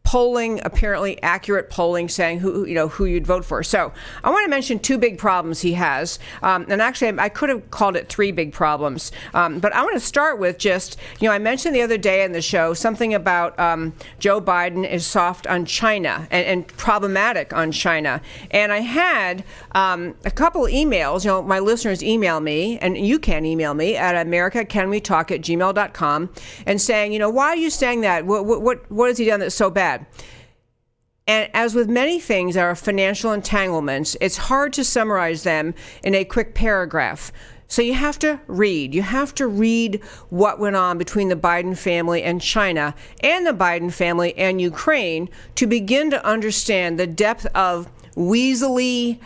polling, 0.10 0.60
apparently 0.66 1.22
accurate 1.22 1.70
polling, 1.70 2.10
saying 2.10 2.39
who 2.39 2.66
you 2.66 2.74
know 2.74 2.88
who 2.88 3.05
you'd 3.05 3.28
vote 3.28 3.45
for. 3.45 3.62
So 3.62 3.93
I 4.24 4.32
want 4.32 4.43
to 4.43 4.49
mention 4.49 4.80
two 4.80 4.97
big 4.97 5.20
problems 5.20 5.62
he 5.62 5.74
has, 5.74 6.18
um, 6.41 6.66
and 6.68 6.82
actually 6.82 7.20
I 7.20 7.30
could 7.30 7.49
have 7.49 7.70
called 7.70 7.95
it 7.95 8.10
three 8.10 8.32
big 8.32 8.51
problems, 8.51 9.12
um, 9.36 9.60
but 9.60 9.72
I 9.72 9.84
want 9.84 9.93
to 9.93 9.99
start 9.99 10.39
with 10.39 10.57
just 10.57 10.97
you 11.20 11.28
know 11.28 11.32
I 11.32 11.38
mentioned 11.38 11.76
the 11.76 11.84
other 11.84 11.99
day 11.99 12.24
in 12.24 12.32
the 12.32 12.41
show 12.41 12.74
something 12.74 13.14
about 13.14 13.60
um, 13.60 13.93
Joe 14.18 14.41
Biden 14.41 14.84
is 14.89 15.05
soft 15.05 15.45
on 15.45 15.64
China 15.66 16.28
and, 16.32 16.45
and, 16.47 16.68
problematic 16.70 17.53
on 17.53 17.72
China, 17.72 18.20
and 18.49 18.72
I 18.72 18.80
had 18.80 19.43
um, 19.74 20.16
a 20.26 20.32
couple 20.32 20.64
emails. 20.64 21.24
You 21.24 21.30
know, 21.30 21.43
my 21.43 21.60
listeners 21.60 22.01
email 22.01 22.39
me, 22.39 22.80
and 22.80 22.97
you 22.97 23.20
can 23.20 23.45
email 23.45 23.76
me 23.76 23.95
at 23.95 24.16
americacanwetalk 24.26 25.30
at 25.30 25.41
gmail.com 25.41 26.30
and 26.66 26.82
saying 26.82 27.14
you 27.14 27.20
know 27.20 27.30
why 27.30 27.49
are 27.49 27.55
you 27.55 27.70
saying 27.70 28.01
that? 28.01 28.26
What 28.26 28.47
what 28.47 28.89
what 28.89 29.07
has 29.10 29.20
he 29.20 29.26
done 29.26 29.39
that's 29.39 29.53
so 29.53 29.70
bad? 29.70 29.99
And 31.28 31.50
as 31.54 31.76
with 31.76 31.88
many 31.88 32.20
things 32.20 32.58
are 32.58 32.76
financial 32.76 33.32
entanglements, 33.32 34.18
it's 34.20 34.38
hard 34.38 34.74
to 34.74 34.84
summarize 34.84 35.43
them 35.43 35.76
in 36.04 36.16
a 36.16 36.26
quick 36.26 36.56
paragraph. 36.56 37.32
So 37.68 37.84
you 37.84 37.93
have 37.93 38.18
to 38.20 38.39
read. 38.47 38.95
You 38.95 39.04
have 39.04 39.36
to 39.36 39.47
read 39.47 40.04
what 40.30 40.60
went 40.60 40.76
on 40.76 40.97
between 40.97 41.30
the 41.30 41.36
Biden 41.36 41.78
family 41.78 42.24
and 42.24 42.41
China 42.41 42.95
and 43.22 43.45
the 43.45 43.54
Biden 43.54 43.93
family 43.93 44.36
and 44.36 44.60
Ukraine 44.60 45.30
to 45.54 45.68
begin 45.68 46.10
to 46.10 46.26
understand 46.26 47.00
the 47.00 47.06
depth 47.06 47.45
of 47.54 47.88
weaselly 48.16 49.20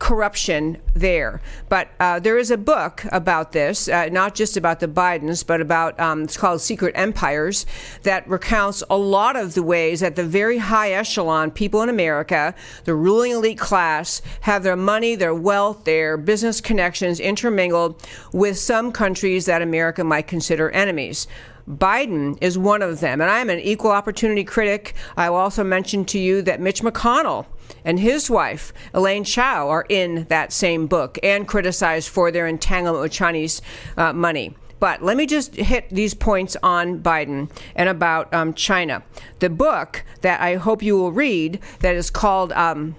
corruption 0.00 0.78
there. 0.94 1.40
But 1.68 1.90
uh, 2.00 2.18
there 2.18 2.38
is 2.38 2.50
a 2.50 2.56
book 2.56 3.04
about 3.12 3.52
this, 3.52 3.88
uh, 3.88 4.06
not 4.06 4.34
just 4.34 4.56
about 4.56 4.80
the 4.80 4.88
Bidens, 4.88 5.46
but 5.46 5.60
about 5.60 6.00
um, 6.00 6.24
it's 6.24 6.36
called 6.36 6.60
Secret 6.60 6.92
Empires, 6.96 7.66
that 8.02 8.26
recounts 8.28 8.82
a 8.90 8.96
lot 8.96 9.36
of 9.36 9.54
the 9.54 9.62
ways 9.62 10.00
that 10.00 10.16
the 10.16 10.24
very 10.24 10.58
high 10.58 10.90
echelon 10.92 11.52
people 11.52 11.82
in 11.82 11.88
America, 11.88 12.54
the 12.84 12.94
ruling 12.94 13.32
elite 13.32 13.58
class, 13.58 14.22
have 14.40 14.64
their 14.64 14.76
money, 14.76 15.14
their 15.14 15.34
wealth, 15.34 15.84
their 15.84 16.16
business 16.16 16.60
connections 16.60 17.20
intermingled 17.20 18.02
with 18.32 18.58
some 18.58 18.90
countries 18.90 19.44
that 19.46 19.62
America 19.62 20.02
might 20.02 20.26
consider 20.26 20.70
enemies. 20.70 21.28
Biden 21.68 22.36
is 22.40 22.58
one 22.58 22.82
of 22.82 23.00
them. 23.00 23.20
And 23.20 23.30
I'm 23.30 23.50
an 23.50 23.60
equal 23.60 23.92
opportunity 23.92 24.44
critic. 24.44 24.94
I 25.16 25.30
will 25.30 25.36
also 25.36 25.62
mention 25.62 26.04
to 26.06 26.18
you 26.18 26.42
that 26.42 26.60
Mitch 26.60 26.82
McConnell 26.82 27.46
and 27.84 28.00
his 28.00 28.30
wife, 28.30 28.72
Elaine 28.94 29.24
Chao, 29.24 29.68
are 29.68 29.86
in 29.88 30.24
that 30.28 30.52
same 30.52 30.86
book 30.86 31.18
and 31.22 31.46
criticized 31.46 32.08
for 32.08 32.30
their 32.30 32.46
entanglement 32.46 33.02
with 33.02 33.12
Chinese 33.12 33.62
uh, 33.96 34.12
money. 34.12 34.54
But 34.80 35.02
let 35.02 35.16
me 35.16 35.26
just 35.26 35.54
hit 35.54 35.90
these 35.90 36.14
points 36.14 36.56
on 36.62 37.00
Biden 37.00 37.50
and 37.76 37.88
about 37.88 38.32
um, 38.32 38.54
China. 38.54 39.02
The 39.38 39.50
book 39.50 40.04
that 40.22 40.40
I 40.40 40.56
hope 40.56 40.82
you 40.82 40.96
will 40.96 41.12
read 41.12 41.60
that 41.80 41.94
is 41.94 42.10
called. 42.10 42.52
Um, 42.52 42.96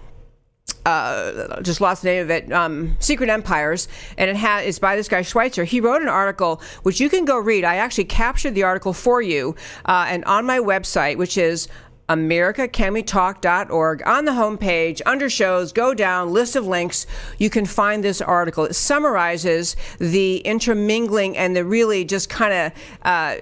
uh, 0.86 1.62
just 1.62 1.80
lost 1.80 2.02
the 2.02 2.10
name 2.10 2.24
of 2.24 2.32
it, 2.32 2.52
um, 2.52 2.96
Secret 3.00 3.30
Empires, 3.30 3.88
and 4.18 4.32
it 4.32 4.36
has 4.36 4.66
it's 4.66 4.80
by 4.80 4.96
this 4.96 5.08
guy 5.08 5.22
Schweizer. 5.22 5.64
He 5.64 5.80
wrote 5.80 6.02
an 6.02 6.08
article 6.08 6.62
which 6.82 7.00
you 7.00 7.08
can 7.08 7.24
go 7.24 7.38
read. 7.38 7.64
I 7.64 7.76
actually 7.76 8.06
captured 8.06 8.56
the 8.56 8.64
article 8.64 8.94
for 8.94 9.22
you, 9.22 9.56
uh, 9.86 10.06
and 10.08 10.26
on 10.26 10.46
my 10.46 10.58
website, 10.58 11.18
which 11.18 11.38
is 11.38 11.68
americacanwetalk.org 12.12 14.07
on 14.07 14.26
the 14.26 14.32
homepage 14.32 15.01
under 15.05 15.30
shows 15.30 15.72
go 15.72 15.93
down 15.93 16.32
list 16.32 16.55
of 16.55 16.68
links 16.68 17.07
you 17.38 17.49
can 17.49 17.66
find 17.66 18.03
this 18.03 18.22
article 18.22 18.66
it 18.66 18.74
summarizes 18.74 19.76
the 19.99 20.38
intermingling 20.39 21.38
and 21.38 21.55
the 21.55 21.64
really 21.64 22.03
just 22.03 22.30
kind 22.30 22.53
of 22.53 22.72
uh, 23.03 23.36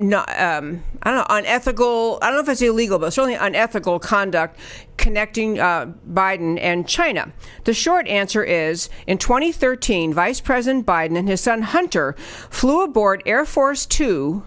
not 0.00 0.28
um, 0.40 0.84
I 1.02 1.10
don't 1.10 1.18
know 1.18 1.26
unethical. 1.28 2.18
I 2.22 2.26
don't 2.26 2.36
know 2.36 2.42
if 2.42 2.48
it's 2.48 2.62
illegal, 2.62 2.98
but 3.00 3.12
certainly 3.12 3.34
unethical 3.34 3.98
conduct 3.98 4.58
connecting 4.96 5.58
uh, 5.58 5.92
Biden 6.08 6.58
and 6.60 6.86
China. 6.86 7.32
The 7.64 7.74
short 7.74 8.06
answer 8.06 8.44
is 8.44 8.90
in 9.08 9.18
2013, 9.18 10.14
Vice 10.14 10.40
President 10.40 10.86
Biden 10.86 11.18
and 11.18 11.28
his 11.28 11.40
son 11.40 11.62
Hunter 11.62 12.14
flew 12.48 12.84
aboard 12.84 13.22
Air 13.26 13.44
Force 13.44 13.86
Two 13.86 14.44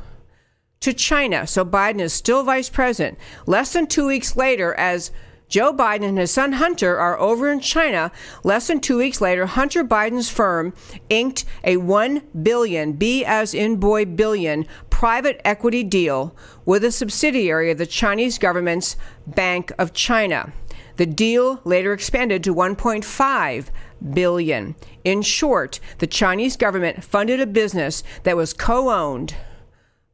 to 0.81 0.93
China. 0.93 1.45
So 1.45 1.63
Biden 1.63 2.01
is 2.01 2.11
still 2.11 2.43
vice 2.43 2.69
president. 2.69 3.17
Less 3.45 3.73
than 3.73 3.85
two 3.85 4.07
weeks 4.07 4.35
later, 4.35 4.73
as 4.73 5.11
Joe 5.47 5.73
Biden 5.73 6.05
and 6.05 6.17
his 6.17 6.31
son 6.31 6.53
Hunter 6.53 6.97
are 6.97 7.19
over 7.19 7.51
in 7.51 7.59
China. 7.59 8.11
Less 8.43 8.67
than 8.67 8.79
two 8.79 8.97
weeks 8.97 9.21
later, 9.21 9.45
Hunter 9.45 9.83
Biden's 9.83 10.29
firm 10.29 10.73
inked 11.09 11.45
a 11.63 11.77
one 11.77 12.23
billion, 12.41 12.93
B 12.93 13.23
as 13.23 13.53
in 13.53 13.75
boy 13.75 14.05
billion, 14.05 14.65
private 14.89 15.39
equity 15.45 15.83
deal 15.83 16.35
with 16.65 16.83
a 16.83 16.91
subsidiary 16.91 17.69
of 17.69 17.77
the 17.77 17.85
Chinese 17.85 18.39
government's 18.39 18.95
Bank 19.27 19.71
of 19.77 19.93
China. 19.93 20.51
The 20.95 21.05
deal 21.05 21.61
later 21.63 21.93
expanded 21.93 22.43
to 22.45 22.55
1.5 22.55 23.65
billion. 24.13 24.75
In 25.03 25.21
short, 25.21 25.79
the 25.99 26.07
Chinese 26.07 26.55
government 26.55 27.03
funded 27.03 27.39
a 27.39 27.45
business 27.45 28.03
that 28.23 28.37
was 28.37 28.53
co-owned 28.53 29.35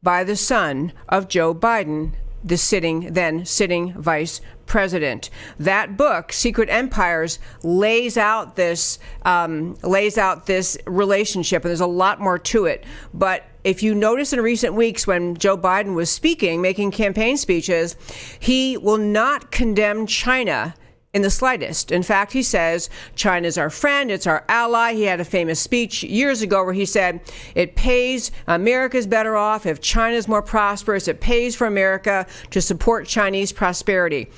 by 0.02 0.24
the 0.24 0.36
son 0.36 0.92
of 1.08 1.28
Joe 1.28 1.54
Biden, 1.54 2.12
the 2.44 2.56
sitting 2.56 3.12
then 3.12 3.44
sitting 3.44 3.92
vice 3.94 4.40
president. 4.66 5.30
That 5.58 5.96
book, 5.96 6.32
Secret 6.32 6.68
Empires, 6.70 7.38
lays 7.62 8.16
out 8.16 8.54
this 8.54 8.98
um, 9.22 9.76
lays 9.82 10.16
out 10.18 10.46
this 10.46 10.78
relationship, 10.86 11.64
and 11.64 11.70
there's 11.70 11.80
a 11.80 11.86
lot 11.86 12.20
more 12.20 12.38
to 12.38 12.66
it. 12.66 12.84
But 13.12 13.44
if 13.64 13.82
you 13.82 13.94
notice 13.94 14.32
in 14.32 14.40
recent 14.40 14.74
weeks 14.74 15.06
when 15.06 15.36
Joe 15.36 15.58
Biden 15.58 15.94
was 15.94 16.10
speaking, 16.10 16.62
making 16.62 16.92
campaign 16.92 17.36
speeches, 17.36 17.96
he 18.38 18.76
will 18.76 18.98
not 18.98 19.50
condemn 19.50 20.06
China 20.06 20.74
in 21.14 21.22
the 21.22 21.30
slightest. 21.30 21.90
In 21.90 22.02
fact, 22.02 22.32
he 22.32 22.42
says 22.42 22.90
China's 23.14 23.56
our 23.56 23.70
friend, 23.70 24.10
it's 24.10 24.26
our 24.26 24.44
ally. 24.48 24.92
He 24.92 25.04
had 25.04 25.20
a 25.20 25.24
famous 25.24 25.58
speech 25.60 26.02
years 26.02 26.42
ago 26.42 26.64
where 26.64 26.74
he 26.74 26.84
said 26.84 27.20
it 27.54 27.76
pays, 27.76 28.30
America's 28.46 29.06
better 29.06 29.36
off 29.36 29.64
if 29.64 29.80
China's 29.80 30.28
more 30.28 30.42
prosperous. 30.42 31.08
It 31.08 31.20
pays 31.20 31.56
for 31.56 31.66
America 31.66 32.26
to 32.50 32.60
support 32.60 33.06
Chinese 33.06 33.52
prosperity. 33.52 34.28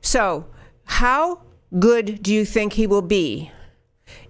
So, 0.00 0.46
how 0.84 1.42
good 1.78 2.22
do 2.22 2.32
you 2.32 2.44
think 2.44 2.72
he 2.72 2.86
will 2.86 3.02
be 3.02 3.50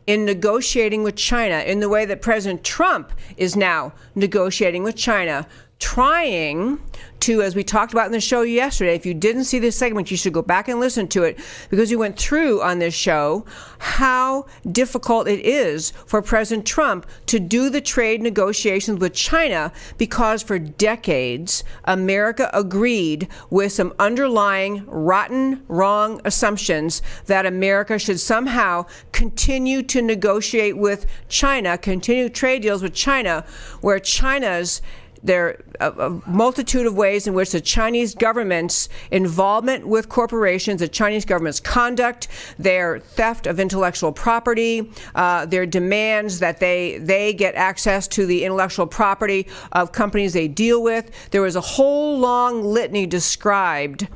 in 0.07 0.25
negotiating 0.25 1.03
with 1.03 1.17
China 1.17 1.59
in 1.59 1.81
the 1.81 1.89
way 1.89 2.05
that 2.05 2.23
President 2.23 2.63
Trump 2.63 3.13
is 3.37 3.57
now 3.57 3.93
negotiating 4.15 4.83
with 4.83 4.97
China? 4.97 5.47
Trying 5.79 6.81
to, 7.21 7.43
as 7.43 7.55
we 7.55 7.63
talked 7.63 7.93
about 7.93 8.07
in 8.07 8.13
the 8.13 8.21
show 8.21 8.43
yesterday, 8.43 8.95
if 8.95 9.05
you 9.05 9.13
didn't 9.13 9.45
see 9.45 9.59
this 9.59 9.77
segment, 9.77 10.11
you 10.11 10.17
should 10.17 10.33
go 10.33 10.41
back 10.41 10.69
and 10.69 10.81
listen 10.81 11.07
to 11.09 11.23
it 11.23 11.39
because 11.69 11.91
we 11.91 11.97
went 11.97 12.19
through 12.19 12.63
on 12.63 12.79
this 12.79 12.95
show 12.95 13.45
how 13.79 14.47
difficult 14.71 15.29
it 15.29 15.41
is 15.41 15.91
for 16.07 16.23
President 16.23 16.67
Trump 16.67 17.07
to 17.27 17.39
do 17.39 17.69
the 17.69 17.83
trade 17.83 18.23
negotiations 18.23 19.01
with 19.01 19.13
China 19.13 19.71
because 19.99 20.43
for 20.43 20.59
decades, 20.59 21.63
America 21.85 22.49
agreed 22.55 23.29
with 23.51 23.73
some 23.73 23.93
underlying 23.99 24.85
rotten, 24.87 25.63
wrong 25.69 26.21
assumptions 26.25 27.03
that 27.27 27.45
America 27.45 27.99
should 27.99 28.21
somehow 28.21 28.87
continue 29.13 29.83
to 29.83 30.01
negotiate 30.01 30.79
with 30.79 31.05
China, 31.29 31.77
continue 31.77 32.31
trade 32.31 32.63
deals 32.63 32.83
with 32.83 32.95
China, 32.95 33.45
where 33.83 33.99
China's 33.99 34.81
there 35.27 35.61
are 35.81 35.93
a, 35.93 36.07
a, 36.07 36.11
multitude 36.29 36.87
of 36.87 36.97
ways 36.97 37.27
in 37.27 37.35
which 37.35 37.51
the 37.51 37.61
Chinese 37.61 38.15
government's 38.15 38.89
involvement 39.11 39.87
with 39.87 40.09
corporations, 40.09 40.81
the 40.81 40.89
Chinese 40.89 41.25
government's 41.25 41.61
conduct, 41.61 42.29
their 42.59 43.01
theft 43.01 43.47
of 43.47 43.61
intellectual 43.61 44.13
property, 44.13 44.91
uh, 45.15 45.47
their 45.47 45.67
demands 45.67 46.39
that 46.39 46.61
they 46.61 46.99
they 46.99 47.33
get 47.33 47.55
access 47.55 48.09
to 48.09 48.27
the 48.27 48.45
intellectual 48.45 48.87
property 48.87 49.47
of 49.73 49.93
companies 49.93 50.33
they 50.33 50.49
deal 50.49 50.83
with. 50.83 51.11
There 51.31 51.43
was 51.43 51.57
a 51.57 51.61
whole 51.61 52.19
long 52.19 52.63
litany 52.63 53.07
described 53.07 54.09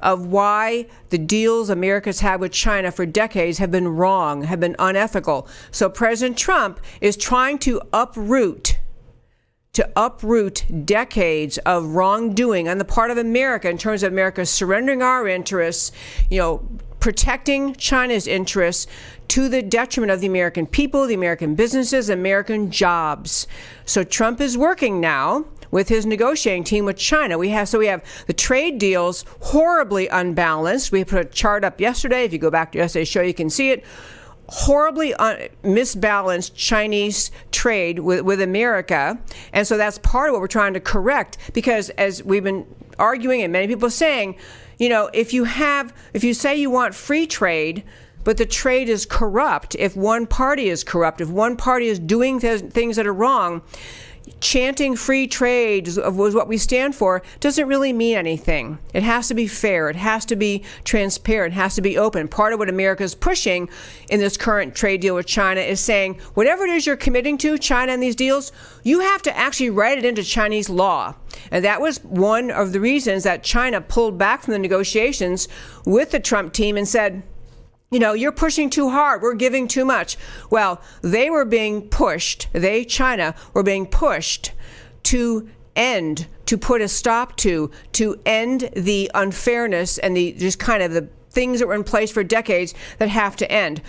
of 0.00 0.26
why 0.26 0.86
the 1.10 1.18
deals 1.18 1.70
America's 1.70 2.20
had 2.20 2.40
with 2.40 2.52
China 2.52 2.90
for 2.90 3.04
decades 3.04 3.58
have 3.58 3.70
been 3.70 3.88
wrong, 3.88 4.42
have 4.42 4.60
been 4.60 4.76
unethical. 4.78 5.48
So 5.70 5.88
President 5.88 6.38
Trump 6.38 6.80
is 7.00 7.16
trying 7.16 7.58
to 7.60 7.80
uproot 7.92 8.77
to 9.72 9.88
uproot 9.96 10.64
decades 10.84 11.58
of 11.58 11.86
wrongdoing 11.86 12.68
on 12.68 12.78
the 12.78 12.84
part 12.84 13.10
of 13.10 13.18
America 13.18 13.68
in 13.68 13.78
terms 13.78 14.02
of 14.02 14.12
America 14.12 14.44
surrendering 14.44 15.02
our 15.02 15.28
interests, 15.28 15.92
you 16.30 16.38
know, 16.38 16.66
protecting 17.00 17.74
China's 17.74 18.26
interests 18.26 18.86
to 19.28 19.48
the 19.48 19.62
detriment 19.62 20.10
of 20.10 20.20
the 20.20 20.26
American 20.26 20.66
people, 20.66 21.06
the 21.06 21.14
American 21.14 21.54
businesses, 21.54 22.08
American 22.08 22.70
jobs. 22.70 23.46
So 23.84 24.02
Trump 24.02 24.40
is 24.40 24.58
working 24.58 25.00
now 25.00 25.44
with 25.70 25.88
his 25.88 26.06
negotiating 26.06 26.64
team 26.64 26.84
with 26.84 26.96
China. 26.96 27.38
We 27.38 27.50
have 27.50 27.68
so 27.68 27.78
we 27.78 27.86
have 27.86 28.02
the 28.26 28.32
trade 28.32 28.78
deals 28.78 29.24
horribly 29.40 30.08
unbalanced. 30.08 30.92
We 30.92 31.04
put 31.04 31.20
a 31.20 31.24
chart 31.24 31.64
up 31.64 31.80
yesterday. 31.80 32.24
If 32.24 32.32
you 32.32 32.38
go 32.38 32.50
back 32.50 32.72
to 32.72 32.78
yesterday's 32.78 33.08
show, 33.08 33.22
you 33.22 33.34
can 33.34 33.50
see 33.50 33.70
it 33.70 33.84
horribly 34.48 35.14
un- 35.14 35.48
misbalanced 35.62 36.54
Chinese 36.54 37.30
trade 37.52 37.98
with, 38.00 38.22
with 38.22 38.40
America. 38.40 39.18
And 39.52 39.66
so 39.66 39.76
that's 39.76 39.98
part 39.98 40.28
of 40.28 40.32
what 40.32 40.40
we're 40.40 40.46
trying 40.46 40.74
to 40.74 40.80
correct 40.80 41.38
because 41.52 41.90
as 41.90 42.22
we've 42.22 42.44
been 42.44 42.66
arguing 42.98 43.42
and 43.42 43.52
many 43.52 43.66
people 43.66 43.90
saying, 43.90 44.36
you 44.78 44.88
know, 44.88 45.10
if 45.12 45.32
you 45.32 45.44
have, 45.44 45.92
if 46.14 46.24
you 46.24 46.34
say 46.34 46.56
you 46.56 46.70
want 46.70 46.94
free 46.94 47.26
trade, 47.26 47.84
but 48.24 48.36
the 48.36 48.46
trade 48.46 48.88
is 48.88 49.06
corrupt, 49.06 49.74
if 49.76 49.96
one 49.96 50.26
party 50.26 50.68
is 50.68 50.84
corrupt, 50.84 51.20
if 51.20 51.28
one 51.28 51.56
party 51.56 51.86
is 51.86 51.98
doing 51.98 52.40
th- 52.40 52.60
things 52.62 52.96
that 52.96 53.06
are 53.06 53.14
wrong, 53.14 53.62
chanting 54.40 54.96
free 54.96 55.26
trade 55.26 55.86
was 55.86 56.34
what 56.34 56.48
we 56.48 56.56
stand 56.58 56.94
for 56.94 57.22
doesn't 57.40 57.66
really 57.66 57.92
mean 57.92 58.16
anything. 58.16 58.78
It 58.94 59.02
has 59.02 59.28
to 59.28 59.34
be 59.34 59.46
fair. 59.46 59.88
It 59.88 59.96
has 59.96 60.24
to 60.26 60.36
be 60.36 60.64
transparent. 60.84 61.54
It 61.54 61.56
has 61.56 61.74
to 61.74 61.82
be 61.82 61.98
open. 61.98 62.28
Part 62.28 62.52
of 62.52 62.58
what 62.58 62.68
America 62.68 63.02
is 63.02 63.14
pushing 63.14 63.68
in 64.08 64.20
this 64.20 64.36
current 64.36 64.74
trade 64.74 65.00
deal 65.00 65.14
with 65.14 65.26
China 65.26 65.60
is 65.60 65.80
saying 65.80 66.14
whatever 66.34 66.64
it 66.64 66.70
is 66.70 66.86
you're 66.86 66.96
committing 66.96 67.38
to, 67.38 67.58
China 67.58 67.92
and 67.92 68.02
these 68.02 68.16
deals, 68.16 68.52
you 68.82 69.00
have 69.00 69.22
to 69.22 69.36
actually 69.36 69.70
write 69.70 69.98
it 69.98 70.04
into 70.04 70.22
Chinese 70.22 70.68
law. 70.68 71.14
And 71.50 71.64
that 71.64 71.80
was 71.80 72.02
one 72.04 72.50
of 72.50 72.72
the 72.72 72.80
reasons 72.80 73.24
that 73.24 73.42
China 73.42 73.80
pulled 73.80 74.18
back 74.18 74.42
from 74.42 74.52
the 74.52 74.58
negotiations 74.58 75.48
with 75.84 76.10
the 76.10 76.20
Trump 76.20 76.52
team 76.52 76.76
and 76.76 76.86
said, 76.86 77.22
you 77.90 77.98
know, 77.98 78.12
you're 78.12 78.32
pushing 78.32 78.68
too 78.68 78.90
hard. 78.90 79.22
We're 79.22 79.34
giving 79.34 79.66
too 79.66 79.84
much. 79.84 80.16
Well, 80.50 80.80
they 81.02 81.30
were 81.30 81.44
being 81.44 81.88
pushed, 81.88 82.48
they, 82.52 82.84
China, 82.84 83.34
were 83.54 83.62
being 83.62 83.86
pushed 83.86 84.52
to 85.04 85.48
end, 85.74 86.26
to 86.46 86.58
put 86.58 86.82
a 86.82 86.88
stop 86.88 87.36
to, 87.38 87.70
to 87.92 88.20
end 88.26 88.70
the 88.74 89.10
unfairness 89.14 89.98
and 89.98 90.16
the 90.16 90.32
just 90.32 90.58
kind 90.58 90.82
of 90.82 90.92
the 90.92 91.08
things 91.30 91.60
that 91.60 91.68
were 91.68 91.74
in 91.74 91.84
place 91.84 92.10
for 92.10 92.22
decades 92.22 92.74
that 92.98 93.08
have 93.08 93.36
to 93.36 93.50
end. 93.50 93.80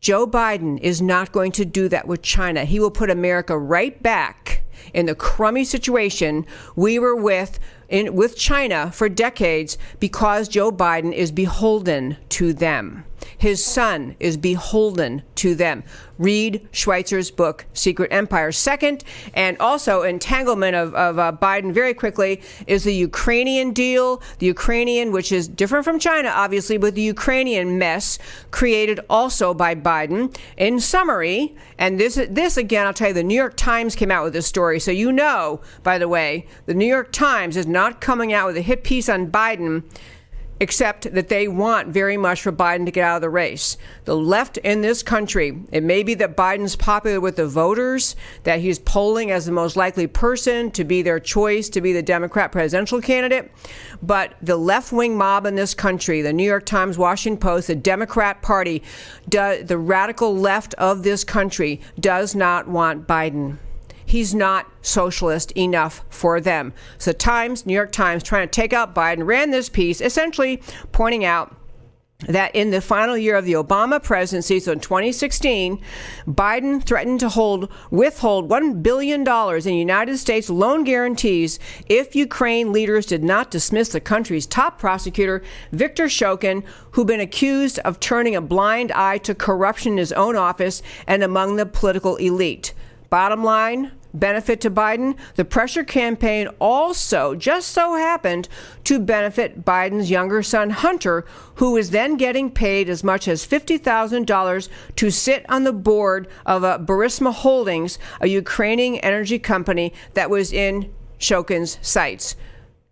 Joe 0.00 0.26
Biden 0.26 0.78
is 0.80 1.00
not 1.00 1.30
going 1.30 1.52
to 1.52 1.64
do 1.64 1.88
that 1.88 2.06
with 2.06 2.22
China. 2.22 2.64
He 2.64 2.80
will 2.80 2.90
put 2.90 3.10
America 3.10 3.56
right 3.56 4.02
back 4.02 4.62
in 4.94 5.06
the 5.06 5.14
crummy 5.14 5.64
situation 5.64 6.46
we 6.74 6.98
were 6.98 7.14
with 7.14 7.58
in, 7.88 8.14
with 8.14 8.36
China 8.36 8.90
for 8.92 9.08
decades 9.08 9.76
because 9.98 10.48
Joe 10.48 10.72
Biden 10.72 11.12
is 11.12 11.30
beholden 11.30 12.16
to 12.30 12.52
them. 12.52 13.04
His 13.36 13.64
son 13.64 14.16
is 14.20 14.36
beholden 14.36 15.22
to 15.36 15.54
them. 15.54 15.82
Read 16.18 16.68
Schweizer's 16.70 17.30
book, 17.30 17.64
Secret 17.72 18.12
Empire. 18.12 18.52
Second, 18.52 19.04
and 19.32 19.56
also 19.58 20.02
entanglement 20.02 20.76
of, 20.76 20.94
of 20.94 21.18
uh, 21.18 21.32
Biden 21.40 21.72
very 21.72 21.94
quickly, 21.94 22.42
is 22.66 22.84
the 22.84 22.94
Ukrainian 22.94 23.72
deal. 23.72 24.22
The 24.38 24.46
Ukrainian, 24.46 25.12
which 25.12 25.32
is 25.32 25.48
different 25.48 25.84
from 25.84 25.98
China, 25.98 26.28
obviously, 26.28 26.76
but 26.76 26.94
the 26.94 27.02
Ukrainian 27.02 27.78
mess 27.78 28.18
created 28.50 29.00
also 29.08 29.54
by 29.54 29.74
Biden. 29.74 30.36
In 30.58 30.78
summary, 30.78 31.56
and 31.78 31.98
this, 31.98 32.20
this 32.28 32.58
again, 32.58 32.86
I'll 32.86 32.92
tell 32.92 33.08
you, 33.08 33.14
the 33.14 33.22
New 33.22 33.34
York 33.34 33.56
Times 33.56 33.94
came 33.94 34.10
out 34.10 34.24
with 34.24 34.34
this 34.34 34.46
story. 34.46 34.78
So 34.78 34.90
you 34.90 35.12
know, 35.12 35.62
by 35.82 35.96
the 35.96 36.08
way, 36.08 36.46
the 36.66 36.74
New 36.74 36.86
York 36.86 37.12
Times 37.12 37.56
is 37.56 37.66
not 37.66 38.02
coming 38.02 38.32
out 38.32 38.48
with 38.48 38.56
a 38.58 38.62
hit 38.62 38.84
piece 38.84 39.08
on 39.08 39.30
Biden 39.30 39.84
except 40.60 41.12
that 41.14 41.28
they 41.28 41.48
want 41.48 41.88
very 41.88 42.18
much 42.18 42.42
for 42.42 42.52
Biden 42.52 42.84
to 42.84 42.92
get 42.92 43.02
out 43.02 43.16
of 43.16 43.22
the 43.22 43.30
race. 43.30 43.78
The 44.04 44.14
left 44.14 44.58
in 44.58 44.82
this 44.82 45.02
country, 45.02 45.62
it 45.72 45.82
may 45.82 46.02
be 46.02 46.14
that 46.14 46.36
Biden's 46.36 46.76
popular 46.76 47.18
with 47.18 47.36
the 47.36 47.48
voters, 47.48 48.14
that 48.44 48.60
he's 48.60 48.78
polling 48.78 49.30
as 49.30 49.46
the 49.46 49.52
most 49.52 49.74
likely 49.74 50.06
person 50.06 50.70
to 50.72 50.84
be 50.84 51.00
their 51.00 51.18
choice 51.18 51.70
to 51.70 51.80
be 51.80 51.94
the 51.94 52.02
Democrat 52.02 52.52
presidential 52.52 53.00
candidate, 53.00 53.50
but 54.02 54.34
the 54.42 54.56
left 54.56 54.92
wing 54.92 55.16
mob 55.16 55.46
in 55.46 55.54
this 55.54 55.72
country, 55.72 56.20
the 56.20 56.32
New 56.32 56.44
York 56.44 56.66
Times, 56.66 56.98
Washington 56.98 57.40
Post, 57.40 57.68
the 57.68 57.74
Democrat 57.74 58.42
Party, 58.42 58.82
the 59.28 59.78
radical 59.78 60.36
left 60.36 60.74
of 60.74 61.02
this 61.02 61.24
country 61.24 61.80
does 61.98 62.34
not 62.34 62.68
want 62.68 63.06
Biden 63.06 63.56
he's 64.10 64.34
not 64.34 64.66
socialist 64.82 65.52
enough 65.52 66.04
for 66.10 66.40
them. 66.40 66.72
So, 66.98 67.12
Times, 67.12 67.64
New 67.64 67.74
York 67.74 67.92
Times, 67.92 68.22
trying 68.22 68.46
to 68.46 68.50
take 68.50 68.72
out 68.72 68.94
Biden, 68.94 69.26
ran 69.26 69.50
this 69.50 69.68
piece 69.68 70.00
essentially 70.00 70.62
pointing 70.92 71.24
out 71.24 71.56
that 72.26 72.54
in 72.54 72.70
the 72.70 72.80
final 72.80 73.16
year 73.16 73.36
of 73.36 73.44
the 73.44 73.54
Obama 73.54 74.02
presidency, 74.02 74.60
so 74.60 74.72
in 74.72 74.80
2016, 74.80 75.80
Biden 76.26 76.82
threatened 76.84 77.20
to 77.20 77.28
hold 77.28 77.72
withhold 77.90 78.50
$1 78.50 78.82
billion 78.82 79.26
in 79.26 79.74
United 79.74 80.18
States 80.18 80.50
loan 80.50 80.84
guarantees 80.84 81.58
if 81.86 82.14
Ukraine 82.14 82.72
leaders 82.72 83.06
did 83.06 83.24
not 83.24 83.50
dismiss 83.50 83.90
the 83.90 84.00
country's 84.00 84.46
top 84.46 84.78
prosecutor, 84.78 85.42
Viktor 85.72 86.06
Shokin, 86.06 86.62
who'd 86.92 87.06
been 87.06 87.20
accused 87.20 87.78
of 87.80 88.00
turning 88.00 88.36
a 88.36 88.40
blind 88.40 88.92
eye 88.92 89.18
to 89.18 89.34
corruption 89.34 89.92
in 89.92 89.98
his 89.98 90.12
own 90.12 90.36
office 90.36 90.82
and 91.06 91.22
among 91.22 91.56
the 91.56 91.66
political 91.66 92.16
elite. 92.16 92.74
Bottom 93.08 93.42
line, 93.42 93.92
benefit 94.14 94.60
to 94.62 94.70
Biden. 94.70 95.16
The 95.36 95.44
pressure 95.44 95.84
campaign 95.84 96.48
also 96.58 97.34
just 97.34 97.68
so 97.68 97.96
happened 97.96 98.48
to 98.84 98.98
benefit 98.98 99.64
Biden's 99.64 100.10
younger 100.10 100.42
son, 100.42 100.70
Hunter, 100.70 101.24
who 101.56 101.76
is 101.76 101.90
then 101.90 102.16
getting 102.16 102.50
paid 102.50 102.88
as 102.88 103.04
much 103.04 103.28
as 103.28 103.46
$50,000 103.46 104.68
to 104.96 105.10
sit 105.10 105.46
on 105.48 105.64
the 105.64 105.72
board 105.72 106.28
of 106.46 106.64
a 106.64 106.78
Burisma 106.78 107.32
Holdings, 107.32 107.98
a 108.20 108.26
Ukrainian 108.26 108.96
energy 108.96 109.38
company 109.38 109.92
that 110.14 110.30
was 110.30 110.52
in 110.52 110.92
Shokin's 111.18 111.78
sights. 111.82 112.36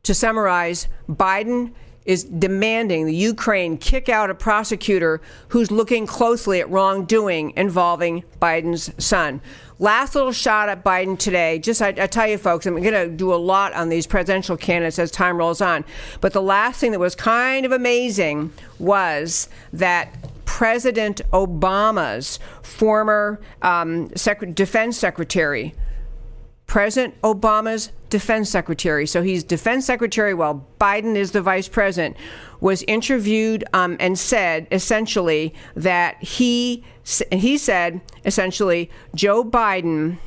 To 0.04 0.14
summarize, 0.14 0.88
Biden 1.08 1.72
is 2.08 2.24
demanding 2.24 3.04
the 3.04 3.14
Ukraine 3.14 3.76
kick 3.76 4.08
out 4.08 4.30
a 4.30 4.34
prosecutor 4.34 5.20
who's 5.48 5.70
looking 5.70 6.06
closely 6.06 6.58
at 6.58 6.70
wrongdoing 6.70 7.52
involving 7.54 8.24
Biden's 8.40 8.90
son. 8.96 9.42
Last 9.78 10.14
little 10.14 10.32
shot 10.32 10.70
at 10.70 10.82
Biden 10.82 11.18
today. 11.18 11.58
Just, 11.58 11.82
I, 11.82 11.88
I 11.88 12.06
tell 12.06 12.26
you, 12.26 12.38
folks, 12.38 12.64
I'm 12.64 12.80
going 12.80 12.94
to 12.94 13.08
do 13.14 13.34
a 13.34 13.36
lot 13.36 13.74
on 13.74 13.90
these 13.90 14.06
presidential 14.06 14.56
candidates 14.56 14.98
as 14.98 15.10
time 15.10 15.36
rolls 15.36 15.60
on. 15.60 15.84
But 16.22 16.32
the 16.32 16.40
last 16.40 16.80
thing 16.80 16.92
that 16.92 16.98
was 16.98 17.14
kind 17.14 17.66
of 17.66 17.72
amazing 17.72 18.54
was 18.78 19.50
that 19.74 20.08
President 20.46 21.20
Obama's 21.34 22.38
former 22.62 23.38
um, 23.60 24.08
sec- 24.16 24.54
defense 24.54 24.96
secretary, 24.96 25.74
President 26.68 27.18
Obama's 27.22 27.92
defense 28.10 28.50
secretary, 28.50 29.06
so 29.06 29.22
he's 29.22 29.42
defense 29.42 29.86
secretary 29.86 30.34
while 30.34 30.66
Biden 30.78 31.16
is 31.16 31.32
the 31.32 31.40
vice 31.40 31.66
president, 31.66 32.14
was 32.60 32.82
interviewed 32.82 33.64
um, 33.72 33.96
and 33.98 34.18
said 34.18 34.68
essentially 34.70 35.54
that 35.74 36.22
he 36.22 36.84
he 37.32 37.56
said 37.56 38.02
essentially 38.26 38.90
Joe 39.14 39.42
Biden. 39.42 40.18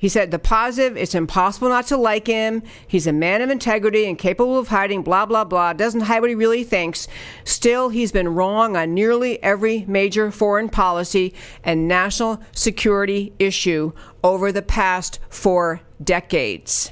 He 0.00 0.08
said 0.08 0.30
the 0.30 0.38
positive, 0.38 0.96
it's 0.96 1.16
impossible 1.16 1.68
not 1.68 1.88
to 1.88 1.96
like 1.96 2.28
him. 2.28 2.62
He's 2.86 3.08
a 3.08 3.12
man 3.12 3.42
of 3.42 3.50
integrity 3.50 4.08
and 4.08 4.16
capable 4.16 4.56
of 4.56 4.68
hiding, 4.68 5.02
blah, 5.02 5.26
blah, 5.26 5.42
blah. 5.42 5.72
Doesn't 5.72 6.02
hide 6.02 6.20
what 6.20 6.30
he 6.30 6.36
really 6.36 6.62
thinks. 6.62 7.08
Still, 7.42 7.88
he's 7.88 8.12
been 8.12 8.28
wrong 8.28 8.76
on 8.76 8.94
nearly 8.94 9.42
every 9.42 9.84
major 9.88 10.30
foreign 10.30 10.68
policy 10.68 11.34
and 11.64 11.88
national 11.88 12.40
security 12.52 13.32
issue 13.40 13.90
over 14.22 14.52
the 14.52 14.62
past 14.62 15.18
four 15.30 15.80
decades. 16.02 16.90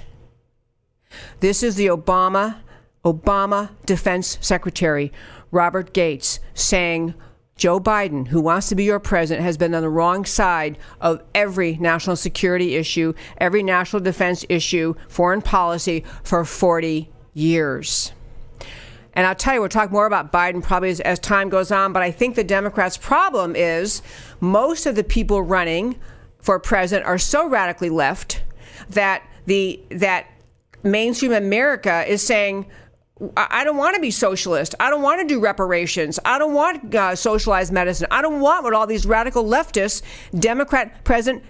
This 1.41 1.63
is 1.63 1.77
the 1.77 1.87
Obama 1.87 2.57
Obama 3.05 3.71
Defense 3.87 4.37
Secretary 4.41 5.13
Robert 5.53 5.93
Gates 5.93 6.41
saying 6.55 7.15
Joe 7.57 7.81
Biden, 7.81 8.29
who 8.29 8.41
wants 8.41 8.69
to 8.69 8.75
be 8.75 8.85
your 8.85 8.99
president, 8.99 9.45
has 9.45 9.57
been 9.57 9.75
on 9.75 9.83
the 9.83 9.89
wrong 9.89 10.25
side 10.25 10.77
of 11.01 11.23
every 11.35 11.77
national 11.77 12.17
security 12.17 12.75
issue, 12.75 13.15
every 13.39 13.63
national 13.63 14.03
defense 14.03 14.45
issue, 14.49 14.95
foreign 15.09 15.41
policy 15.41 16.05
for 16.23 16.45
40 16.45 17.09
years. 17.33 18.13
And 19.15 19.27
I'll 19.27 19.35
tell 19.35 19.55
you, 19.55 19.61
we'll 19.61 19.71
talk 19.71 19.91
more 19.91 20.05
about 20.05 20.31
Biden 20.33 20.63
probably 20.63 20.91
as, 20.91 21.01
as 21.01 21.19
time 21.19 21.49
goes 21.49 21.71
on, 21.71 21.95
but 21.95 22.03
I 22.03 22.11
think 22.11 22.35
the 22.35 22.45
Democrats' 22.45 22.99
problem 22.99 23.57
is 23.57 24.03
most 24.41 24.85
of 24.85 24.95
the 24.95 25.05
people 25.05 25.41
running 25.41 25.99
for 26.39 26.59
president 26.59 27.07
are 27.07 27.17
so 27.17 27.49
radically 27.49 27.89
left 27.89 28.43
that 28.91 29.23
the 29.47 29.81
that 29.91 30.27
mainstream 30.83 31.33
America 31.33 32.05
is 32.07 32.23
saying 32.23 32.67
I 33.35 33.65
don't 33.65 33.79
want 33.79 33.95
to 33.95 34.01
be 34.03 34.11
socialist. 34.11 34.75
I 34.79 34.91
don't 34.91 35.01
want 35.01 35.23
to 35.23 35.27
do 35.27 35.41
reparations. 35.41 36.19
I 36.27 36.39
don't 36.39 36.53
want 36.53 36.95
uh, 36.95 37.17
socialized 37.17 37.73
medicine. 37.73 38.07
I 38.11 38.21
don't 38.21 38.41
want 38.41 38.63
what 38.63 38.75
all 38.75 38.87
these 38.87 39.07
radical 39.07 39.43
leftists, 39.43 40.03
Democrat 40.39 41.03
president, 41.03 41.43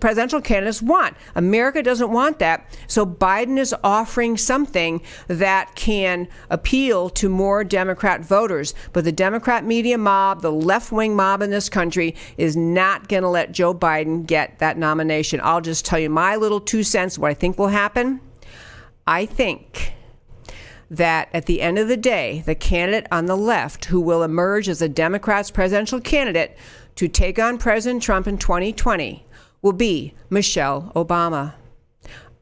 presidential 0.00 0.42
candidates 0.42 0.82
want. 0.82 1.16
America 1.34 1.82
doesn't 1.82 2.10
want 2.10 2.40
that. 2.40 2.76
So 2.88 3.06
Biden 3.06 3.56
is 3.56 3.74
offering 3.82 4.36
something 4.36 5.00
that 5.28 5.74
can 5.76 6.28
appeal 6.50 7.08
to 7.10 7.30
more 7.30 7.64
Democrat 7.64 8.20
voters. 8.20 8.74
But 8.92 9.04
the 9.04 9.12
Democrat 9.12 9.64
media 9.64 9.96
mob, 9.96 10.42
the 10.42 10.52
left 10.52 10.92
wing 10.92 11.16
mob 11.16 11.40
in 11.40 11.48
this 11.48 11.70
country, 11.70 12.16
is 12.36 12.54
not 12.54 13.08
going 13.08 13.22
to 13.22 13.30
let 13.30 13.50
Joe 13.50 13.72
Biden 13.72 14.26
get 14.26 14.58
that 14.58 14.76
nomination. 14.76 15.40
I'll 15.42 15.62
just 15.62 15.86
tell 15.86 15.98
you 15.98 16.10
my 16.10 16.36
little 16.36 16.60
two 16.60 16.82
cents 16.82 17.18
what 17.18 17.30
I 17.30 17.34
think 17.34 17.58
will 17.58 17.68
happen. 17.68 18.20
I 19.06 19.24
think 19.24 19.94
that 20.90 21.28
at 21.32 21.46
the 21.46 21.60
end 21.60 21.78
of 21.78 21.88
the 21.88 21.96
day, 21.96 22.42
the 22.46 22.54
candidate 22.54 23.06
on 23.10 23.26
the 23.26 23.36
left 23.36 23.86
who 23.86 24.00
will 24.00 24.22
emerge 24.22 24.68
as 24.68 24.82
a 24.82 24.88
Democrat's 24.88 25.50
presidential 25.50 26.00
candidate 26.00 26.56
to 26.96 27.08
take 27.08 27.38
on 27.38 27.58
President 27.58 28.02
Trump 28.02 28.26
in 28.26 28.38
2020 28.38 29.26
will 29.62 29.72
be 29.72 30.14
Michelle 30.30 30.92
Obama. 30.94 31.54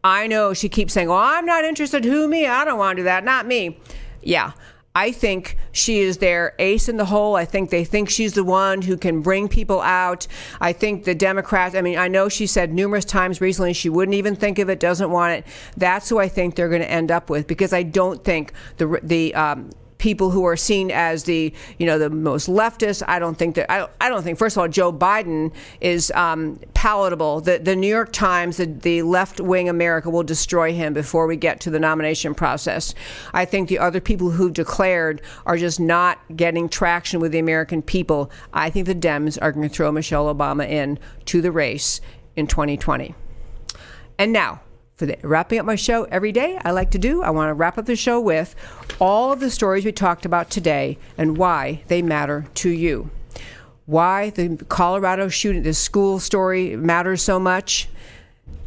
I 0.04 0.26
know 0.26 0.52
she 0.52 0.68
keeps 0.68 0.92
saying, 0.92 1.08
Well, 1.08 1.18
I'm 1.18 1.46
not 1.46 1.64
interested. 1.64 2.04
Who 2.04 2.26
me? 2.26 2.46
I 2.46 2.64
don't 2.64 2.78
want 2.78 2.96
to 2.96 3.02
do 3.02 3.04
that. 3.04 3.24
Not 3.24 3.46
me." 3.46 3.78
Yeah, 4.20 4.52
I 4.94 5.10
think 5.10 5.56
she 5.72 6.00
is 6.00 6.18
their 6.18 6.54
ace 6.58 6.88
in 6.88 6.98
the 6.98 7.06
hole. 7.06 7.34
I 7.34 7.46
think 7.46 7.70
they 7.70 7.84
think 7.84 8.10
she's 8.10 8.34
the 8.34 8.44
one 8.44 8.82
who 8.82 8.98
can 8.98 9.22
bring 9.22 9.48
people 9.48 9.80
out. 9.80 10.26
I 10.60 10.74
think 10.74 11.04
the 11.04 11.14
Democrats, 11.14 11.74
I 11.74 11.80
mean, 11.80 11.98
I 11.98 12.08
know 12.08 12.28
she 12.28 12.46
said 12.46 12.72
numerous 12.74 13.06
times 13.06 13.40
recently 13.40 13.72
she 13.72 13.88
wouldn't 13.88 14.14
even 14.14 14.36
think 14.36 14.58
of 14.58 14.68
it, 14.68 14.80
doesn't 14.80 15.10
want 15.10 15.32
it. 15.38 15.46
That's 15.78 16.10
who 16.10 16.18
I 16.18 16.28
think 16.28 16.56
they're 16.56 16.68
going 16.68 16.82
to 16.82 16.90
end 16.90 17.10
up 17.10 17.30
with 17.30 17.46
because 17.46 17.72
I 17.72 17.82
don't 17.82 18.22
think 18.22 18.52
the, 18.76 19.00
the, 19.02 19.34
um, 19.34 19.70
people 20.02 20.30
who 20.30 20.44
are 20.44 20.56
seen 20.56 20.90
as 20.90 21.22
the 21.24 21.54
you 21.78 21.86
know 21.86 21.96
the 21.96 22.10
most 22.10 22.48
leftist. 22.48 23.04
I 23.06 23.20
don't 23.20 23.38
think 23.38 23.54
that 23.54 23.70
I, 23.70 23.86
I 24.00 24.08
don't 24.08 24.24
think 24.24 24.36
first 24.36 24.56
of 24.56 24.60
all 24.60 24.68
Joe 24.68 24.92
Biden 24.92 25.52
is 25.80 26.10
um, 26.10 26.58
palatable. 26.74 27.40
The 27.40 27.58
the 27.58 27.76
New 27.76 27.86
York 27.86 28.12
Times, 28.12 28.56
the, 28.56 28.66
the 28.66 29.02
left 29.02 29.40
wing 29.40 29.68
America 29.68 30.10
will 30.10 30.24
destroy 30.24 30.72
him 30.72 30.92
before 30.92 31.28
we 31.28 31.36
get 31.36 31.60
to 31.60 31.70
the 31.70 31.78
nomination 31.78 32.34
process. 32.34 32.94
I 33.32 33.44
think 33.44 33.68
the 33.68 33.78
other 33.78 34.00
people 34.00 34.32
who 34.32 34.50
declared 34.50 35.22
are 35.46 35.56
just 35.56 35.78
not 35.78 36.18
getting 36.34 36.68
traction 36.68 37.20
with 37.20 37.30
the 37.30 37.38
American 37.38 37.80
people. 37.80 38.28
I 38.52 38.70
think 38.70 38.88
the 38.88 38.96
Dems 38.96 39.38
are 39.40 39.52
going 39.52 39.68
to 39.68 39.72
throw 39.72 39.92
Michelle 39.92 40.34
Obama 40.34 40.68
in 40.68 40.98
to 41.26 41.40
the 41.40 41.52
race 41.52 42.00
in 42.34 42.48
2020. 42.48 43.14
And 44.18 44.32
now 44.32 44.62
for 45.02 45.06
the, 45.06 45.18
wrapping 45.22 45.58
up 45.58 45.66
my 45.66 45.74
show 45.74 46.04
every 46.04 46.30
day, 46.30 46.60
I 46.64 46.70
like 46.70 46.92
to 46.92 46.98
do, 46.98 47.24
I 47.24 47.30
want 47.30 47.48
to 47.48 47.54
wrap 47.54 47.76
up 47.76 47.86
the 47.86 47.96
show 47.96 48.20
with 48.20 48.54
all 49.00 49.32
of 49.32 49.40
the 49.40 49.50
stories 49.50 49.84
we 49.84 49.90
talked 49.90 50.24
about 50.24 50.48
today 50.48 50.96
and 51.18 51.36
why 51.36 51.82
they 51.88 52.02
matter 52.02 52.46
to 52.54 52.70
you. 52.70 53.10
Why 53.86 54.30
the 54.30 54.64
Colorado 54.68 55.26
shooting, 55.28 55.64
the 55.64 55.74
school 55.74 56.20
story 56.20 56.76
matters 56.76 57.20
so 57.20 57.40
much. 57.40 57.88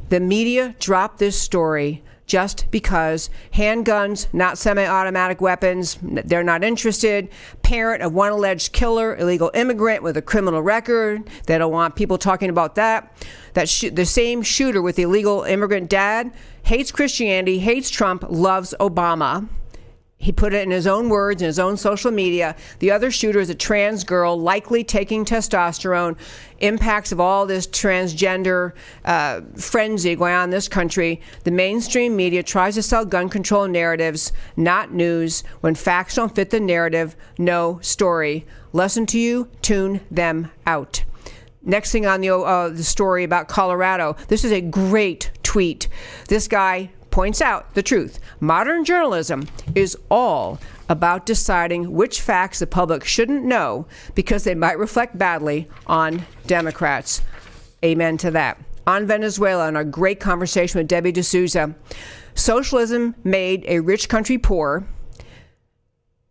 The 0.09 0.19
media 0.19 0.75
dropped 0.77 1.19
this 1.19 1.39
story 1.39 2.03
just 2.25 2.65
because 2.71 3.29
handguns, 3.53 4.27
not 4.33 4.57
semi 4.57 4.85
automatic 4.85 5.41
weapons, 5.41 5.97
they're 6.01 6.43
not 6.43 6.63
interested. 6.63 7.29
Parent 7.61 8.01
of 8.01 8.13
one 8.13 8.31
alleged 8.31 8.73
killer, 8.73 9.15
illegal 9.15 9.51
immigrant 9.53 10.03
with 10.03 10.17
a 10.17 10.21
criminal 10.21 10.61
record, 10.61 11.29
they 11.45 11.57
don't 11.57 11.71
want 11.71 11.95
people 11.95 12.17
talking 12.17 12.49
about 12.49 12.75
that. 12.75 13.15
That 13.53 13.69
sh- 13.69 13.91
the 13.91 14.05
same 14.05 14.41
shooter 14.41 14.81
with 14.81 14.95
the 14.95 15.03
illegal 15.03 15.43
immigrant 15.43 15.89
dad 15.89 16.31
hates 16.63 16.91
Christianity, 16.91 17.59
hates 17.59 17.89
Trump, 17.89 18.25
loves 18.29 18.73
Obama. 18.79 19.47
He 20.17 20.31
put 20.31 20.53
it 20.53 20.63
in 20.63 20.71
his 20.71 20.87
own 20.87 21.09
words, 21.09 21.41
in 21.41 21.45
his 21.45 21.59
own 21.59 21.77
social 21.77 22.09
media. 22.09 22.55
The 22.79 22.89
other 22.89 23.11
shooter 23.11 23.39
is 23.39 23.49
a 23.49 23.55
trans 23.55 24.03
girl, 24.03 24.39
likely 24.39 24.83
taking 24.83 25.25
testosterone. 25.25 26.17
Impacts 26.59 27.11
of 27.11 27.19
all 27.19 27.45
this 27.45 27.67
transgender 27.67 28.73
uh, 29.03 29.41
frenzy 29.57 30.15
going 30.15 30.33
on 30.33 30.45
in 30.45 30.49
this 30.49 30.67
country. 30.67 31.21
The 31.43 31.51
mainstream 31.51 32.15
media 32.15 32.43
tries 32.43 32.75
to 32.75 32.81
sell 32.81 33.05
gun 33.05 33.29
control 33.29 33.67
narratives, 33.67 34.31
not 34.55 34.93
news. 34.93 35.43
When 35.61 35.75
facts 35.75 36.15
don't 36.15 36.33
fit 36.33 36.49
the 36.49 36.59
narrative, 36.59 37.15
no 37.37 37.79
story. 37.81 38.45
Lesson 38.73 39.05
to 39.07 39.19
you 39.19 39.49
tune 39.61 40.01
them 40.09 40.49
out. 40.65 41.03
Next 41.61 41.91
thing 41.91 42.05
on 42.05 42.21
the, 42.21 42.29
uh, 42.29 42.69
the 42.69 42.83
story 42.83 43.23
about 43.23 43.47
Colorado, 43.47 44.15
this 44.27 44.43
is 44.43 44.51
a 44.51 44.61
great 44.61 45.31
tweet. 45.43 45.87
This 46.27 46.47
guy 46.47 46.91
points 47.15 47.39
out 47.39 47.73
the 47.75 47.81
truth. 47.81 48.19
Modern 48.41 48.83
journalism 48.83 49.47
is 49.73 49.97
all 50.11 50.59
about 50.89 51.25
deciding 51.25 51.93
which 51.93 52.19
facts 52.19 52.59
the 52.59 52.67
public 52.67 53.05
shouldn't 53.05 53.45
know 53.45 53.87
because 54.15 54.43
they 54.43 54.53
might 54.53 54.77
reflect 54.77 55.17
badly 55.17 55.65
on 55.87 56.25
Democrats. 56.45 57.21
Amen 57.85 58.17
to 58.17 58.31
that. 58.31 58.61
On 58.85 59.07
Venezuela, 59.07 59.69
in 59.69 59.77
our 59.77 59.85
great 59.85 60.19
conversation 60.19 60.77
with 60.77 60.89
Debbie 60.89 61.13
D'Souza, 61.13 61.73
socialism 62.33 63.15
made 63.23 63.63
a 63.65 63.79
rich 63.79 64.09
country 64.09 64.37
poor. 64.37 64.85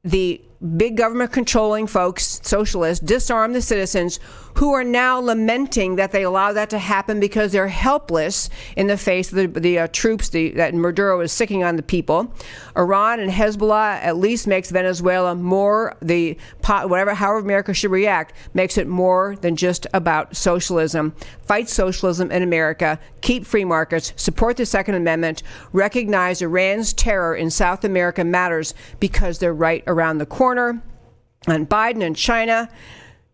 The 0.03 0.43
big 0.65 0.97
government 0.97 1.33
controlling 1.33 1.87
folks, 1.87 2.41
socialists, 2.43 3.05
disarm 3.05 3.53
the 3.53 3.63
citizens 3.63 4.19
who 4.57 4.73
are 4.73 4.85
now 4.85 5.19
lamenting 5.19 5.97
that 5.97 6.13
they 6.13 6.23
allow 6.23 6.53
that 6.53 6.71
to 6.71 6.79
happen 6.79 7.19
because 7.19 7.53
they're 7.53 7.69
helpless 7.69 8.49
in 8.77 8.87
the 8.87 8.97
face 8.97 9.33
of 9.33 9.55
the, 9.55 9.61
the 9.61 9.79
uh, 9.81 9.89
troops 9.89 10.29
the, 10.29 10.51
that 10.53 10.75
Maduro 10.75 11.21
is 11.21 11.33
sicking 11.33 11.65
on 11.65 11.77
the 11.77 11.83
people. 11.83 12.33
Iran 12.77 13.19
and 13.21 13.31
Hezbollah 13.31 14.01
at 14.01 14.17
least 14.17 14.47
makes 14.47 14.71
Venezuela 14.71 15.35
more 15.35 15.97
the 16.01 16.39
whatever 16.65 17.15
however 17.15 17.41
America 17.41 17.75
should 17.75 17.91
react 17.91 18.33
makes 18.55 18.79
it 18.79 18.87
more 18.87 19.37
than 19.41 19.57
just 19.57 19.87
about 19.93 20.37
socialism. 20.37 21.15
Fight 21.43 21.69
socialism 21.69 22.31
in 22.31 22.43
America, 22.43 22.99
keep 23.21 23.45
free 23.45 23.65
markets, 23.65 24.13
support 24.17 24.57
the 24.57 24.67
Second 24.67 24.95
Amendment, 24.95 25.43
recognize 25.73 26.41
Iran's 26.41 26.93
terror 26.93 27.35
in 27.35 27.51
South 27.51 27.85
America 27.85 28.25
matters 28.25 28.73
because 29.01 29.39
they're 29.39 29.53
right 29.53 29.83
around 29.87 30.19
the 30.19 30.27
corner. 30.27 30.54
And 30.59 31.69
Biden 31.69 32.03
and 32.03 32.17
China, 32.17 32.69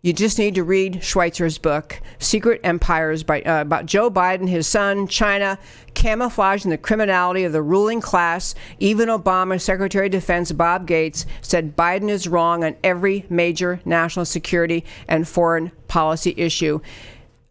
you 0.03 0.14
just 0.14 0.39
need 0.39 0.55
to 0.55 0.64
read 0.64 0.95
Schweizer's 1.03 1.59
book, 1.59 2.01
Secret 2.18 2.61
Empires, 2.64 3.23
by, 3.23 3.43
uh, 3.43 3.61
about 3.61 3.85
Joe 3.85 4.11
Biden, 4.11 4.49
his 4.49 4.66
son, 4.66 5.07
China, 5.07 5.59
camouflaging 5.93 6.71
the 6.71 6.79
criminality 6.79 7.45
of 7.45 7.53
the 7.53 7.61
ruling 7.61 8.01
class. 8.01 8.55
Even 8.79 9.11
Obama 9.11 9.61
Secretary 9.61 10.07
of 10.07 10.12
Defense 10.12 10.53
Bob 10.53 10.87
Gates 10.87 11.27
said 11.43 11.77
Biden 11.77 12.09
is 12.09 12.27
wrong 12.27 12.64
on 12.64 12.77
every 12.83 13.27
major 13.29 13.81
national 13.85 14.25
security 14.25 14.87
and 15.07 15.29
foreign 15.29 15.71
policy 15.87 16.35
issue. 16.37 16.81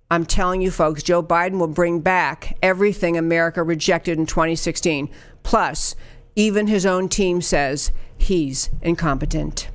I'm 0.10 0.26
telling 0.26 0.64
you, 0.64 0.72
folks, 0.72 1.04
Joe 1.04 1.22
Biden 1.22 1.60
will 1.60 1.68
bring 1.68 2.00
back 2.00 2.58
everything 2.64 3.16
America 3.16 3.62
rejected 3.62 4.18
in 4.18 4.26
2016. 4.26 5.08
Plus, 5.44 5.96
even 6.36 6.66
his 6.66 6.86
own 6.88 7.10
team 7.10 7.42
says 7.42 7.92
he's 8.20 8.70
incompetent. 8.82 9.70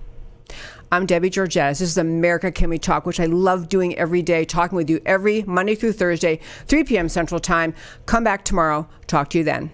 I'm 0.92 1.06
Debbie 1.06 1.30
Georgatos. 1.30 1.80
This 1.80 1.82
is 1.82 1.98
America 1.98 2.52
Can 2.52 2.70
We 2.70 2.78
Talk, 2.78 3.04
which 3.04 3.18
I 3.18 3.26
love 3.26 3.68
doing 3.68 3.96
every 3.96 4.22
day, 4.22 4.44
talking 4.44 4.76
with 4.76 4.88
you 4.88 5.00
every 5.04 5.42
Monday 5.42 5.74
through 5.74 5.94
Thursday, 5.94 6.38
3 6.66 6.84
p.m. 6.84 7.08
Central 7.08 7.40
Time. 7.40 7.74
Come 8.06 8.22
back 8.22 8.44
tomorrow. 8.44 8.88
Talk 9.08 9.30
to 9.30 9.38
you 9.38 9.44
then. 9.44 9.72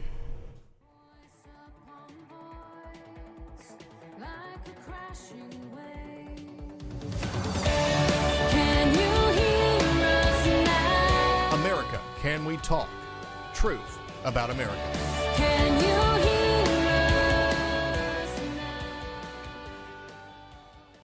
America 11.53 12.01
Can 12.23 12.47
We 12.47 12.57
Talk? 12.59 12.89
Truth 13.53 13.99
about 14.25 14.49
America. 14.49 14.99